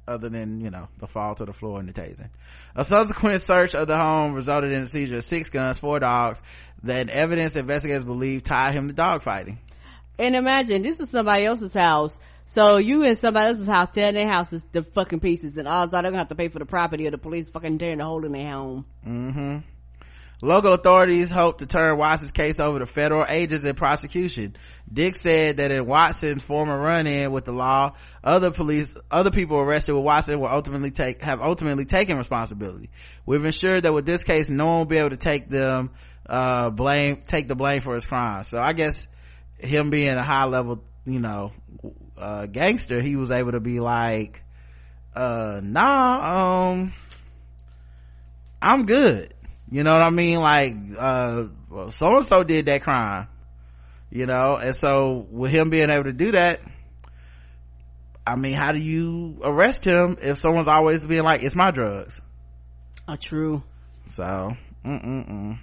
[0.09, 2.31] other than, you know, the fall to the floor and the tasing.
[2.74, 6.43] A subsequent search of the home resulted in the seizure of six guns, four dogs,
[6.83, 9.59] that evidence investigators believe tied him to dogfighting.
[10.19, 12.19] And imagine, this is somebody else's house.
[12.45, 16.03] So you in somebody else's house tearing their houses to fucking pieces and odds are
[16.03, 18.27] they're gonna have to pay for the property of the police fucking tearing the hole
[18.27, 18.85] in their home.
[19.07, 19.59] Mm-hmm.
[20.44, 24.56] Local authorities hope to turn Watson's case over to federal agents in prosecution.
[24.93, 27.94] Dix said that in Watson's former run-in with the law,
[28.24, 32.90] other police, other people arrested with Watson will ultimately take, have ultimately taken responsibility.
[33.24, 35.90] We've ensured that with this case, no one will be able to take them,
[36.28, 38.48] uh, blame, take the blame for his crimes.
[38.48, 39.06] So I guess
[39.59, 41.52] him being a high level, you know,
[42.19, 44.43] uh, gangster, he was able to be like,
[45.14, 46.93] uh, nah, um,
[48.60, 49.35] I'm good.
[49.73, 50.39] You know what I mean?
[50.39, 51.44] Like, uh,
[51.93, 53.27] so and so did that crime.
[54.11, 56.61] You know, and so with him being able to do that,
[58.27, 62.20] I mean, how do you arrest him if someone's always being like, it's my drugs?
[63.09, 63.62] Oh, true.
[64.05, 64.53] So,
[64.85, 65.59] mm-mm-mm.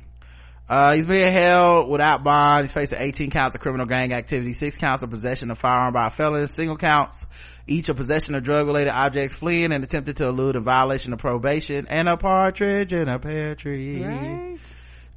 [0.69, 2.63] Uh, he's being held without bond.
[2.63, 6.07] He's facing 18 counts of criminal gang activity, 6 counts of possession of firearm by
[6.07, 7.25] a felon, single counts,
[7.65, 11.19] each of possession of drug related objects, fleeing and attempted to elude a violation of
[11.19, 14.03] probation, and a partridge in a pear tree.
[14.03, 14.57] Right.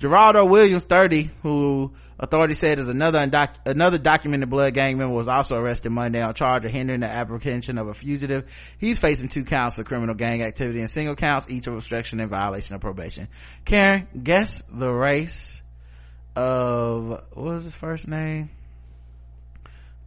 [0.03, 5.29] Geraldo Williams, 30, who authorities said is another undoc- another documented blood gang member, was
[5.29, 8.51] also arrested Monday on charge of hindering the apprehension of a fugitive.
[8.79, 12.29] He's facing two counts of criminal gang activity and single counts, each of obstruction and
[12.29, 13.29] violation of probation.
[13.65, 15.63] Karen, guess the race
[16.35, 18.51] of what was his first name?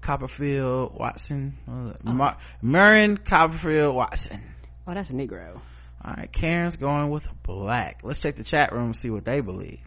[0.02, 1.58] Copperfield Watson.
[1.66, 2.02] What it?
[2.06, 2.14] Oh.
[2.62, 4.42] Mar- Copperfield Watson.
[4.86, 5.62] Oh, that's a Negro.
[6.06, 8.02] All right, Karen's going with black.
[8.04, 9.80] Let's check the chat room and see what they believe.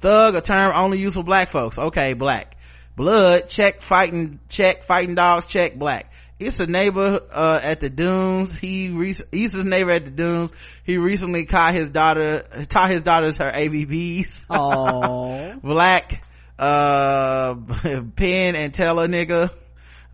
[0.00, 1.78] Thug, a term only used for black folks.
[1.78, 2.56] Okay, black.
[2.96, 6.10] Blood, check fighting, check fighting dogs, check black.
[6.38, 8.56] It's a neighbor, uh, at the dunes.
[8.56, 10.52] He, re- he's his neighbor at the dunes.
[10.84, 14.44] He recently caught his daughter, taught his daughters her ABBs.
[14.48, 15.52] Oh.
[15.62, 16.24] black,
[16.58, 17.54] uh,
[18.16, 19.50] Penn and Teller nigga.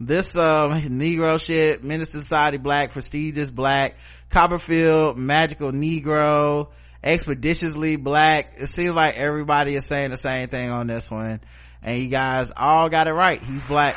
[0.00, 3.94] This, um, Negro shit, Minister Society black, prestigious black,
[4.34, 6.70] Copperfield, magical Negro,
[7.04, 8.54] expeditiously black.
[8.58, 11.40] It seems like everybody is saying the same thing on this one.
[11.84, 13.40] And you guys all got it right.
[13.40, 13.96] He's black.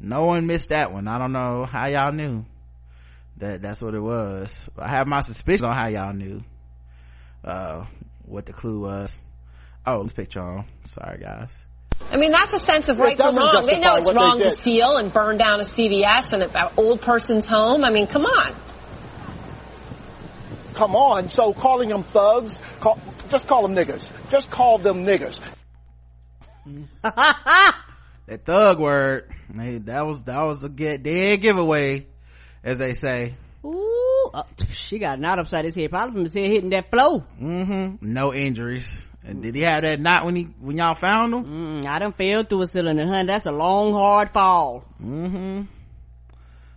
[0.00, 1.06] No one missed that one.
[1.06, 2.46] I don't know how y'all knew
[3.36, 4.70] that that's what it was.
[4.78, 6.42] I have my suspicions on how y'all knew,
[7.44, 7.84] uh,
[8.24, 9.14] what the clue was.
[9.86, 10.64] Oh, let's picture on.
[10.86, 11.54] Sorry guys.
[12.10, 13.64] I mean, that's a sense of right from wrong.
[13.66, 17.46] They know it's wrong to steal and burn down a CVS and an old person's
[17.46, 17.84] home.
[17.84, 18.54] I mean, come on.
[20.74, 21.28] Come on.
[21.28, 22.98] So calling them thugs, call,
[23.30, 24.10] just call them niggers.
[24.30, 25.40] Just call them niggers.
[28.26, 29.30] That thug word.
[29.54, 32.06] Hey, that was that was a get dead giveaway,
[32.62, 33.34] as they say.
[33.62, 36.90] Ooh, uh, she got not knot upside his head, probably from his head hitting that
[36.90, 37.20] flow.
[37.40, 37.96] Mm-hmm.
[38.00, 39.04] No injuries.
[39.26, 41.44] And did he have that knot when he when y'all found him?
[41.44, 43.26] Mm, I done fell through a cylinder, hun.
[43.26, 44.84] That's a long, hard fall.
[45.02, 45.62] Mm-hmm.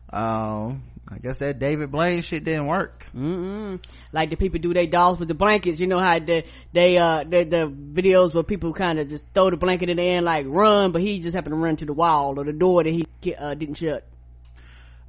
[0.10, 3.06] Um, I guess that David Blaine shit didn't work.
[3.16, 3.84] Mm-mm.
[4.14, 5.80] Like the people do their dolls with the blankets.
[5.80, 9.50] You know how they, they uh, the, the videos where people kind of just throw
[9.50, 11.86] the blanket in the air and like run, but he just happened to run to
[11.86, 14.06] the wall or the door that he uh, didn't shut.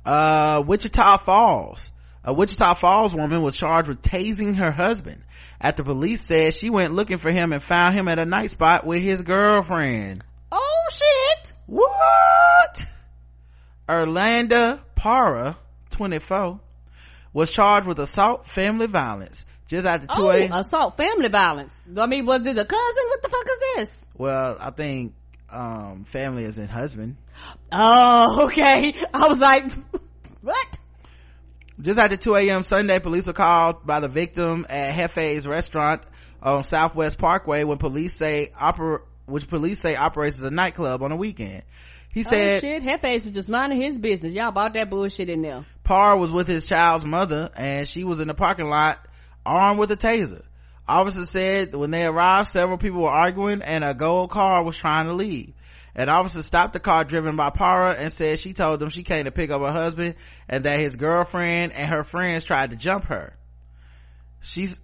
[0.04, 1.92] Uh, Wichita Falls.
[2.28, 5.22] A Wichita Falls woman was charged with tasing her husband
[5.58, 8.84] after police said she went looking for him and found him at a night spot
[8.84, 10.22] with his girlfriend.
[10.52, 11.52] Oh shit!
[11.64, 12.84] What?
[13.88, 15.56] Orlando Para,
[15.92, 16.60] 24,
[17.32, 20.52] was charged with assault family violence just after 2 Oh, a.m.
[20.52, 21.80] assault family violence.
[21.96, 23.04] I mean, was it a cousin?
[23.06, 24.08] What the fuck is this?
[24.18, 25.14] Well, I think,
[25.48, 27.16] um, family is in husband.
[27.72, 28.92] Oh, okay.
[29.14, 29.72] I was like,
[30.42, 30.78] what?
[31.80, 32.62] Just after 2 a.m.
[32.62, 36.02] Sunday, police were called by the victim at Hefe's restaurant
[36.42, 41.12] on Southwest Parkway when police say oper- which police say operates as a nightclub on
[41.12, 41.62] a weekend.
[42.12, 44.34] He oh said shit, Hefe was just minding his business.
[44.34, 45.66] Y'all bought that bullshit in there.
[45.84, 48.98] Parr was with his child's mother and she was in the parking lot
[49.46, 50.42] armed with a taser.
[50.88, 55.06] Officers said when they arrived, several people were arguing and a gold car was trying
[55.06, 55.52] to leave.
[55.98, 59.24] An officer stopped the car driven by Para and said she told them she came
[59.24, 60.14] to pick up her husband
[60.48, 63.34] and that his girlfriend and her friends tried to jump her.
[64.40, 64.80] She's,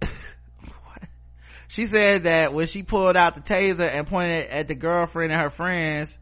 [1.69, 5.39] she said that when she pulled out the taser and pointed at the girlfriend and
[5.39, 6.19] her friends,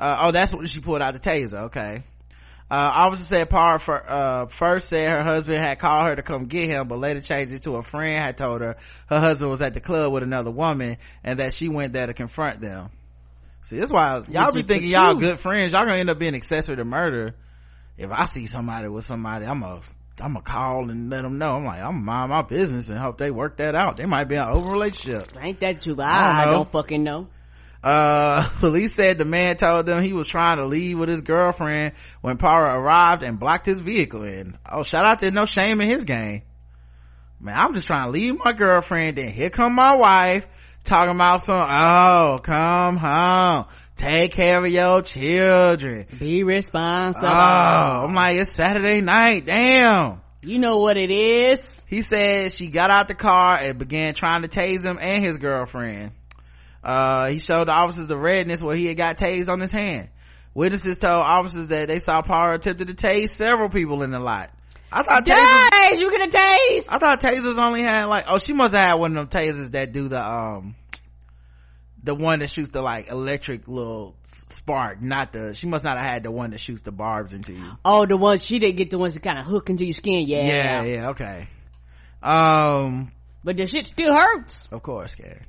[0.00, 1.66] uh, oh, that's when she pulled out the taser.
[1.66, 2.02] Okay.
[2.68, 6.46] Uh, officer said Parr for, uh, first said her husband had called her to come
[6.46, 9.62] get him, but later changed it to a friend had told her her husband was
[9.62, 12.90] at the club with another woman and that she went there to confront them.
[13.68, 15.74] See, that's why y'all be thinking y'all good friends.
[15.74, 17.34] Y'all gonna end up being accessory to murder.
[17.98, 19.82] If I see somebody with somebody, I'm a,
[20.22, 21.56] I'm a call and let them know.
[21.56, 23.98] I'm like, I'm mind my business and hope they work that out.
[23.98, 25.36] They might be in an open relationship.
[25.38, 25.86] Ain't that?
[25.86, 27.28] I I, don't I don't fucking know.
[27.84, 31.92] Uh, police said the man told them he was trying to leave with his girlfriend
[32.22, 34.56] when Para arrived and blocked his vehicle in.
[34.66, 36.40] Oh, shout out to no shame in his game.
[37.38, 40.46] Man, I'm just trying to leave my girlfriend and here come my wife
[40.88, 43.66] talking about some, oh, come home.
[43.96, 46.06] Take care of your children.
[46.18, 47.28] Be responsible.
[47.28, 49.46] Oh, I'm like, it's Saturday night.
[49.46, 50.20] Damn.
[50.42, 51.84] You know what it is.
[51.88, 55.36] He said she got out the car and began trying to tase him and his
[55.36, 56.12] girlfriend.
[56.82, 60.08] Uh, he showed the officers the redness where he had got tased on his hand.
[60.54, 64.50] Witnesses told officers that they saw Parr attempted to tase several people in the lot.
[64.90, 66.88] I thought tasers, you get a taste.
[66.90, 69.72] I thought tasers only had like, oh, she must have had one of them tasers
[69.72, 70.74] that do the, um,
[72.02, 74.16] the one that shoots the like electric little
[74.50, 77.52] spark, not the, she must not have had the one that shoots the barbs into
[77.52, 77.64] you.
[77.84, 80.26] Oh, the ones she didn't get the ones that kind of hook into your skin.
[80.26, 80.46] Yeah.
[80.46, 81.48] Yeah, yeah, okay.
[82.22, 83.12] Um,
[83.44, 84.68] But the shit still hurts.
[84.72, 85.44] Of course, Karen.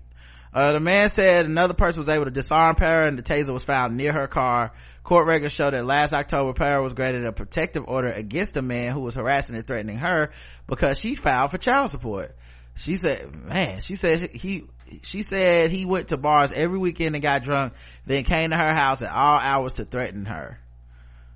[0.54, 3.64] Uh, the man said another person was able to disarm Para and the taser was
[3.64, 4.72] found near her car.
[5.04, 8.94] Court records show that last October, Para was granted a protective order against a man
[8.94, 10.32] who was harassing and threatening her
[10.68, 12.36] because she filed for child support.
[12.76, 14.66] She said, man, she said he,
[15.04, 17.74] she said he went to bars every weekend and got drunk,
[18.06, 20.60] then came to her house at all hours to threaten her.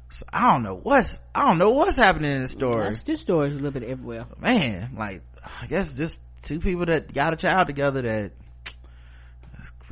[0.10, 3.20] So I don't know what's, I don't know what's happening in the story That's this
[3.20, 4.26] story's a little bit everywhere.
[4.40, 8.32] man like i guess just two people that got a child together that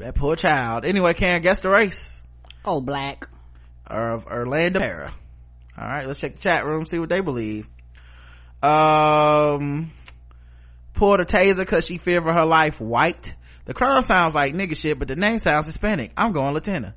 [0.01, 0.85] that poor child.
[0.85, 2.21] Anyway karen guess the race.
[2.65, 3.27] Oh, black.
[3.87, 5.13] of orlando Para.
[5.77, 7.67] all right let's check the chat room see what they believe.
[8.61, 9.91] Um
[10.93, 13.33] pulled a taser because she feared for her life white.
[13.65, 16.11] The crowd sounds like nigga shit but the name sounds hispanic.
[16.17, 16.95] I'm going latina.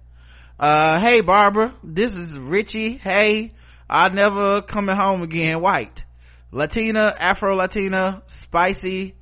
[0.58, 1.74] Uh hey barbara.
[1.82, 2.96] This is richie.
[2.96, 3.52] Hey
[3.88, 6.04] i never coming home again white.
[6.50, 9.14] Latina afro latina spicy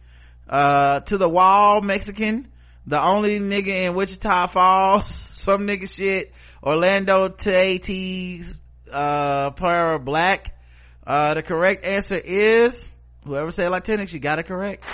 [0.49, 2.52] uh to the wall mexican
[2.87, 6.33] the only nigga in wichita falls some nigga shit
[6.63, 8.59] orlando tate's
[8.91, 10.59] uh para black.
[11.07, 12.89] Uh the correct answer is
[13.25, 14.85] whoever said latinx you got it correct.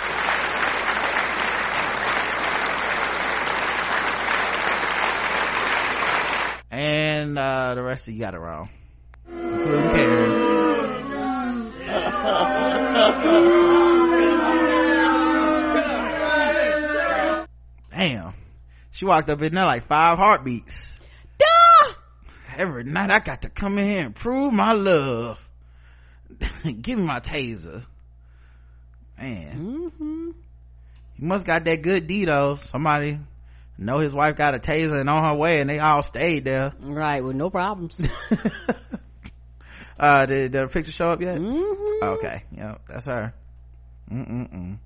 [6.71, 8.69] And uh the rest of you got it wrong.
[9.27, 10.49] Including Karen.
[18.99, 20.97] she walked up in there like five heartbeats.
[21.37, 21.93] Duh!
[22.57, 25.39] every night i got to come in here and prove my love.
[26.65, 27.85] Give me my taser.
[29.17, 29.57] Man.
[29.57, 30.31] Mm-hmm.
[31.17, 32.55] you must got that good d though.
[32.55, 33.19] Somebody
[33.77, 36.73] know his wife got a taser and on her way and they all stayed there.
[36.81, 38.01] Right, with no problems.
[39.97, 41.37] uh did, did the picture show up yet?
[41.37, 43.33] Hmm okay yeah that's her.
[44.11, 44.77] Mm-mm-mm.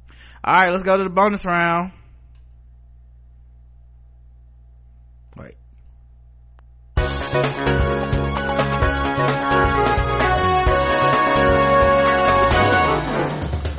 [0.44, 1.94] all right let's go to the bonus round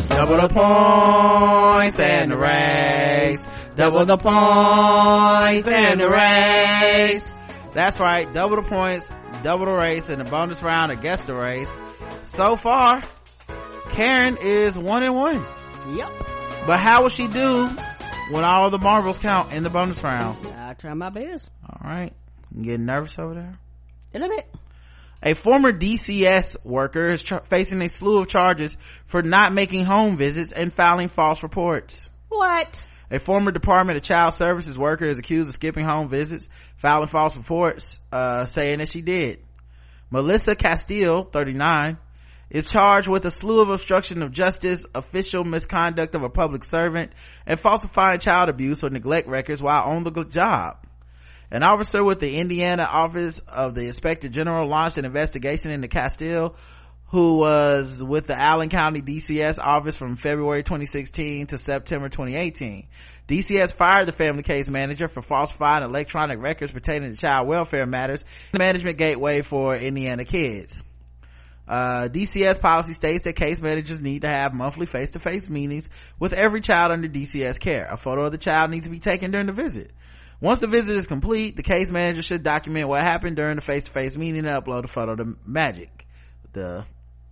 [0.08, 3.46] Double the points and the race.
[3.76, 7.34] Double the points and the race.
[7.72, 8.32] That's right.
[8.32, 9.10] Double the points,
[9.42, 11.70] double the race, and the bonus round against the race.
[12.22, 13.02] So far,
[13.90, 15.44] Karen is one and one.
[15.94, 16.10] Yep.
[16.66, 17.68] But how will she do
[18.30, 20.46] when all the marbles count in the bonus round?
[20.56, 21.50] I try my best.
[21.68, 22.14] All right.
[22.54, 23.58] You getting nervous over there?
[24.14, 24.46] A little bit.
[25.22, 28.76] A former DCS worker is ch- facing a slew of charges
[29.06, 32.10] for not making home visits and filing false reports.
[32.28, 32.78] What?
[33.10, 37.36] A former Department of Child Services worker is accused of skipping home visits, filing false
[37.36, 39.40] reports, uh, saying that she did.
[40.10, 41.96] Melissa Castile, 39,
[42.50, 47.12] is charged with a slew of obstruction of justice, official misconduct of a public servant,
[47.46, 50.83] and falsifying child abuse or neglect records while on the job.
[51.54, 56.56] An officer with the Indiana Office of the Inspector General launched an investigation into Castile,
[57.10, 62.88] who was with the Allen County DCS office from February 2016 to September 2018.
[63.28, 68.24] DCS fired the family case manager for falsifying electronic records pertaining to child welfare matters,
[68.50, 70.82] the management gateway for Indiana kids.
[71.68, 76.60] Uh, DCS policy states that case managers need to have monthly face-to-face meetings with every
[76.60, 77.86] child under DCS care.
[77.88, 79.92] A photo of the child needs to be taken during the visit.
[80.44, 84.14] Once the visit is complete, the case manager should document what happened during the face-to-face
[84.14, 86.06] meeting and upload a photo to Magic,
[86.52, 86.84] the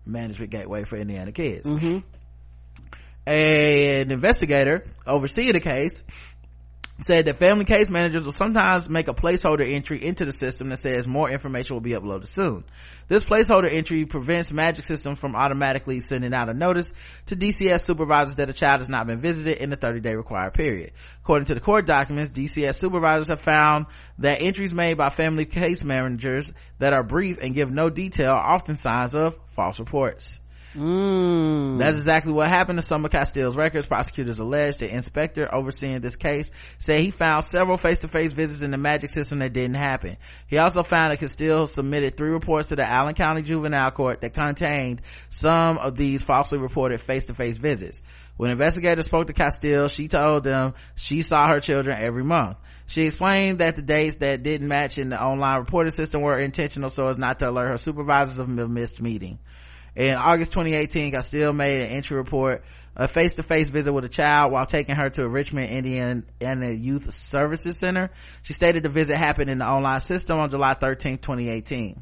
[0.06, 1.68] management gateway for Indiana kids.
[1.68, 1.98] Mm-hmm.
[3.26, 6.02] An investigator overseeing the case
[7.00, 10.76] said that family case managers will sometimes make a placeholder entry into the system that
[10.76, 12.64] says more information will be uploaded soon.
[13.08, 16.92] This placeholder entry prevents Magic System from automatically sending out a notice
[17.26, 20.54] to DCS supervisors that a child has not been visited in the 30 day required
[20.54, 20.92] period.
[21.22, 23.86] According to the court documents, DCS supervisors have found
[24.18, 28.54] that entries made by family case managers that are brief and give no detail are
[28.54, 30.40] often signs of false reports.
[30.74, 31.78] Mm.
[31.78, 33.86] That's exactly what happened to some of Castile's records.
[33.86, 38.78] Prosecutors alleged the inspector overseeing this case said he found several face-to-face visits in the
[38.78, 40.16] magic system that didn't happen.
[40.46, 44.32] He also found that Castile submitted three reports to the Allen County Juvenile Court that
[44.32, 48.02] contained some of these falsely reported face-to-face visits.
[48.38, 52.56] When investigators spoke to Castile, she told them she saw her children every month.
[52.86, 56.88] She explained that the dates that didn't match in the online reporting system were intentional
[56.88, 59.38] so as not to alert her supervisors of a missed meeting.
[59.94, 62.64] In August 2018, Castile made an entry report,
[62.96, 66.74] a face-to-face visit with a child while taking her to a Richmond Indian and a
[66.74, 68.10] Youth Services Center.
[68.42, 72.00] She stated the visit happened in the online system on July 13, 2018.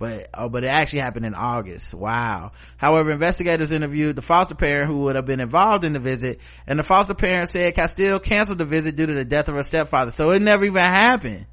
[0.00, 1.92] But, oh, but it actually happened in August.
[1.92, 2.52] Wow.
[2.76, 6.78] However, investigators interviewed the foster parent who would have been involved in the visit, and
[6.78, 10.12] the foster parent said Castile canceled the visit due to the death of her stepfather,
[10.12, 11.46] so it never even happened.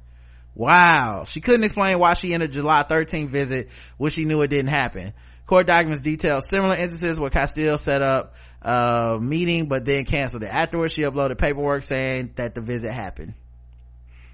[0.54, 1.24] Wow.
[1.26, 5.12] She couldn't explain why she entered July 13 visit when she knew it didn't happen.
[5.46, 10.46] Court documents detail similar instances where Castile set up a meeting but then canceled it.
[10.46, 13.34] Afterwards, she uploaded paperwork saying that the visit happened.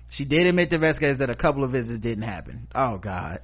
[0.09, 2.69] She did admit to investigators that a couple of visits didn't happen.
[2.75, 3.41] Oh God.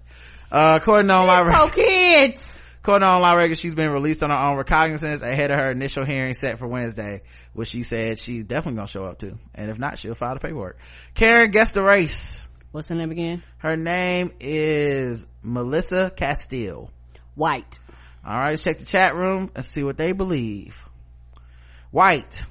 [0.51, 2.63] Uh, according to online, Oh, kids.
[2.81, 6.07] according to online records, she's been released on her own recognizance ahead of her initial
[6.07, 7.21] hearing set for Wednesday,
[7.53, 9.37] which she said she's definitely gonna show up to.
[9.55, 10.79] And if not, she'll file the paperwork.
[11.15, 12.47] Karen guess the race.
[12.73, 13.43] What's her name again?
[13.59, 16.91] Her name is Melissa Castile.
[17.39, 17.79] White.
[18.27, 20.77] All right, let's check the chat room and see what they believe.
[21.93, 22.43] White.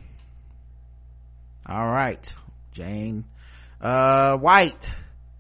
[1.66, 2.26] All right,
[2.72, 3.26] Jane.
[3.82, 4.94] Uh, White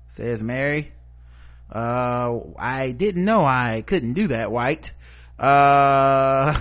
[0.09, 0.91] says Mary.
[1.73, 4.51] Uh, I didn't know I couldn't do that.
[4.51, 4.91] White.
[5.39, 6.51] Uh,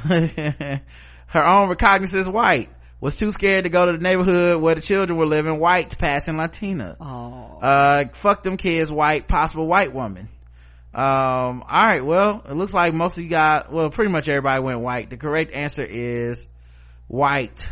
[1.27, 2.29] her own recognizance.
[2.29, 5.59] White was too scared to go to the neighborhood where the children were living.
[5.59, 6.97] White passing Latina.
[7.01, 7.59] Oh.
[7.61, 8.93] Uh, fuck them kids.
[8.93, 10.29] White possible white woman
[10.97, 14.63] um all right well it looks like most of you got well pretty much everybody
[14.63, 16.47] went white the correct answer is
[17.07, 17.69] white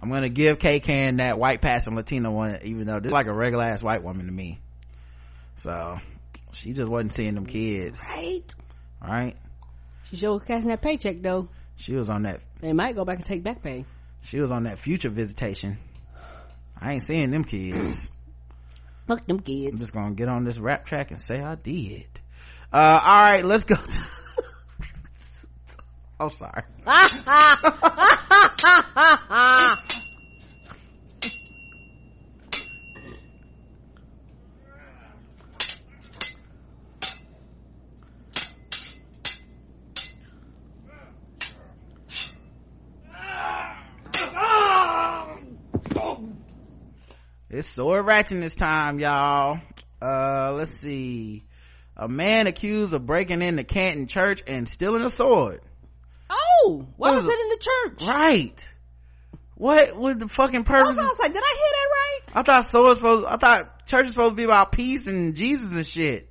[0.00, 3.32] i'm gonna give k-can that white passing latina one even though this is like a
[3.32, 4.58] regular ass white woman to me
[5.56, 5.98] so
[6.52, 8.54] she just wasn't seeing them kids Right.
[9.02, 9.36] all right
[10.10, 11.48] She sure was catching that paycheck though.
[11.76, 13.84] she was on that They might go back and take back pay.
[14.28, 15.78] She was on that future visitation
[16.80, 18.10] i ain't seeing them kids
[19.08, 19.72] Fuck them kids.
[19.72, 22.06] I'm just gonna get on this rap track and say I did.
[22.70, 23.74] Uh, all right, let's go.
[23.74, 23.80] To
[26.20, 26.64] oh sorry
[47.58, 49.58] It's sword ratchet this time, y'all.
[50.00, 51.42] Uh, let's see.
[51.96, 55.60] A man accused of breaking into Canton Church and stealing a sword.
[56.30, 58.04] oh, why What was is it in the church?
[58.08, 58.72] Right.
[59.56, 60.98] What was the fucking purpose?
[61.00, 62.36] I was like, did I hear that right?
[62.36, 65.72] I thought swords supposed, I thought church is supposed to be about peace and Jesus
[65.72, 66.30] and shit.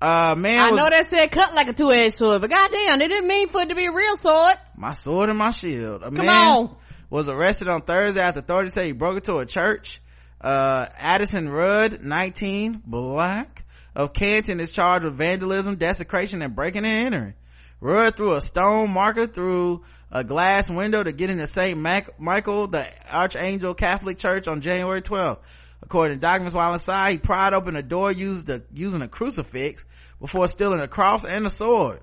[0.00, 3.08] Uh, man I was, know that said cut like a two-edged sword, but goddamn, it
[3.08, 4.54] didn't mean for it to be a real sword.
[4.74, 6.02] my sword and my shield.
[6.02, 6.76] A Come man on.
[7.10, 10.00] was arrested on Thursday after authorities say he broke into a church.
[10.40, 13.64] Uh, Addison Rudd, 19, black,
[13.94, 17.34] of Canton is charged with vandalism, desecration, and breaking and entering.
[17.80, 21.78] Rudd threw a stone marker through a glass window to get into St.
[21.78, 25.38] Mac- Michael, the Archangel Catholic Church on January 12th.
[25.82, 29.84] According to documents while inside, he pried open a door used the, using a crucifix
[30.20, 32.00] before stealing a cross and a sword.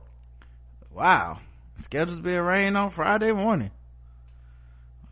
[0.91, 1.39] Wow.
[1.79, 3.71] Scheduled to be rain on Friday morning.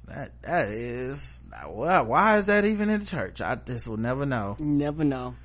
[0.07, 3.41] That, that is, why, why is that even in the church?
[3.41, 4.55] I just will never know.
[4.59, 5.35] Never know.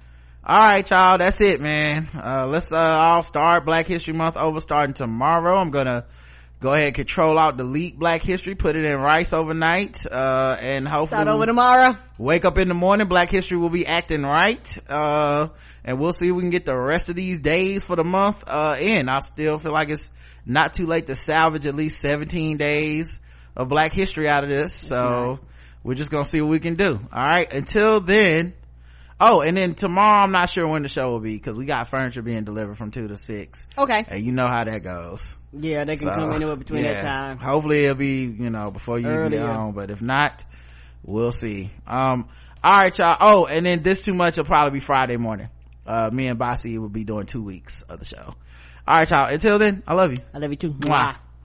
[0.45, 1.19] All right, y'all.
[1.19, 2.09] That's it, man.
[2.15, 5.57] Uh, let's, uh, all start Black History Month over starting tomorrow.
[5.59, 6.07] I'm gonna
[6.61, 10.87] go ahead and control alt delete Black History, put it in Rice overnight, uh, and
[10.87, 11.97] hopefully Start over tomorrow.
[12.19, 15.49] wake up in the morning black history will be acting right uh
[15.85, 18.45] and we'll see if we can get the rest of these days for the month
[18.47, 20.11] uh in i still feel like it's
[20.45, 23.21] not too late to salvage at least 17 days
[23.61, 25.39] of black history out of this so
[25.85, 28.55] we're just gonna see what we can do all right until then
[29.21, 31.89] oh and then tomorrow i'm not sure when the show will be because we got
[31.91, 34.05] furniture being delivered from 2 to 6 Okay.
[34.09, 36.93] and you know how that goes Yeah, they can so, come anywhere between yeah.
[36.95, 37.39] that time.
[37.39, 40.45] Hopefully it'll be, you know, before you get home, but if not,
[41.03, 41.73] we'll see.
[41.89, 42.29] Um,
[42.65, 43.17] alright y'all.
[43.21, 45.49] Oh, and then this too much will probably be Friday morning.
[45.85, 48.37] Uh, me and Bossy will be doing two weeks of the show.
[48.87, 49.27] Alright y'all.
[49.27, 50.23] Until then, I love you.
[50.33, 50.71] I love you too.
[50.71, 51.15] Mwah.
[51.15, 51.17] Mwah.